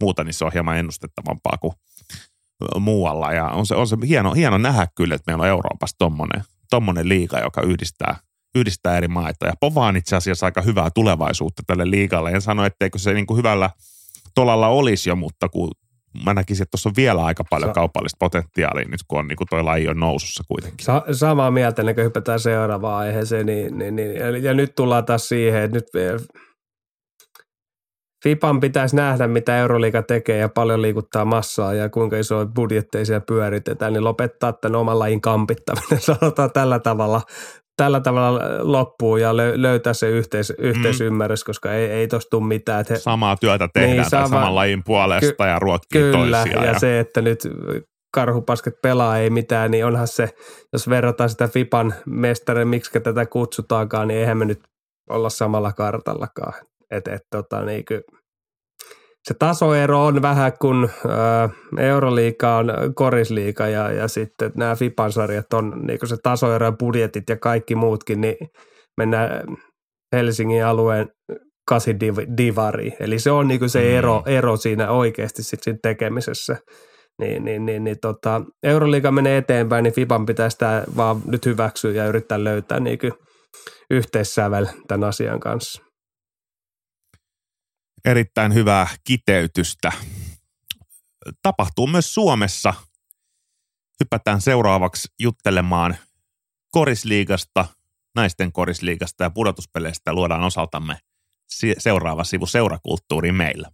muuta, 0.00 0.24
niin 0.24 0.34
se 0.34 0.44
on 0.44 0.52
hieman 0.52 0.78
ennustettavampaa 0.78 1.58
kuin 1.60 1.72
muualla. 2.78 3.32
Ja 3.32 3.46
on 3.46 3.66
se, 3.66 3.74
on 3.74 3.86
se 3.86 3.96
hieno, 4.08 4.32
hieno 4.32 4.58
nähdä 4.58 4.86
kyllä, 4.94 5.14
että 5.14 5.30
meillä 5.30 5.42
on 5.42 5.48
Euroopassa 5.48 5.96
tommonen, 5.98 6.44
tommonen 6.70 7.08
liiga, 7.08 7.38
joka 7.38 7.62
yhdistää, 7.62 8.16
yhdistää 8.54 8.96
eri 8.96 9.08
maita. 9.08 9.46
Ja 9.46 9.52
povaan 9.60 9.96
itse 9.96 10.16
asiassa 10.16 10.46
aika 10.46 10.62
hyvää 10.62 10.90
tulevaisuutta 10.90 11.62
tälle 11.66 11.90
liigalle. 11.90 12.30
En 12.30 12.42
sano, 12.42 12.64
etteikö 12.64 12.98
se 12.98 13.12
niin 13.12 13.26
kuin 13.26 13.38
hyvällä– 13.38 13.70
tolalla 14.34 14.68
olisi 14.68 15.10
jo, 15.10 15.16
mutta 15.16 15.48
kun 15.48 15.70
mä 16.24 16.34
näkisin, 16.34 16.62
että 16.62 16.70
tuossa 16.70 16.88
on 16.88 16.96
vielä 16.96 17.24
aika 17.24 17.44
paljon 17.50 17.70
Sa- 17.70 17.74
kaupallista 17.74 18.16
potentiaalia 18.18 18.88
nyt, 18.88 19.00
kun 19.08 19.18
on 19.18 19.28
niin 19.28 19.36
kuin 19.36 19.48
toi 19.50 19.62
laji 19.62 19.88
on 19.88 20.00
nousussa 20.00 20.44
kuitenkin. 20.48 20.84
Sa- 20.86 21.04
samaa 21.12 21.50
mieltä, 21.50 21.82
ennen 21.82 21.94
kuin 21.94 22.04
hypätään 22.04 22.40
seuraavaan 22.40 22.98
aiheeseen, 22.98 23.46
niin, 23.46 23.78
niin, 23.78 23.96
niin, 23.96 24.42
ja 24.42 24.54
nyt 24.54 24.74
tullaan 24.74 25.04
taas 25.04 25.28
siihen, 25.28 25.62
että 25.62 25.76
nyt 25.76 25.86
FIPAN 28.24 28.60
pitäisi 28.60 28.96
nähdä, 28.96 29.28
mitä 29.28 29.58
Euroliiga 29.58 30.02
tekee 30.02 30.38
ja 30.38 30.48
paljon 30.48 30.82
liikuttaa 30.82 31.24
massaa 31.24 31.74
ja 31.74 31.88
kuinka 31.88 32.16
iso 32.16 32.46
budjetteisia 32.46 33.20
pyöritetään, 33.20 33.92
niin 33.92 34.04
lopettaa 34.04 34.52
tämän 34.52 34.76
oman 34.80 34.98
lajin 34.98 35.20
kampittaminen, 35.20 36.00
sanotaan 36.20 36.52
tällä 36.52 36.78
tavalla 36.78 37.22
tällä 37.80 38.00
tavalla 38.00 38.40
loppuu 38.58 39.16
ja 39.16 39.36
löytää 39.36 39.92
se 39.92 40.08
yhteis, 40.08 40.52
yhteisymmärrys, 40.58 41.44
mm. 41.44 41.46
koska 41.46 41.72
ei, 41.72 41.90
ei 41.90 42.08
tosta 42.08 42.30
tule 42.30 42.46
mitään. 42.46 42.80
Että 42.80 42.94
he, 42.94 42.98
Samaa 42.98 43.36
työtä 43.36 43.68
tehdään 43.74 43.96
niin, 43.96 44.10
sama, 44.10 44.28
saman 44.28 44.54
lajin 44.54 44.84
puolesta 44.84 45.44
ky- 45.44 45.50
ja 45.50 45.58
ruokkii 45.58 46.00
Kyllä, 46.00 46.36
toisiaan. 46.36 46.64
ja, 46.64 46.72
ja 46.72 46.78
se, 46.78 47.00
että 47.00 47.22
nyt 47.22 47.38
karhupasket 48.14 48.74
pelaa 48.82 49.18
ei 49.18 49.30
mitään, 49.30 49.70
niin 49.70 49.86
onhan 49.86 50.08
se, 50.08 50.28
jos 50.72 50.88
verrataan 50.88 51.30
sitä 51.30 51.48
FIPan 51.48 51.94
mestarin, 52.06 52.68
miksi 52.68 53.00
tätä 53.00 53.26
kutsutaankaan, 53.26 54.08
niin 54.08 54.20
eihän 54.20 54.38
me 54.38 54.44
nyt 54.44 54.60
olla 55.10 55.30
samalla 55.30 55.72
kartallakaan. 55.72 56.52
Että 56.90 57.14
et, 57.14 57.22
tota, 57.30 57.64
niin 57.64 57.84
kyllä 57.84 58.02
se 59.28 59.34
tasoero 59.38 60.04
on 60.04 60.22
vähän 60.22 60.52
kuin 60.60 60.84
äh, 60.84 61.50
Euroliiga 61.78 62.56
on 62.56 62.72
korisliiga 62.94 63.68
ja, 63.68 63.92
ja 63.92 64.08
sitten 64.08 64.52
nämä 64.56 64.74
FIPAn 64.74 65.12
sarjat 65.12 65.52
on 65.52 65.86
niin 65.86 65.98
se 66.04 66.16
tasoero 66.22 66.66
ja 66.66 66.72
budjetit 66.72 67.24
ja 67.28 67.36
kaikki 67.36 67.74
muutkin, 67.74 68.20
niin 68.20 68.36
mennään 68.96 69.44
Helsingin 70.16 70.64
alueen 70.64 71.08
kasi 71.68 71.96
divari. 72.36 72.92
Eli 73.00 73.18
se 73.18 73.30
on 73.30 73.48
niin 73.48 73.70
se 73.70 73.98
ero, 73.98 74.18
mm. 74.18 74.32
ero 74.32 74.56
siinä 74.56 74.90
oikeasti 74.90 75.42
sit 75.42 75.62
siinä 75.62 75.78
tekemisessä. 75.82 76.56
Niin, 77.20 77.44
niin, 77.44 77.66
niin, 77.66 77.84
niin 77.84 77.96
tota, 78.02 78.42
Euroliiga 78.62 79.10
menee 79.10 79.36
eteenpäin, 79.36 79.82
niin 79.82 79.94
FIPAn 79.94 80.26
pitäisi 80.26 80.58
tämä 80.58 80.84
vaan 80.96 81.22
nyt 81.26 81.46
hyväksyä 81.46 81.92
ja 81.92 82.06
yrittää 82.06 82.44
löytää 82.44 82.80
niin 82.80 82.98
yhteissävel 83.90 84.66
tämän 84.88 85.08
asian 85.08 85.40
kanssa 85.40 85.89
erittäin 88.04 88.54
hyvää 88.54 88.88
kiteytystä. 89.04 89.92
Tapahtuu 91.42 91.86
myös 91.86 92.14
Suomessa. 92.14 92.74
Hypätään 94.00 94.40
seuraavaksi 94.40 95.08
juttelemaan 95.18 95.96
korisliigasta, 96.70 97.66
naisten 98.14 98.52
korisliigasta 98.52 99.24
ja 99.24 99.30
pudotuspeleistä 99.30 100.12
luodaan 100.12 100.44
osaltamme 100.44 100.98
seuraava 101.78 102.24
sivu 102.24 102.46
seurakulttuuri 102.46 103.32
meillä. 103.32 103.70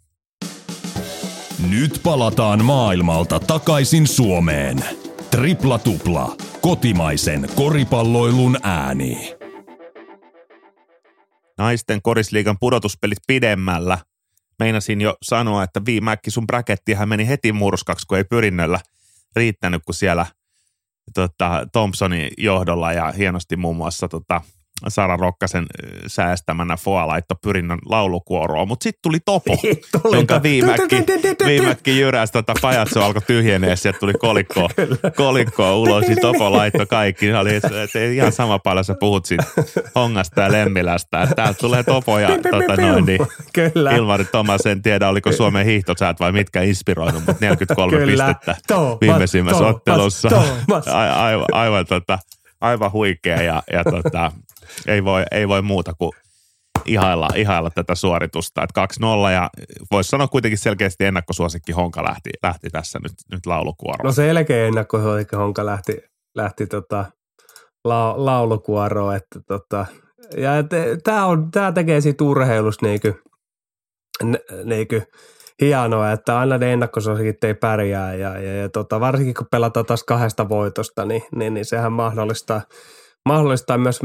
Nyt 1.71 2.01
palataan 2.03 2.65
maailmalta 2.65 3.41
takaisin 3.41 4.07
Suomeen. 4.07 4.85
Tripla 5.31 5.79
tupla. 5.79 6.37
Kotimaisen 6.61 7.49
koripalloilun 7.55 8.57
ääni. 8.63 9.35
Naisten 11.59 12.03
korisliigan 12.03 12.57
pudotuspelit 12.61 13.19
pidemmällä– 13.27 13.99
meinasin 14.59 15.01
jo 15.01 15.17
sanoa, 15.23 15.63
että 15.63 15.85
viimeäkki 15.87 16.31
sun 16.31 16.47
bräkettihän 16.47 17.09
meni 17.09 17.29
heti 17.29 17.53
murskaksi, 17.53 18.07
kun 18.07 18.19
ei 18.19 18.25
pyrinnöllä 18.25 18.81
riittänyt, 19.37 19.83
kun 19.85 19.95
siellä 19.95 20.27
tota, 21.15 21.67
Thompsonin 21.73 22.31
johdolla 22.39 22.93
ja 22.93 23.13
hienosti 23.13 23.57
muun 23.57 23.77
muassa 23.77 24.09
tota, 24.09 24.41
Sara 24.89 25.17
Rokkasen 25.17 25.67
säästämänä 26.07 26.77
Foa 26.77 27.07
laitto 27.07 27.35
pyrinnön 27.43 27.79
laulukuoroa, 27.87 28.67
mutta 28.67 28.85
sitten 28.85 29.03
tuli 29.03 29.21
Topo, 29.25 29.57
jonka 30.13 30.43
viimeäkki, 30.43 30.97
viimeäkki 31.47 31.99
jyräsi 31.99 32.33
tota 32.33 32.55
pajatso 32.63 33.05
alkoi 33.05 33.23
tyhjenee 33.23 33.77
sieltä 33.77 33.99
tuli 33.99 34.13
kolikko, 34.13 34.71
kolikko 35.17 35.81
ulos, 35.81 36.05
niin 36.07 36.21
Topo 36.21 36.53
laitto 36.53 36.87
kaikki. 36.87 37.33
Oli, 37.33 37.55
et, 37.55 37.65
ihan 38.15 38.33
sama 38.33 38.59
paljon 38.59 38.85
sä 38.85 38.95
puhut 39.01 39.27
siitä 39.27 39.45
Hongasta 39.95 40.41
ja 40.41 40.53
Lemmilästä, 40.53 41.23
että 41.23 41.35
täältä 41.35 41.59
tulee 41.59 41.83
Topo 41.83 42.19
ja 42.19 42.29
tota 42.29 42.77
noin, 42.77 43.07
niin 43.07 43.21
Kyllä. 43.53 43.91
Ilmari 43.91 44.25
Thomas, 44.25 44.67
en 44.67 44.83
tiedä 44.83 45.09
oliko 45.09 45.33
Suomen 45.33 45.67
hiihtosäät 45.67 46.21
vai 46.21 46.33
mitkä 46.33 46.63
inspiroinut, 46.63 47.27
mutta 47.27 47.47
43 47.47 47.99
Kyllä. 47.99 48.35
pistettä 48.35 48.57
viimeisimmässä 49.01 49.67
ottelussa. 49.67 50.29
Aivan, 51.15 51.47
aivan, 51.53 51.87
tota, 51.87 52.19
aivan 52.61 52.93
huikea 52.93 53.43
ja, 53.43 53.63
ja 53.73 53.85
tota, 54.03 54.33
ei 54.87 55.05
voi, 55.05 55.23
ei 55.31 55.49
voi 55.49 55.63
muuta 55.63 55.95
kuin 55.95 56.13
ihailla, 56.85 57.29
ihailla 57.35 57.71
tätä 57.71 57.95
suoritusta. 57.95 58.63
Että 58.63 58.87
2-0 59.29 59.33
ja 59.33 59.51
voisi 59.91 60.11
sanoa 60.11 60.29
kuitenkin 60.29 60.59
selkeästi 60.59 61.05
ennakkosuosikki 61.05 61.73
Honka 61.73 62.05
lähti, 62.05 62.31
lähti 62.43 62.71
tässä 62.71 62.99
nyt, 63.03 63.13
nyt 63.33 63.47
laulukuoroon. 63.47 64.07
No 64.07 64.13
selkeä 64.13 64.67
ennakkosuosikki 64.67 65.37
Honka 65.37 65.67
lähti, 65.67 65.99
lähti 66.35 66.67
tota, 66.67 67.05
la, 67.85 68.15
laulukuoroon. 68.17 69.17
Että 69.17 69.41
tota, 69.47 69.87
ja 70.37 70.51
tämä, 71.05 71.27
on, 71.27 71.51
tämä 71.51 71.73
tekee 71.73 72.01
siitä 72.01 72.25
urheilusta 72.25 72.87
niinku, 72.87 73.09
niinku, 74.65 75.03
hienoa, 75.61 76.13
että 76.13 76.39
aina 76.39 76.59
ne 76.59 76.73
ennakkosuosikit 76.73 77.45
ei 77.45 77.55
pärjää 77.55 78.15
ja, 78.15 78.39
ja, 78.39 78.55
ja 78.55 78.69
tota, 78.69 79.01
varsinkin 79.01 79.35
kun 79.35 79.47
pelataan 79.51 79.87
taas 79.87 80.05
kahdesta 80.05 80.49
voitosta, 80.49 81.05
niin, 81.05 81.23
niin, 81.35 81.55
niin 81.55 81.65
sehän 81.65 81.93
mahdollistaa– 81.93 82.61
mahdollistaa 83.27 83.79
myös 83.79 84.01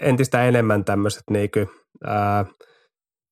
entistä 0.00 0.44
enemmän 0.44 0.84
tämmöiset 0.84 1.22
niin 1.30 1.50
kuin, 1.50 1.68
ää, 2.04 2.44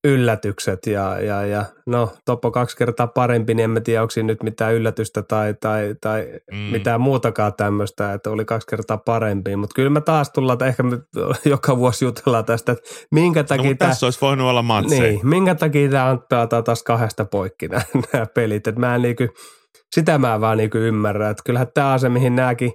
yllätykset 0.03 0.87
ja, 0.87 1.21
ja, 1.21 1.45
ja 1.45 1.65
no 1.85 2.11
Topo 2.25 2.51
kaksi 2.51 2.77
kertaa 2.77 3.07
parempi, 3.07 3.53
niin 3.53 3.63
en 3.63 3.69
mä 3.69 3.79
tiedä, 3.79 4.01
onko 4.01 4.11
siinä 4.11 4.27
nyt 4.27 4.43
mitään 4.43 4.73
yllätystä 4.73 5.21
tai, 5.21 5.55
tai, 5.61 5.95
tai 6.01 6.27
mm. 6.51 6.57
mitään 6.57 7.01
muutakaan 7.01 7.53
tämmöistä, 7.53 8.13
että 8.13 8.29
oli 8.29 8.45
kaksi 8.45 8.67
kertaa 8.67 8.97
parempi, 8.97 9.55
mutta 9.55 9.73
kyllä 9.75 9.89
me 9.89 10.01
taas 10.01 10.31
tullaan, 10.31 10.55
että 10.55 10.65
ehkä 10.65 10.83
me 10.83 10.97
joka 11.45 11.77
vuosi 11.77 12.05
jutellaan 12.05 12.45
tästä, 12.45 12.71
että 12.71 12.89
minkä 13.11 13.39
no, 13.39 13.47
takia 13.47 13.71
no, 13.71 13.75
tämä, 13.77 13.89
tässä 13.89 14.05
olisi 14.05 14.21
voinut 14.21 14.49
olla 14.49 14.61
matseja. 14.61 15.01
Niin, 15.01 15.27
minkä 15.27 15.55
takia 15.55 15.89
tämä 15.89 16.17
pelataan 16.29 16.63
taas 16.63 16.83
kahdesta 16.83 17.25
poikki 17.25 17.67
nämä, 17.67 17.83
nämä 18.13 18.25
pelit, 18.25 18.67
että 18.67 18.79
mä 18.79 18.95
en 18.95 19.01
niin 19.01 19.15
kuin, 19.15 19.29
sitä 19.95 20.17
mä 20.17 20.41
vaan 20.41 20.57
niin 20.57 20.69
ymmärrän, 20.73 21.31
että 21.31 21.43
kyllähän 21.45 21.67
tämä 21.73 21.93
on 21.93 21.99
se, 21.99 22.09
mihin 22.09 22.35
nämäkin 22.35 22.71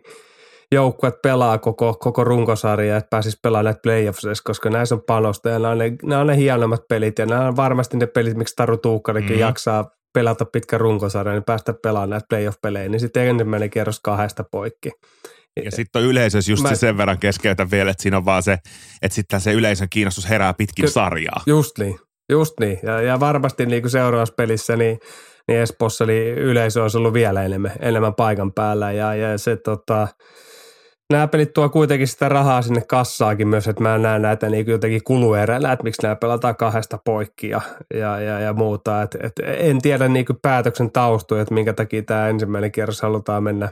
joukkueet 0.73 1.23
pelaa 1.23 1.59
koko, 1.59 1.95
koko 1.95 2.25
runkosarja, 2.25 2.97
että 2.97 3.11
pääsisi 3.11 3.39
pelaamaan 3.43 3.65
näitä 3.65 3.81
playoffseissa, 3.83 4.45
koska 4.45 4.71
näissä 4.71 4.95
on 4.95 5.03
panosta 5.07 5.49
ja 5.49 5.59
nämä 5.59 5.73
on 5.73 5.79
ne, 5.79 5.93
nämä 6.03 6.21
on 6.21 6.27
ne 6.27 6.37
hienommat 6.37 6.81
pelit 6.89 7.19
ja 7.19 7.27
nämä 7.27 7.49
on 7.49 7.57
varmasti 7.57 7.97
ne 7.97 8.07
pelit, 8.07 8.37
miksi 8.37 8.57
Taru 8.57 8.77
Tuukkarikin 8.77 9.31
mm-hmm. 9.31 9.41
jaksaa 9.41 9.91
pelata 10.15 10.45
pitkä 10.45 10.79
runkosarja, 10.79 11.33
niin 11.33 11.45
päästä 11.45 11.75
pelaamaan 11.83 12.11
näitä 12.11 12.27
playoff-pelejä, 12.29 12.89
niin 12.89 13.01
sitten 13.01 13.29
ensimmäinen 13.29 13.71
kierros 13.71 14.01
kahdesta 14.01 14.45
poikki. 14.53 14.91
Ja 15.65 15.71
sitten 15.71 16.03
on 16.03 16.09
yleisössä 16.09 16.53
just 16.53 16.63
Mä... 16.63 16.69
se 16.69 16.75
sen 16.75 16.97
verran 16.97 17.19
keskeytä 17.19 17.71
vielä, 17.71 17.91
että 17.91 18.03
siinä 18.03 18.17
on 18.17 18.25
vaan 18.25 18.43
se, 18.43 18.59
että 19.03 19.15
sitten 19.15 19.41
se 19.41 19.53
yleisön 19.53 19.89
kiinnostus 19.89 20.29
herää 20.29 20.55
pitkin 20.55 20.85
Ky- 20.85 20.91
sarjaa. 20.91 21.43
Just 21.47 21.79
niin, 21.79 21.99
just 22.31 22.55
niin. 22.61 22.79
Ja, 22.83 23.03
ja 23.03 23.21
varmasti 23.21 23.67
niin 23.67 23.83
kuin 23.83 23.91
seuraavassa 23.91 24.35
pelissä, 24.37 24.77
niin, 24.77 24.99
niin 25.49 25.61
Espoossa 25.61 26.07
niin 26.07 26.39
yleisö 26.39 26.83
olisi 26.83 26.99
ollut 26.99 27.13
vielä 27.13 27.43
enemmän, 27.43 27.73
enemmän 27.81 28.15
paikan 28.15 28.53
päällä. 28.53 28.93
Ja, 28.93 29.15
ja 29.15 29.39
se 29.39 29.57
tota, 29.57 30.09
nämä 31.13 31.29
pelit 31.29 31.53
tuo 31.53 31.69
kuitenkin 31.69 32.09
sitä 32.09 32.29
rahaa 32.29 32.63
sinne 32.63 32.81
kassaakin 32.81 33.49
myös, 33.49 33.69
että 33.69 33.83
mä 33.83 33.99
näen 33.99 34.23
näitä 34.23 34.49
niin 34.49 34.67
jotenkin 34.67 35.05
kulueränä, 35.05 35.73
että 35.73 35.85
miksi 35.85 36.03
nämä 36.03 36.17
pelataan 36.17 36.57
kahdesta 36.57 36.99
poikki 37.05 37.49
ja, 37.49 37.61
ja, 37.95 38.21
ja, 38.21 38.41
ja 38.41 38.53
muuta. 38.53 39.03
Et, 39.03 39.17
et 39.21 39.33
en 39.47 39.83
tiedä 39.83 40.09
niin 40.09 40.27
päätöksen 40.43 40.93
taustoja, 40.93 41.43
että 41.43 41.55
minkä 41.55 41.73
takia 41.73 42.03
tämä 42.03 42.29
ensimmäinen 42.29 42.73
kierros 42.73 43.03
halutaan 43.03 43.43
mennä, 43.43 43.69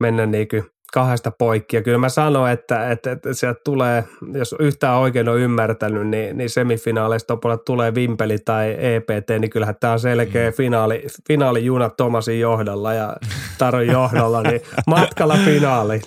mennä 0.00 0.26
niin 0.26 0.48
kahdesta 0.92 1.30
poikki. 1.38 1.76
Ja 1.76 1.82
kyllä 1.82 1.98
mä 1.98 2.08
sanoin, 2.08 2.52
että, 2.52 2.90
että, 2.90 3.12
että 3.12 3.34
sieltä 3.34 3.60
tulee, 3.64 4.04
jos 4.34 4.54
yhtään 4.58 4.98
oikein 4.98 5.28
on 5.28 5.38
ymmärtänyt, 5.38 6.08
niin, 6.08 6.36
niin 6.36 6.50
semifinaaleista 6.50 7.38
tulee 7.66 7.94
Vimpeli 7.94 8.38
tai 8.38 8.76
EPT, 8.78 9.30
niin 9.38 9.50
kyllähän 9.50 9.76
tämä 9.80 9.92
on 9.92 10.00
selkeä 10.00 10.50
mm. 10.50 10.54
finaali, 10.54 11.06
finaalijuna 11.28 11.90
Tomasin 11.90 12.40
johdolla 12.40 12.94
ja 12.94 13.16
Taron 13.58 13.86
johdolla, 13.86 14.42
niin 14.42 14.60
matkalla 14.86 15.36
finaaliin 15.44 16.02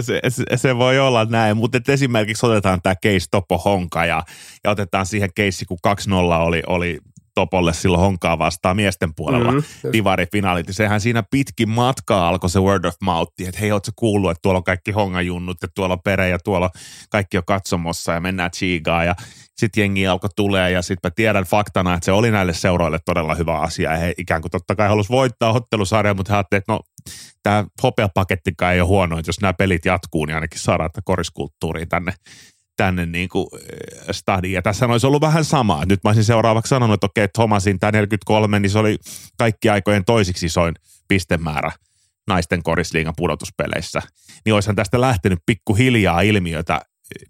se, 0.00 0.20
se, 0.28 0.44
se 0.56 0.76
voi 0.76 0.98
olla 0.98 1.24
näin, 1.24 1.56
mutta 1.56 1.78
esimerkiksi 1.88 2.46
otetaan 2.46 2.82
tämä 2.82 2.94
case 2.94 3.26
Topo 3.30 3.58
Honka 3.58 4.06
ja, 4.06 4.22
ja 4.64 4.70
otetaan 4.70 5.06
siihen 5.06 5.30
keissi, 5.34 5.64
kun 5.64 5.78
2-0 6.10 6.12
oli, 6.34 6.62
oli 6.66 6.98
Topolle 7.34 7.72
silloin 7.72 8.00
Honkaa 8.00 8.38
vastaan 8.38 8.76
miesten 8.76 9.14
puolella. 9.14 9.52
Mm-hmm, 9.52 9.92
divarifinalit. 9.92 10.66
Sehän 10.70 11.00
siinä 11.00 11.22
pitkin 11.30 11.68
matkaa 11.68 12.28
alkoi 12.28 12.50
se 12.50 12.60
word 12.60 12.84
of 12.84 12.94
mouth, 13.02 13.32
että 13.46 13.60
hei, 13.60 13.72
ootko 13.72 13.92
kuullut, 13.96 14.30
että 14.30 14.42
tuolla 14.42 14.58
on 14.58 14.64
kaikki 14.64 14.90
hongajunnut 14.90 15.56
ja 15.62 15.68
tuolla 15.74 15.94
on 15.94 16.02
pere 16.04 16.28
ja 16.28 16.38
tuolla 16.38 16.70
kaikki 17.10 17.38
on 17.38 17.44
katsomossa 17.46 18.12
ja 18.12 18.20
mennään 18.20 18.50
chiigaan 18.50 19.06
ja 19.06 19.14
sitten 19.56 19.82
jengi 19.82 20.06
alkoi 20.06 20.30
tulee 20.36 20.70
ja 20.70 20.82
sitten 20.82 21.08
mä 21.08 21.12
tiedän 21.16 21.44
faktana, 21.44 21.94
että 21.94 22.04
se 22.04 22.12
oli 22.12 22.30
näille 22.30 22.52
seuroille 22.52 22.98
todella 23.04 23.34
hyvä 23.34 23.60
asia. 23.60 23.92
Ja 23.92 23.96
he 23.96 24.14
ikään 24.18 24.42
kuin 24.42 24.50
totta 24.50 24.74
kai 24.74 24.88
halusi 24.88 25.08
voittaa 25.08 25.52
ottelusarjan, 25.52 26.16
mutta 26.16 26.32
he 26.32 26.36
ajattelivat, 26.36 26.62
että 26.62 26.72
no 26.72 26.80
tämä 27.42 27.64
hopeapakettikaan 27.82 28.74
ei 28.74 28.80
ole 28.80 28.88
huono, 28.88 29.18
että 29.18 29.28
jos 29.28 29.40
nämä 29.40 29.52
pelit 29.52 29.84
jatkuu, 29.84 30.24
niin 30.24 30.34
ainakin 30.34 30.60
saadaan 30.60 30.90
tätä 30.90 31.00
koriskulttuuriin 31.04 31.88
tänne 31.88 32.12
tänne 32.76 33.06
niin 33.06 33.28
kuin 33.28 33.46
eh, 33.54 34.08
stadiin. 34.10 34.54
Ja 34.54 34.62
tässä 34.62 34.86
olisi 34.86 35.06
ollut 35.06 35.20
vähän 35.20 35.44
samaa. 35.44 35.84
Nyt 35.84 36.04
mä 36.04 36.08
olisin 36.08 36.24
seuraavaksi 36.24 36.68
sanonut, 36.68 36.94
että 36.94 37.06
okei, 37.06 37.28
Thomasin 37.28 37.78
tämä 37.78 37.92
43, 37.92 38.60
niin 38.60 38.70
se 38.70 38.78
oli 38.78 38.98
kaikki 39.38 39.68
aikojen 39.68 40.04
toisiksi 40.04 40.46
isoin 40.46 40.74
pistemäärä 41.08 41.72
naisten 42.26 42.62
korisliigan 42.62 43.14
pudotuspeleissä. 43.16 44.02
Niin 44.44 44.54
olisihan 44.54 44.76
tästä 44.76 45.00
lähtenyt 45.00 45.38
pikkuhiljaa 45.46 46.20
ilmiötä 46.20 46.80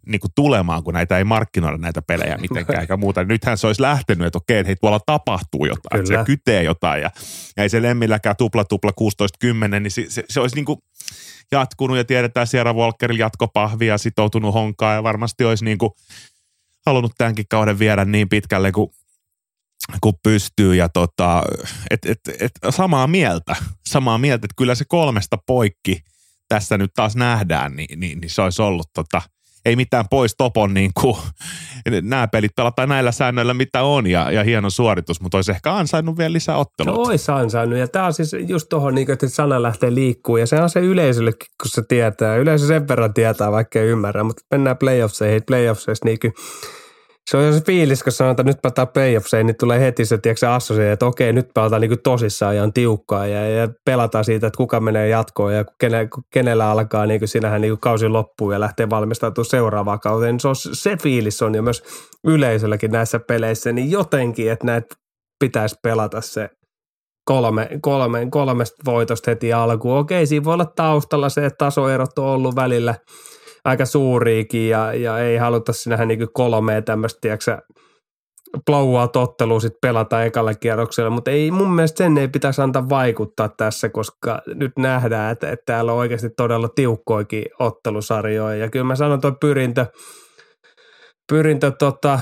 niin 0.07 0.21
kuin 0.21 0.31
tulemaan, 0.35 0.85
kun 0.85 0.95
näitä 0.95 1.19
ei 1.19 1.25
markkinoida 1.25 1.77
näitä 1.77 2.03
pelejä 2.03 2.39
mitenkään 2.39 2.81
eikä 2.81 2.97
muuta. 2.97 3.25
Nythän 3.25 3.59
se 3.59 3.67
olisi 3.67 3.83
lähtenyt, 3.83 4.27
että 4.27 4.39
okei, 4.39 4.67
hei, 4.67 4.77
tuolla 4.77 5.01
tapahtuu 5.07 5.67
jotain, 5.67 6.01
että 6.01 6.19
se 6.19 6.25
kytee 6.25 6.63
jotain 6.63 7.03
ja, 7.03 7.11
ja 7.57 7.63
ei 7.63 7.69
se 7.69 7.83
lemmilläkään 7.83 8.37
tupla 8.37 8.65
tupla 8.65 8.91
16-10, 9.77 9.81
niin 9.81 9.91
se, 9.91 10.05
se, 10.09 10.25
se 10.29 10.41
olisi 10.41 10.57
niin 10.57 10.65
kuin, 10.65 10.79
jatkunut 11.53 11.97
ja 11.97 12.05
tiedetään 12.05 12.47
Sierra 12.47 12.73
Walkerin 12.73 13.19
jatkopahvia, 13.19 13.99
sitoutunut 13.99 14.55
honkaan 14.55 14.95
ja 14.95 15.03
varmasti 15.03 15.45
olisi 15.45 15.65
niin 15.65 15.79
kuin 15.79 15.91
halunnut 16.87 17.13
tämänkin 17.19 17.45
kauden 17.49 17.79
viedä 17.79 18.05
niin 18.05 18.29
pitkälle 18.29 18.73
kuin 18.73 18.91
kun 20.01 20.15
pystyy 20.23 20.75
ja 20.75 20.89
tota, 20.89 21.43
et, 21.91 22.07
et, 22.07 22.21
et, 22.41 22.53
samaa 22.71 23.07
mieltä, 23.07 23.57
samaa 23.87 24.19
mieltä, 24.19 24.47
että 24.47 24.55
kyllä 24.57 24.75
se 24.75 24.85
kolmesta 24.89 25.39
poikki 25.47 26.01
tässä 26.49 26.79
nyt 26.79 26.91
taas 26.95 27.17
nähdään, 27.17 27.77
niin, 27.77 28.01
niin, 28.01 28.21
niin 28.21 28.31
se 28.31 28.43
olisi 28.43 28.63
ollut 28.63 28.87
tota, 28.95 29.23
ei 29.65 29.77
mitään 29.77 30.05
pois 30.11 30.35
Topon 30.39 30.75
niin 30.75 30.91
kuin, 31.01 31.17
nämä 32.03 32.29
pelit 32.29 32.51
pelataan 32.57 32.89
näillä 32.89 33.13
säännöillä, 33.13 33.55
mitä 33.55 33.83
on 33.83 34.07
ja, 34.07 34.31
ja 34.31 34.45
hieno 34.45 34.71
suoritus, 34.71 35.21
mutta 35.21 35.39
olisi 35.39 35.53
ehkä 35.53 35.75
ansainnut 35.75 36.19
vielä 36.19 36.33
lisää 36.33 36.57
otteluita. 36.57 37.05
Se 37.05 37.11
olisi 37.11 37.33
ansainnut 37.33 37.79
ja 37.79 37.89
tämä 37.89 38.07
on 38.07 38.13
siis 38.13 38.37
just 38.49 38.69
tuohon, 38.69 38.95
niin 38.95 39.11
että 39.11 39.29
sana 39.29 39.63
lähtee 39.63 39.95
liikkuu 39.95 40.37
ja 40.37 40.47
se 40.47 40.63
on 40.63 40.71
se 40.71 40.81
yleisöllekin, 40.81 41.47
kun 41.63 41.71
se 41.71 41.83
tietää. 41.89 42.37
Yleisö 42.37 42.67
sen 42.67 42.89
verran 42.89 43.15
tietää, 43.15 43.53
vaikka 43.53 43.79
ei 43.79 43.87
ymmärrä, 43.87 44.25
mutta 44.25 44.43
mennään 44.51 44.79
playoffseihin. 44.79 45.43
Playoffseissa 45.47 46.05
niin 46.05 46.19
kuin, 46.21 46.33
se 47.31 47.37
on 47.37 47.55
se 47.55 47.61
fiilis, 47.61 48.03
kun 48.03 48.13
sanotaan, 48.13 48.33
että 48.33 48.43
nyt 48.43 48.63
pelataan 48.63 48.89
playoffseihin, 48.89 49.47
niin 49.47 49.57
tulee 49.57 49.81
heti 49.81 50.05
se, 50.05 50.19
tiedätkö, 50.19 50.47
se 50.61 50.93
että 50.93 51.07
okei, 51.07 51.33
nyt 51.33 51.49
pelataan 51.55 51.81
niin 51.81 52.03
tosissaan 52.03 52.57
ja 52.57 52.63
on 52.63 52.73
tiukkaa 52.73 53.27
ja, 53.27 53.49
ja, 53.49 53.69
pelataan 53.85 54.25
siitä, 54.25 54.47
että 54.47 54.57
kuka 54.57 54.81
menee 54.81 55.09
jatkoon 55.09 55.55
ja 55.55 55.65
kene, 55.81 56.09
kenellä 56.33 56.71
alkaa, 56.71 57.07
niin 57.07 57.29
sinähän 57.29 57.61
niin 57.61 57.81
kausi 57.81 58.09
loppuu 58.09 58.53
ja 58.53 58.61
lähtee 58.61 58.91
valmistautumaan 58.91 59.51
seuraavaan 59.51 60.01
kauteen. 60.01 60.41
Se, 60.41 60.49
on, 60.49 60.57
se 60.57 60.97
fiilis 60.97 61.43
on 61.43 61.55
jo 61.55 61.63
myös 61.63 61.83
yleisölläkin 62.25 62.91
näissä 62.91 63.19
peleissä, 63.19 63.73
niin 63.73 63.91
jotenkin, 63.91 64.51
että 64.51 64.67
näitä 64.67 64.95
pitäisi 65.41 65.77
pelata 65.83 66.21
se 66.21 66.51
kolme, 67.25 67.69
kolme, 67.83 68.27
kolmesta 68.31 68.77
voitosta 68.85 69.31
heti 69.31 69.53
alkuun. 69.53 69.99
Okei, 69.99 70.27
siinä 70.27 70.45
voi 70.45 70.55
olla 70.55 70.73
taustalla 70.77 71.29
se, 71.29 71.47
että 71.47 71.65
tasoerot 71.65 72.19
on 72.19 72.27
ollut 72.27 72.57
välillä– 72.57 72.95
aika 73.65 73.87
suuriikin 73.87 74.69
ja, 74.69 74.95
ja 74.95 75.19
ei 75.19 75.37
haluta 75.37 75.73
sinähän 75.73 76.09
niin 76.09 76.33
kolmea 76.33 76.83
tämmöistä, 76.83 77.19
tiedätkö 77.21 77.59
blowout-ottelua 78.67 79.61
sitten 79.61 79.79
pelata 79.83 80.25
ekalla 80.25 80.55
kierroksella, 80.55 81.11
mutta 81.11 81.31
ei 81.31 81.51
mun 81.51 81.75
mielestä 81.75 81.99
sen 81.99 82.19
ei 82.19 82.29
pitäisi 82.29 82.63
antaa 82.63 82.89
vaikuttaa 82.89 83.49
tässä, 83.49 83.89
koska 83.89 84.43
nyt 84.47 84.73
nähdään, 84.79 85.33
että, 85.33 85.51
että 85.51 85.67
täällä 85.67 85.93
on 85.93 85.99
oikeasti 85.99 86.31
todella 86.31 86.69
tiukkoikin 86.69 87.45
ottelusarjoja 87.59 88.57
ja 88.57 88.71
kyllä 88.71 88.85
mä 88.85 88.97
sanon 88.97 89.21
tuo 89.21 89.33
pyrintö, 89.41 89.87
pyrintö 91.33 91.71
tota, 91.71 92.21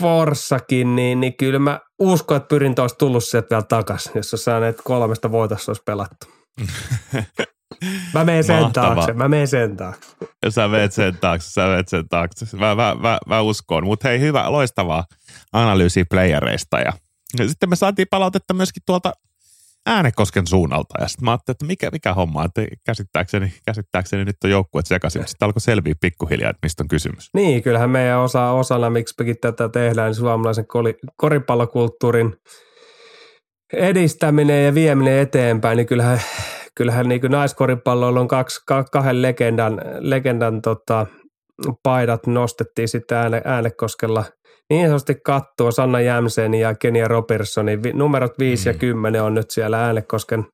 Forssakin, 0.00 0.96
niin, 0.96 1.20
niin 1.20 1.36
kyllä 1.36 1.58
mä 1.58 1.80
uskon, 1.98 2.36
että 2.36 2.48
pyrintö 2.48 2.82
olisi 2.82 2.96
tullut 2.98 3.24
sieltä 3.24 3.50
vielä 3.50 3.62
takaisin, 3.62 4.12
jos 4.14 4.32
on 4.34 4.38
saaneet 4.38 4.80
kolmesta 4.84 5.32
voitosta 5.32 5.70
olisi 5.70 5.82
pelattu. 5.86 6.26
Mä 8.14 8.24
menen 8.24 8.44
sen 8.44 8.62
Mahtava. 8.62 8.94
taakse, 8.94 9.12
mä 9.12 9.28
menen 9.28 9.48
sen 9.48 9.76
taakse. 9.76 10.10
Sä 10.48 10.68
menet 10.68 10.92
sen 10.92 11.16
taakse, 11.20 11.50
sä 11.50 11.66
menet 11.66 11.88
sen 11.88 12.08
taakse. 12.08 12.56
Mä, 12.56 12.74
mä, 12.74 12.96
mä, 13.00 13.18
mä 13.26 13.40
uskon. 13.40 13.84
Mutta 13.84 14.08
hei, 14.08 14.20
hyvä, 14.20 14.52
loistavaa 14.52 15.04
analyysiä 15.52 16.04
playereista. 16.10 16.78
Ja, 16.80 16.92
ja 17.38 17.48
sitten 17.48 17.68
me 17.70 17.76
saatiin 17.76 18.08
palautetta 18.10 18.54
myöskin 18.54 18.82
tuolta 18.86 19.12
Äänekosken 19.86 20.46
suunnalta. 20.46 20.94
Ja 21.00 21.08
sitten 21.08 21.24
mä 21.24 21.30
ajattelin, 21.30 21.54
että 21.54 21.64
mikä, 21.64 21.90
mikä 21.90 22.14
homma, 22.14 22.44
että 22.44 22.62
käsittääkseni, 22.86 23.52
käsittääkseni 23.66 24.24
nyt 24.24 24.36
on 24.44 24.50
joukkueet 24.50 24.86
sekaisin. 24.86 25.22
Sitten 25.26 25.46
alkoi 25.46 25.60
selviä 25.60 25.94
pikkuhiljaa, 26.00 26.50
että 26.50 26.58
mistä 26.62 26.82
on 26.82 26.88
kysymys. 26.88 27.30
Niin, 27.34 27.62
kyllähän 27.62 27.90
meidän 27.90 28.18
osa, 28.18 28.50
osana, 28.50 28.90
miksi 28.90 29.34
tätä 29.40 29.68
tehdään, 29.68 30.08
niin 30.08 30.14
suomalaisen 30.14 30.66
koripallokulttuurin 31.16 32.36
edistäminen 33.72 34.64
ja 34.66 34.74
vieminen 34.74 35.18
eteenpäin, 35.18 35.76
niin 35.76 35.86
kyllähän 35.86 36.20
kyllähän 36.80 37.08
niin 37.08 37.20
naiskoripalloilla 37.28 38.20
on 38.20 38.28
kaksi, 38.28 38.60
kahden 38.92 39.22
legendan, 39.22 39.80
legendan 39.98 40.62
tota, 40.62 41.06
paidat 41.82 42.26
nostettiin 42.26 42.88
sitten 42.88 43.18
ääne, 43.18 43.42
äänekoskella 43.44 44.24
niin 44.70 44.86
sanotusti 44.86 45.14
kattoa 45.24 45.70
Sanna 45.70 46.00
Jämsen 46.00 46.54
ja 46.54 46.74
Kenia 46.74 47.08
Robertsonin. 47.08 47.80
Numerot 47.94 48.38
5 48.38 48.68
mm. 48.68 48.72
ja 48.72 48.78
10 48.78 49.22
on 49.22 49.34
nyt 49.34 49.50
siellä 49.50 49.84
Äänekosken, 49.84 50.46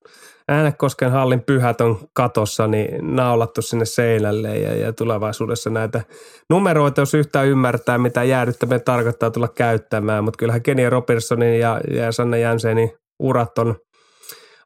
Äänekosken 0.49 1.11
hallin 1.11 1.43
pyhät 1.43 1.81
on 1.81 1.99
katossa, 2.15 2.67
niin 2.67 3.17
naulattu 3.17 3.63
sinne 3.63 3.85
seinälle 3.85 4.59
ja, 4.59 4.77
ja 4.77 4.93
tulevaisuudessa 4.93 5.71
näitä 5.71 6.03
numeroita, 6.51 7.01
jos 7.01 7.15
yhtään 7.15 7.47
ymmärtää, 7.47 7.99
mitä 7.99 8.25
jäädyttäminen 8.25 8.85
tarkoittaa 8.85 9.31
tulla 9.31 9.49
käyttämään, 9.49 10.25
mutta 10.25 10.39
kyllähän 10.39 10.63
Kenia 10.63 10.91
Robertsonin 10.91 11.61
ja, 11.61 11.81
ja 11.91 12.13
Sanna 12.13 12.37
Jämsenin 12.37 12.91
urat 13.19 13.59
on 13.59 13.77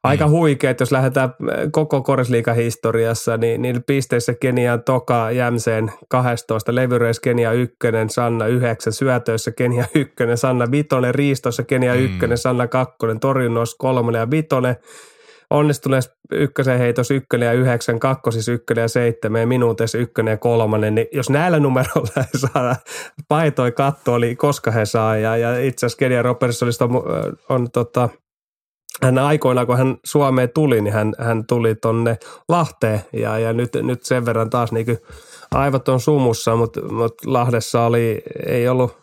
aika 0.03 0.25
mm. 0.25 0.31
huikeet, 0.31 0.79
jos 0.79 0.91
lähdetään 0.91 1.29
äh, 1.29 1.57
koko 1.71 2.01
korisliikan 2.01 2.55
historiassa, 2.55 3.37
niin, 3.37 3.61
niin 3.61 3.83
pisteissä 3.83 4.33
Kenia 4.33 4.77
Toka 4.77 5.31
Jämseen 5.31 5.91
12, 6.09 6.75
levyreis 6.75 7.19
Kenia 7.19 7.51
1, 7.51 7.77
Sanna 8.07 8.47
9, 8.47 8.93
syötöissä 8.93 9.51
Kenia 9.51 9.85
1, 9.95 10.15
Sanna 10.35 10.71
Vitonen, 10.71 11.15
riistossa 11.15 11.63
Kenia 11.63 11.93
1, 11.93 12.27
mm. 12.27 12.31
Sanna 12.35 12.67
2, 12.67 12.95
torjunnoissa 13.21 13.77
3 13.79 14.17
ja 14.17 14.31
Vitonen, 14.31 14.75
onnistuneessa 15.49 16.11
ykkösen 16.31 16.79
heitos 16.79 17.11
ykkönen 17.11 17.45
ja 17.45 17.53
yhdeksän, 17.53 17.99
kakkosissa 17.99 18.51
ykkönen 18.51 18.81
ja 18.81 18.87
seitsemän 18.87 19.41
ja 19.41 19.47
minuutissa 19.47 19.97
ykkönen 19.97 20.31
ja 20.31 20.37
kolmannen, 20.37 20.95
niin 20.95 21.07
jos 21.11 21.29
näillä 21.29 21.59
numeroilla 21.59 22.11
ei 22.17 22.39
saada 22.39 22.75
paitoi 23.27 23.71
katto, 23.71 24.13
oli 24.13 24.35
koska 24.35 24.71
he 24.71 24.85
saa 24.85 25.17
ja, 25.17 25.37
ja 25.37 25.59
itse 25.59 25.85
asiassa 25.85 25.97
Kenia 25.97 26.21
Robertsonista 26.21 26.85
on, 26.85 26.95
on, 26.95 27.37
on 27.49 27.71
tota, 27.71 28.09
hän 29.03 29.17
aikoinaan, 29.17 29.67
kun 29.67 29.77
hän 29.77 29.97
Suomeen 30.05 30.49
tuli, 30.49 30.81
niin 30.81 30.93
hän, 30.93 31.13
hän 31.19 31.45
tuli 31.47 31.75
tonne 31.75 32.17
Lahteen 32.49 33.01
ja, 33.13 33.39
ja 33.39 33.53
nyt, 33.53 33.69
nyt 33.81 34.03
sen 34.03 34.25
verran 34.25 34.49
taas 34.49 34.71
niin 34.71 34.97
aivot 35.51 35.89
on 35.89 35.99
sumussa, 35.99 36.55
mutta, 36.55 36.81
mutta 36.81 37.23
Lahdessa 37.31 37.85
oli, 37.85 38.23
ei 38.47 38.67
ollut 38.67 38.97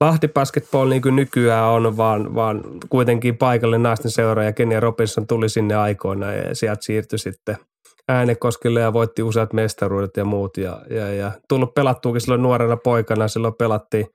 Lahti 0.00 0.28
Basketball 0.28 0.88
niin 0.88 1.02
kuin 1.02 1.16
nykyään 1.16 1.64
on, 1.64 1.96
vaan, 1.96 2.34
vaan 2.34 2.62
kuitenkin 2.88 3.38
paikallinen 3.38 3.82
naisten 3.82 4.10
seura 4.10 4.44
ja 4.44 4.52
Kenia 4.52 4.80
Robinson 4.80 5.26
tuli 5.26 5.48
sinne 5.48 5.74
aikoina 5.74 6.32
ja 6.32 6.54
sieltä 6.54 6.82
siirtyi 6.82 7.18
sitten 7.18 7.56
Äänekoskelle 8.08 8.80
ja 8.80 8.92
voitti 8.92 9.22
useat 9.22 9.52
mestaruudet 9.52 10.16
ja 10.16 10.24
muut 10.24 10.56
ja, 10.56 10.80
ja, 10.90 11.14
ja 11.14 11.32
tullut 11.48 11.74
pelattuukin 11.74 12.20
silloin 12.20 12.42
nuorena 12.42 12.76
poikana, 12.76 13.28
silloin 13.28 13.54
pelattiin 13.54 14.06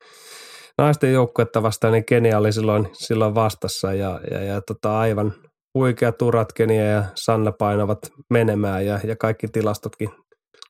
naisten 0.82 1.14
joukkuetta 1.14 1.64
vastaan, 1.64 1.94
niin 1.94 2.06
Kenia 2.06 2.38
oli 2.38 2.54
silloin, 2.54 2.90
silloin 2.94 3.36
vastassa 3.36 3.94
ja, 3.94 4.20
ja, 4.32 4.44
ja 4.44 4.62
tota, 4.62 5.00
aivan 5.00 5.34
huikeat 5.74 6.22
urat 6.22 6.54
Kenia 6.54 6.86
ja 6.86 7.04
Sanna 7.16 7.52
painavat 7.52 8.00
menemään 8.30 8.86
ja, 8.86 9.00
ja 9.04 9.16
kaikki 9.16 9.48
tilastotkin 9.48 10.10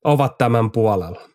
ovat 0.03 0.37
tämän 0.37 0.71
puolella 0.71 1.31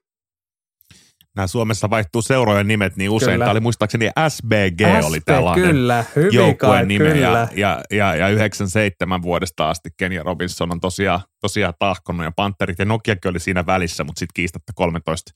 nämä 1.37 1.47
Suomessa 1.47 1.91
vaihtuu 1.91 2.22
seurojen 2.22 2.68
nimet 2.68 2.97
niin 2.97 3.11
usein. 3.11 3.33
Kyllä. 3.33 3.45
Tämä 3.45 3.51
oli 3.51 3.61
muistaakseni 3.61 4.11
SBG 4.29 4.81
SB, 4.81 5.07
oli 5.07 5.20
tällainen 5.20 5.70
kyllä, 5.70 6.05
joukkueen 6.33 6.89
nime 6.89 7.11
kyllä. 7.11 7.29
Ja, 7.29 7.49
ja, 7.57 7.83
ja, 7.91 8.14
ja 8.14 8.29
97 8.29 9.22
vuodesta 9.22 9.70
asti 9.70 9.89
Kenia 9.97 10.22
Robinson 10.22 10.72
on 10.72 10.81
tosiaan, 10.81 11.20
tosiaan 11.41 11.74
tahkonut 11.79 12.24
ja 12.24 12.33
Panterit 12.37 12.79
ja 12.79 12.85
Nokiakin 12.85 13.31
oli 13.31 13.41
siinä 13.41 13.66
välissä, 13.66 14.05
mutta 14.05 14.18
sitten 14.18 14.35
kiistatta 14.35 14.72
13 14.74 15.31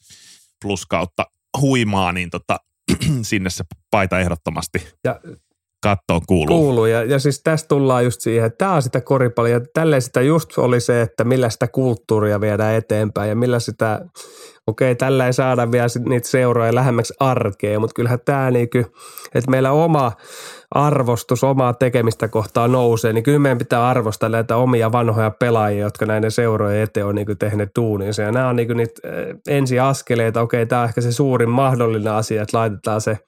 plus 0.63 0.87
kautta 0.87 1.27
huimaa, 1.61 2.13
niin 2.13 2.31
tota, 2.31 2.57
sinne 3.23 3.51
se 3.51 3.65
paita 3.91 4.21
ehdottomasti. 4.21 4.89
Ja 5.05 5.21
kattoon 5.83 6.21
kuuluu. 6.29 6.59
Kuuluu 6.59 6.87
ja, 6.87 7.05
ja 7.05 7.19
siis 7.19 7.43
tästä 7.43 7.69
tullaan 7.69 8.05
just 8.05 8.21
siihen, 8.21 8.47
että 8.47 8.59
tämä 8.59 8.75
on 8.75 8.83
sitä 8.83 9.01
koripallia. 9.01 9.61
Tälleen 9.75 10.03
sitä 10.03 10.21
just 10.21 10.59
oli 10.59 10.81
se, 10.81 11.03
että 11.03 11.25
millä 11.25 11.51
sitä 11.51 11.69
kulttuuria 11.69 12.41
viedään 12.41 12.75
eteenpäin 12.75 13.29
ja 13.29 13.37
millä 13.37 13.61
sitä, 13.61 14.01
okei 14.67 14.95
tällä 14.95 15.27
ei 15.27 15.33
saada 15.33 15.73
vielä 15.73 15.87
niitä 16.09 16.29
seuroja 16.29 16.75
lähemmäksi 16.75 17.15
arkea, 17.21 17.81
mutta 17.81 17.95
kyllähän 17.95 18.19
tämä 18.25 18.51
niinku, 18.51 18.79
että 19.35 19.51
meillä 19.51 19.73
oma 19.73 20.13
arvostus 20.71 21.45
omaa 21.45 21.75
tekemistä 21.75 22.29
kohtaa 22.29 22.69
nousee, 22.69 23.13
niin 23.13 23.25
kyllä 23.25 23.39
meidän 23.39 23.59
pitää 23.59 23.89
arvostaa 23.89 24.29
näitä 24.29 24.57
omia 24.57 24.93
vanhoja 24.93 25.31
pelaajia, 25.31 25.85
jotka 25.85 26.07
näiden 26.07 26.31
seurojen 26.31 26.83
eteen 26.83 27.07
on 27.07 27.15
niinku 27.15 27.35
tehneet 27.35 27.71
duuninsa. 27.77 28.23
Ja 28.23 28.33
nämä 28.33 28.49
on 28.49 28.57
niinku 28.57 28.75
niitä 28.75 29.09
eh, 29.09 29.37
ensiaskeleita, 29.49 30.41
okei 30.41 30.67
tämä 30.67 30.83
on 30.83 30.89
ehkä 30.89 31.01
se 31.01 31.13
suurin 31.13 31.51
mahdollinen 31.51 32.13
asia, 32.13 32.43
että 32.43 32.59
laitetaan 32.59 33.01
se– 33.01 33.19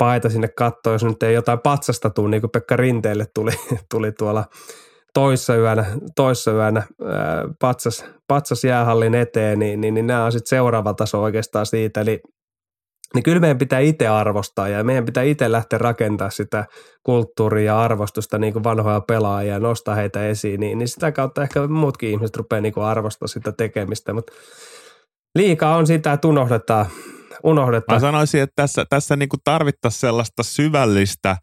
paita 0.00 0.28
sinne 0.28 0.48
kattoon, 0.48 0.94
jos 0.94 1.04
nyt 1.04 1.22
ei 1.22 1.34
jotain 1.34 1.58
patsasta 1.58 2.10
tule, 2.10 2.30
niin 2.30 2.40
kuin 2.40 2.50
Pekka 2.50 2.76
Rinteelle 2.76 3.26
tuli, 3.34 3.50
tuli 3.90 4.12
tuolla 4.12 4.44
toissa 5.14 5.56
yönä, 5.56 5.84
toissa 6.16 6.52
yönä 6.52 6.82
ää, 7.04 7.44
patsas, 7.60 8.04
patsas 8.28 8.64
jäähallin 8.64 9.14
eteen, 9.14 9.58
niin, 9.58 9.80
niin, 9.80 9.94
niin 9.94 10.06
nämä 10.06 10.24
on 10.24 10.32
sitten 10.32 10.48
seuraava 10.48 10.94
taso 10.94 11.22
oikeastaan 11.22 11.66
siitä. 11.66 12.00
Eli 12.00 12.20
niin 13.14 13.22
kyllä 13.22 13.40
meidän 13.40 13.58
pitää 13.58 13.78
itse 13.78 14.08
arvostaa 14.08 14.68
ja 14.68 14.84
meidän 14.84 15.04
pitää 15.04 15.22
itse 15.22 15.52
lähteä 15.52 15.78
rakentamaan 15.78 16.32
sitä 16.32 16.64
kulttuuria 17.02 17.64
ja 17.64 17.80
arvostusta 17.80 18.38
niin 18.38 18.52
kuin 18.52 18.64
vanhoja 18.64 19.00
pelaajia 19.00 19.52
ja 19.52 19.60
nostaa 19.60 19.94
heitä 19.94 20.28
esiin, 20.28 20.60
niin, 20.60 20.78
niin 20.78 20.88
sitä 20.88 21.12
kautta 21.12 21.42
ehkä 21.42 21.66
muutkin 21.66 22.10
ihmiset 22.10 22.36
rupeaa 22.36 22.60
niin 22.60 22.78
arvostaa 22.78 23.28
sitä 23.28 23.52
tekemistä, 23.52 24.12
mutta 24.12 24.32
liikaa 25.34 25.76
on 25.76 25.86
sitä, 25.86 26.12
että 26.12 26.28
unohdetaan 26.28 26.86
unohdetaan. 27.44 27.96
Mä 27.96 28.00
sanoisin, 28.00 28.42
että 28.42 28.52
tässä, 28.56 28.84
tässä 28.90 29.16
niin 29.16 29.28
kuin 29.28 29.40
tarvittaisiin 29.44 30.00
sellaista 30.00 30.42
syvällistä 30.42 31.36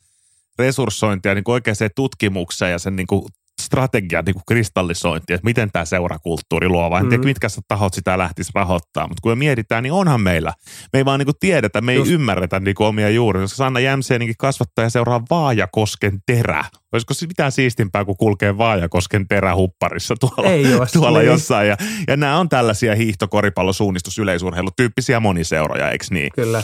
resurssointia 0.59 1.35
niin 1.35 1.43
kuin 1.43 1.53
oikeaan 1.53 1.75
tutkimukseen 1.95 2.71
ja 2.71 2.79
sen 2.79 2.95
niin 2.95 3.07
kuin 3.07 3.23
strategian 3.61 4.25
niin 4.25 4.33
kuin 4.33 4.43
kristallisointi, 4.47 5.33
että 5.33 5.45
miten 5.45 5.69
tämä 5.71 5.85
seurakulttuuri 5.85 6.69
luo, 6.69 6.89
vai 6.89 7.03
mm-hmm. 7.03 7.25
mitkä 7.25 7.47
tahot 7.67 7.93
sitä 7.93 8.17
lähtisi 8.17 8.51
rahoittaa. 8.55 9.07
Mutta 9.07 9.21
kun 9.21 9.31
me 9.31 9.35
mietitään, 9.35 9.83
niin 9.83 9.93
onhan 9.93 10.21
meillä. 10.21 10.53
Me 10.93 10.99
ei 10.99 11.05
vaan 11.05 11.19
niin 11.19 11.25
kuin 11.25 11.35
tiedetä, 11.39 11.81
me 11.81 11.91
ei 11.91 11.97
Just. 11.97 12.11
ymmärretä 12.11 12.59
niin 12.59 12.75
kuin 12.75 12.87
omia 12.87 13.09
juuria. 13.09 13.41
Koska 13.41 13.55
Sanna 13.55 13.79
Jämseeninkin 13.79 14.35
kasvattaa 14.39 14.85
ja 14.85 14.89
seuraa 14.89 15.21
Vaajakosken 15.29 16.19
terä. 16.25 16.63
Olisiko 16.93 17.13
se 17.13 17.27
mitään 17.27 17.51
siistimpää, 17.51 18.05
kun 18.05 18.17
kulkee 18.17 18.57
Vaajakosken 18.57 19.27
terähupparissa 19.27 20.15
tuolla, 20.19 20.49
ei 20.49 20.63
tuolla 20.93 21.19
niin. 21.19 21.27
jossain. 21.27 21.67
Ja, 21.67 21.77
ja 22.07 22.17
nämä 22.17 22.39
on 22.39 22.49
tällaisia 22.49 22.95
hiihtokoripallo, 22.95 23.73
suunnistus, 23.73 24.17
yleisurheilutyyppisiä 24.17 25.19
moniseuroja, 25.19 25.91
eikö 25.91 26.05
niin? 26.11 26.29
Kyllä. 26.35 26.63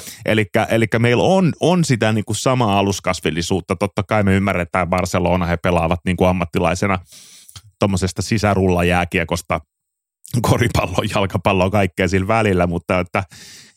Eli 0.70 0.86
meillä 1.00 1.24
on, 1.24 1.54
on 1.60 1.86
sitä 1.86 2.14
niin 2.14 2.26
kuin 2.26 2.36
samaa 2.36 2.80
aluskasvillisuutta. 2.80 3.76
Totta 3.76 4.04
kai 4.04 4.24
me 4.24 4.36
ymmärretään 4.36 4.90
Barcelona, 4.90 5.46
he 5.46 5.58
pelaavat 5.58 6.00
niin 6.06 6.18
kuin 6.18 6.28
ammattilaisena 6.28 7.00
tuommoisesta 7.80 8.22
sisärullajääkiekosta 8.22 9.60
koripalloa, 10.42 11.04
jalkapalloa, 11.16 11.70
kaikkea 11.70 12.08
sillä 12.08 12.28
välillä, 12.28 12.68
mutta 12.68 13.00
että 13.00 13.24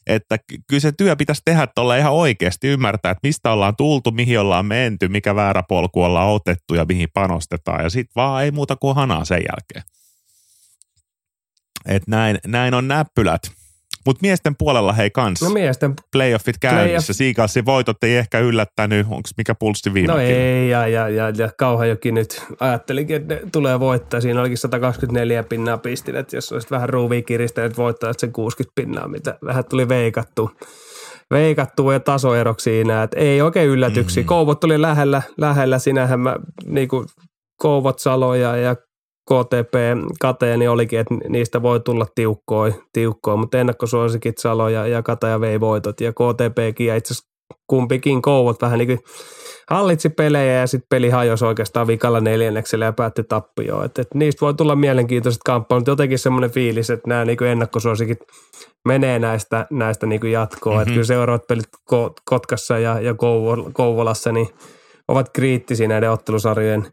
että 0.07 0.39
kyllä 0.67 0.81
se 0.81 0.93
työ 0.93 1.17
pitäisi 1.17 1.43
tehdä 1.45 1.67
tuolla 1.67 1.97
ihan 1.97 2.13
oikeasti, 2.13 2.69
ymmärtää, 2.69 3.11
että 3.11 3.27
mistä 3.29 3.53
ollaan 3.53 3.77
tultu, 3.77 4.11
mihin 4.11 4.41
ollaan 4.41 4.67
menty, 4.67 5.09
mikä 5.09 5.35
väärä 5.35 5.63
polku 5.63 6.03
ollaan 6.03 6.29
otettu 6.29 6.75
ja 6.75 6.85
mihin 6.85 7.09
panostetaan 7.15 7.83
ja 7.85 7.91
sitten 7.91 8.13
vaan 8.17 8.45
ei 8.45 8.51
muuta 8.51 8.77
kuin 8.77 8.97
hanaa 8.97 9.25
sen 9.25 9.43
jälkeen. 9.53 9.83
Et 11.87 12.07
näin, 12.07 12.39
näin 12.47 12.75
on 12.75 12.89
näppylät. 12.89 13.56
Mutta 14.07 14.19
miesten 14.23 14.55
puolella 14.59 14.93
hei 14.93 15.11
kans. 15.11 15.43
No 15.43 15.51
miesten. 15.51 15.95
Playoffit 16.13 16.59
käynnissä. 16.59 16.87
Playoff. 16.89 17.07
Seagalsin 17.13 17.67
voitot 17.67 18.05
ei 18.05 18.17
ehkä 18.17 18.39
yllättänyt. 18.39 19.07
Onko 19.11 19.29
mikä 19.37 19.55
pulssi 19.55 19.95
viime 19.95 20.13
No 20.13 20.19
ei, 20.19 20.71
ja, 20.71 20.89
ja, 20.89 21.09
ja, 21.09 21.31
ja 21.37 21.51
Kauhajoki 21.59 22.13
nyt 22.13 22.43
ajattelinkin, 22.61 23.17
että 23.17 23.35
ne 23.35 23.41
tulee 23.53 23.81
voittaa. 23.81 24.21
Siinä 24.21 24.41
olikin 24.41 24.59
124 24.59 25.43
pinnaa 25.43 25.79
pistin, 25.79 26.17
että 26.17 26.37
jos 26.37 26.53
olisit 26.53 26.71
vähän 26.71 26.89
ruuvia 26.89 27.23
kiristänyt, 27.23 27.77
voittaa 27.77 28.13
sen 28.19 28.33
60 28.33 28.73
pinnaa, 28.75 29.09
mitä 29.09 29.39
vähän 29.45 29.65
tuli 29.65 29.89
veikattu. 29.89 30.51
Veikattu 31.31 31.91
ja 31.91 32.01
tasoerok 32.01 32.61
siinä, 32.61 33.03
että 33.03 33.21
ei 33.21 33.43
oikein 33.43 33.69
yllätyksiä. 33.69 34.23
Mm. 34.23 34.27
Kouvot 34.27 34.61
tuli 34.61 34.83
lähellä, 34.83 35.23
lähellä 35.39 35.79
sinähän 35.79 36.21
mä 36.21 36.37
niin 36.65 36.89
kuin 36.89 37.07
Kouvot, 37.59 37.99
Salo 37.99 38.35
ja, 38.35 38.57
ja 39.31 39.45
KTP 39.45 39.75
kateeni 40.21 40.69
olikin, 40.69 40.99
että 40.99 41.15
niistä 41.29 41.63
voi 41.63 41.81
tulla 41.81 42.07
tiukkoja, 42.15 42.75
tiukkoja 42.93 43.37
mutta 43.37 43.59
ennakkosuosikit 43.59 44.39
Salo 44.39 44.69
ja, 44.69 44.87
ja 44.87 45.03
Kataja 45.03 45.41
vei 45.41 45.61
voitot 45.61 46.01
ja 46.01 46.13
KTPkin 46.13 46.87
ja 46.87 46.97
itse 46.97 47.15
asiassa 47.15 47.37
kumpikin 47.67 48.23
kouvot 48.23 48.63
vähän 48.63 48.79
niin 48.79 48.87
kuin 48.87 48.99
hallitsi 49.71 50.09
pelejä 50.09 50.61
ja 50.61 50.67
sitten 50.67 50.87
peli 50.89 51.11
hajosi 51.11 51.45
oikeastaan 51.45 51.87
vikalla 51.87 52.21
neljänneksellä 52.21 52.85
ja 52.85 52.93
päätti 52.93 53.25
tappioon. 53.25 53.85
Et, 53.85 53.99
et 53.99 54.15
niistä 54.15 54.41
voi 54.41 54.55
tulla 54.55 54.77
mielenkiintoiset 54.77 55.43
kamppailut, 55.45 55.87
jotenkin 55.87 56.19
semmoinen 56.19 56.51
fiilis, 56.51 56.91
että 56.91 57.09
nämä 57.09 57.25
niin 57.25 57.45
ennakkosuosikit 57.45 58.19
menee 58.89 59.19
näistä, 59.19 59.67
näistä 59.71 60.07
niin 60.07 60.33
jatkoon. 60.33 60.77
Mm-hmm. 60.77 60.93
Kyllä 60.93 61.05
seuraavat 61.05 61.47
pelit 61.47 61.69
Kotkassa 62.25 62.79
ja, 62.79 63.01
ja 63.01 63.15
Kouvolassa 63.73 64.33
niin 64.33 64.49
ovat 65.09 65.29
kriittisiä 65.33 65.89
näiden 65.89 66.11
ottelusarjojen 66.11 66.87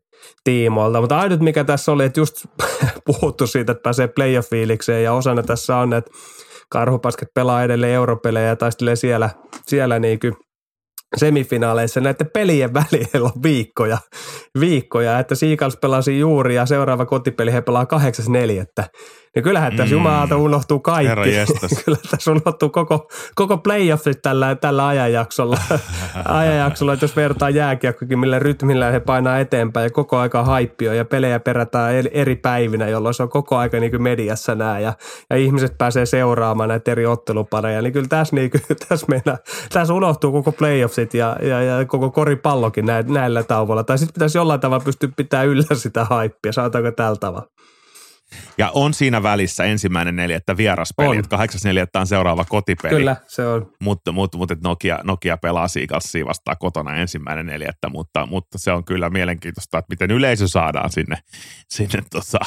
tiimoilta. 0.43 1.01
Mutta 1.01 1.19
ainut 1.19 1.39
mikä 1.39 1.63
tässä 1.63 1.91
oli, 1.91 2.05
että 2.05 2.19
just 2.19 2.45
puhuttu 3.05 3.47
siitä, 3.47 3.71
että 3.71 3.83
pääsee 3.83 4.07
playoff-fiilikseen 4.07 5.03
ja 5.03 5.13
osana 5.13 5.43
tässä 5.43 5.77
on, 5.77 5.93
että 5.93 6.11
Karhupasket 6.69 7.29
pelaa 7.33 7.63
edelleen 7.63 7.93
europelejä 7.93 8.47
ja 8.47 8.55
taistelee 8.55 8.95
siellä, 8.95 9.29
siellä 9.67 9.99
niin 9.99 10.19
kuin 10.19 10.33
semifinaaleissa 11.17 12.01
näiden 12.01 12.29
pelien 12.33 12.73
välillä 12.73 13.25
on 13.25 13.43
viikkoja, 13.43 13.97
viikkoja 14.59 15.19
että 15.19 15.35
Seagulls 15.35 15.77
pelasi 15.77 16.19
juuri 16.19 16.55
ja 16.55 16.65
seuraava 16.65 17.05
kotipeli 17.05 17.53
he 17.53 17.61
pelaa 17.61 17.85
8.4. 18.83 18.85
Niin 19.35 19.43
kyllähän 19.43 19.71
tässä 19.75 19.95
mm. 19.95 19.97
jumalauta 19.97 20.37
unohtuu 20.37 20.79
kaikki. 20.79 21.29
Kyllä 21.85 21.97
tässä 22.11 22.31
unohtuu 22.31 22.69
koko, 22.69 23.09
koko 23.35 23.57
playoffit 23.57 24.21
tällä, 24.21 24.55
tällä 24.55 24.87
ajanjaksolla. 24.87 25.57
ajanjaksolla, 26.25 26.93
että 26.93 27.03
jos 27.03 27.15
vertaa 27.15 27.49
jääkiekkokin, 27.49 28.19
millä 28.19 28.39
rytmillä 28.39 28.91
he 28.91 28.99
painaa 28.99 29.39
eteenpäin 29.39 29.83
ja 29.83 29.89
koko 29.89 30.17
aika 30.17 30.43
haippio 30.43 30.93
ja 30.93 31.05
pelejä 31.05 31.39
perätään 31.39 31.93
eri 32.11 32.35
päivinä, 32.35 32.87
jolloin 32.87 33.13
se 33.13 33.23
on 33.23 33.29
koko 33.29 33.57
aika 33.57 33.79
niin 33.79 33.91
kuin 33.91 34.03
mediassa 34.03 34.55
nää 34.55 34.79
ja, 34.79 34.93
ja 35.29 35.35
ihmiset 35.35 35.77
pääsee 35.77 36.05
seuraamaan 36.05 36.69
näitä 36.69 36.91
eri 36.91 37.05
ottelupareja. 37.05 37.81
Niin 37.81 37.93
kyllä 37.93 38.07
tässä, 38.07 38.35
niin 38.35 38.51
kuin, 38.51 38.61
tässä, 38.89 39.05
meillä, 39.09 39.37
tässä 39.71 39.93
unohtuu 39.93 40.31
koko 40.31 40.51
playoffit 40.51 41.02
ja, 41.13 41.37
ja, 41.41 41.61
ja 41.61 41.85
koko 41.85 42.11
koripallokin 42.11 42.85
näillä, 42.85 43.13
näillä 43.13 43.43
tauvoilla. 43.43 43.83
Tai 43.83 43.97
sitten 43.97 44.13
pitäisi 44.13 44.37
jollain 44.37 44.59
tavalla 44.59 44.83
pystyä 44.83 45.09
pitämään 45.15 45.47
yllä 45.47 45.63
sitä 45.75 46.05
haippia, 46.05 46.51
sanotaanko 46.51 46.91
tällä 46.91 47.17
tavalla. 47.17 47.47
Ja 48.57 48.71
on 48.73 48.93
siinä 48.93 49.23
välissä 49.23 49.63
ensimmäinen 49.63 50.15
neljättä 50.15 50.57
vieraspeli, 50.57 51.17
että 51.17 51.29
kahdeksas 51.29 51.63
neljättä 51.63 51.99
on 51.99 52.07
seuraava 52.07 52.45
kotipeli. 52.45 52.95
Kyllä, 52.95 53.15
se 53.27 53.47
on. 53.47 53.71
Mutta, 53.79 54.11
mutta, 54.11 54.37
mutta 54.37 54.55
Nokia, 54.63 54.99
Nokia 55.03 55.37
pelaa 55.37 55.67
Siikalsia 55.67 56.25
vastaan 56.25 56.57
kotona 56.59 56.95
ensimmäinen 56.95 57.45
neljättä, 57.45 57.89
mutta, 57.89 58.25
mutta 58.25 58.57
se 58.57 58.71
on 58.71 58.85
kyllä 58.85 59.09
mielenkiintoista, 59.09 59.77
että 59.77 59.89
miten 59.89 60.11
yleisö 60.11 60.47
saadaan 60.47 60.91
sinne, 60.91 61.17
sinne 61.69 62.03
tota, 62.11 62.39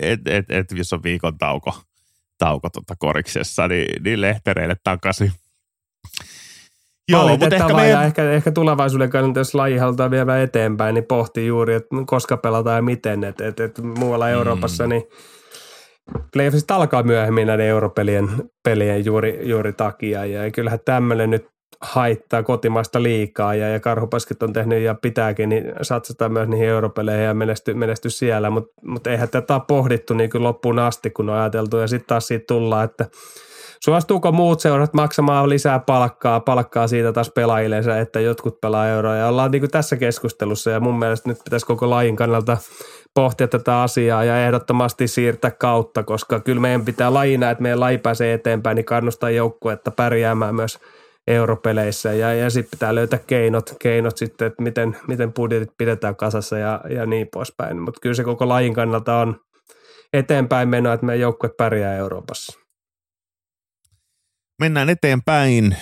että 0.00 0.36
et, 0.36 0.50
et, 0.50 0.66
jos 0.72 0.92
on 0.92 1.02
viikon 1.02 1.38
tauko, 1.38 1.80
tauko 2.38 2.70
tota 2.70 2.94
koriksessa, 2.98 3.68
niin, 3.68 4.02
niin 4.02 4.20
lehtereille 4.20 4.76
takaisin. 4.84 5.32
Joo, 7.08 7.28
mutta 7.28 7.56
ehkä, 7.56 7.74
meidän... 7.74 8.04
ehkä, 8.04 8.30
ehkä 8.30 8.50
tulevaisuuden 8.50 9.10
kannalta, 9.10 9.40
jos 9.40 9.54
laji 9.54 9.76
halutaan 9.76 10.10
viedä 10.10 10.42
eteenpäin, 10.42 10.94
niin 10.94 11.04
pohtii 11.04 11.46
juuri, 11.46 11.74
että 11.74 11.88
koska 12.06 12.36
pelataan 12.36 12.76
ja 12.76 12.82
miten. 12.82 13.24
Että 13.24 13.46
et, 13.46 13.60
et 13.60 13.78
muualla 13.98 14.26
mm. 14.26 14.32
Euroopassa 14.32 14.86
niin 14.86 15.02
playoffsit 16.32 16.70
alkaa 16.70 17.02
myöhemmin 17.02 17.46
näiden 17.46 17.66
europelien 17.66 18.28
pelien 18.64 19.04
juuri, 19.04 19.40
juuri 19.42 19.72
takia. 19.72 20.24
Ja 20.24 20.50
kyllähän 20.50 20.80
tämmöinen 20.84 21.30
nyt 21.30 21.46
haittaa 21.80 22.42
kotimaista 22.42 23.02
liikaa 23.02 23.54
ja, 23.54 23.68
ja 23.68 23.80
karhupaskit 23.80 24.42
on 24.42 24.52
tehnyt 24.52 24.82
ja 24.82 24.94
pitääkin, 24.94 25.48
niin 25.48 25.72
satsataan 25.82 26.32
myös 26.32 26.48
niihin 26.48 26.68
europeleihin 26.68 27.24
ja 27.24 27.34
menesty, 27.34 27.74
menesty 27.74 28.10
siellä, 28.10 28.50
mutta 28.50 28.80
mut 28.82 29.06
eihän 29.06 29.28
tätä 29.28 29.54
ole 29.54 29.62
pohdittu 29.68 30.14
niin 30.14 30.30
kuin 30.30 30.42
loppuun 30.42 30.78
asti, 30.78 31.10
kun 31.10 31.28
on 31.28 31.36
ajateltu. 31.36 31.76
Ja 31.76 31.86
sitten 31.86 32.08
taas 32.08 32.26
siitä 32.26 32.44
tullaan, 32.48 32.84
että 32.84 33.06
suostuuko 33.84 34.32
muut 34.32 34.60
seurat 34.60 34.94
maksamaan 34.94 35.48
lisää 35.48 35.78
palkkaa, 35.78 36.40
palkkaa 36.40 36.88
siitä 36.88 37.12
taas 37.12 37.30
pelaajille, 37.30 38.00
että 38.00 38.20
jotkut 38.20 38.60
pelaa 38.60 38.88
euroa. 38.88 39.16
Ja 39.16 39.28
ollaan 39.28 39.50
niin 39.50 39.62
kuin 39.62 39.70
tässä 39.70 39.96
keskustelussa 39.96 40.70
ja 40.70 40.80
mun 40.80 40.98
mielestä 40.98 41.28
nyt 41.28 41.38
pitäisi 41.44 41.66
koko 41.66 41.90
lajin 41.90 42.16
kannalta 42.16 42.56
pohtia 43.14 43.48
tätä 43.48 43.82
asiaa 43.82 44.24
ja 44.24 44.46
ehdottomasti 44.46 45.08
siirtää 45.08 45.50
kautta, 45.50 46.02
koska 46.02 46.40
kyllä 46.40 46.60
meidän 46.60 46.84
pitää 46.84 47.14
lajina, 47.14 47.50
että 47.50 47.62
meidän 47.62 47.80
laji 47.80 47.98
pääsee 47.98 48.32
eteenpäin, 48.32 48.74
niin 48.74 48.84
kannustaa 48.84 49.30
joukkuetta 49.30 49.90
pärjäämään 49.90 50.54
myös– 50.54 50.78
europeleissä 51.28 52.12
ja, 52.12 52.34
ja 52.34 52.50
sitten 52.50 52.70
pitää 52.70 52.94
löytää 52.94 53.18
keinot, 53.26 53.74
keinot 53.78 54.16
sitten, 54.16 54.46
että 54.46 54.62
miten, 54.62 54.96
miten 55.08 55.32
budjetit 55.32 55.70
pidetään 55.78 56.16
kasassa 56.16 56.58
ja, 56.58 56.80
ja 56.90 57.06
niin 57.06 57.28
poispäin. 57.32 57.80
Mutta 57.80 58.00
kyllä 58.00 58.14
se 58.14 58.24
koko 58.24 58.48
lajin 58.48 58.74
kannalta 58.74 59.18
on 59.18 59.40
eteenpäin 60.12 60.68
menoa, 60.68 60.92
että 60.92 61.06
meidän 61.06 61.20
joukkue 61.20 61.50
pärjää 61.56 61.96
Euroopassa. 61.96 62.58
Mennään 64.60 64.88
eteenpäin 64.90 65.76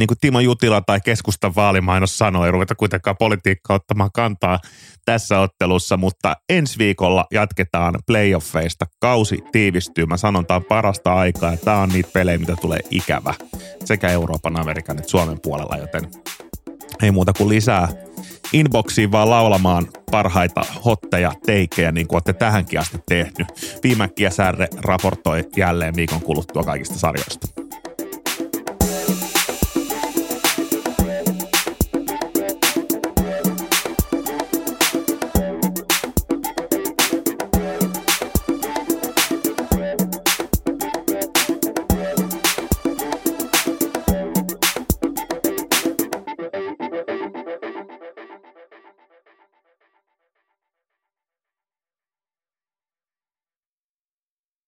niin 0.00 0.06
kuin 0.06 0.18
Timo 0.20 0.40
Jutila 0.40 0.80
tai 0.80 1.00
keskustan 1.04 1.54
vaalimainos 1.54 2.18
sanoi, 2.18 2.46
ei 2.46 2.52
ruveta 2.52 2.74
kuitenkaan 2.74 3.16
politiikkaa 3.16 3.76
ottamaan 3.76 4.10
kantaa 4.14 4.58
tässä 5.04 5.40
ottelussa, 5.40 5.96
mutta 5.96 6.36
ensi 6.48 6.78
viikolla 6.78 7.26
jatketaan 7.30 7.94
playoffeista. 8.06 8.86
Kausi 9.00 9.38
tiivistyy, 9.52 10.06
mä 10.06 10.16
sanon, 10.16 10.46
tämä 10.46 10.56
on 10.56 10.64
parasta 10.64 11.14
aikaa 11.14 11.50
ja 11.50 11.56
tämä 11.56 11.76
on 11.76 11.88
niitä 11.88 12.10
pelejä, 12.12 12.38
mitä 12.38 12.56
tulee 12.60 12.80
ikävä 12.90 13.34
sekä 13.84 14.08
Euroopan, 14.08 14.60
Amerikan 14.60 14.98
että 14.98 15.10
Suomen 15.10 15.40
puolella, 15.42 15.76
joten 15.76 16.10
ei 17.02 17.10
muuta 17.10 17.32
kuin 17.32 17.48
lisää 17.48 17.88
inboxiin 18.52 19.12
vaan 19.12 19.30
laulamaan 19.30 19.86
parhaita 20.10 20.64
hotteja, 20.84 21.32
teikejä, 21.46 21.92
niin 21.92 22.08
kuin 22.08 22.16
olette 22.16 22.32
tähänkin 22.32 22.80
asti 22.80 22.98
tehnyt. 23.08 23.48
Viime 23.82 24.10
Särre 24.30 24.68
raportoi 24.82 25.44
jälleen 25.56 25.96
viikon 25.96 26.20
kuluttua 26.20 26.62
kaikista 26.62 26.98
sarjoista. 26.98 27.69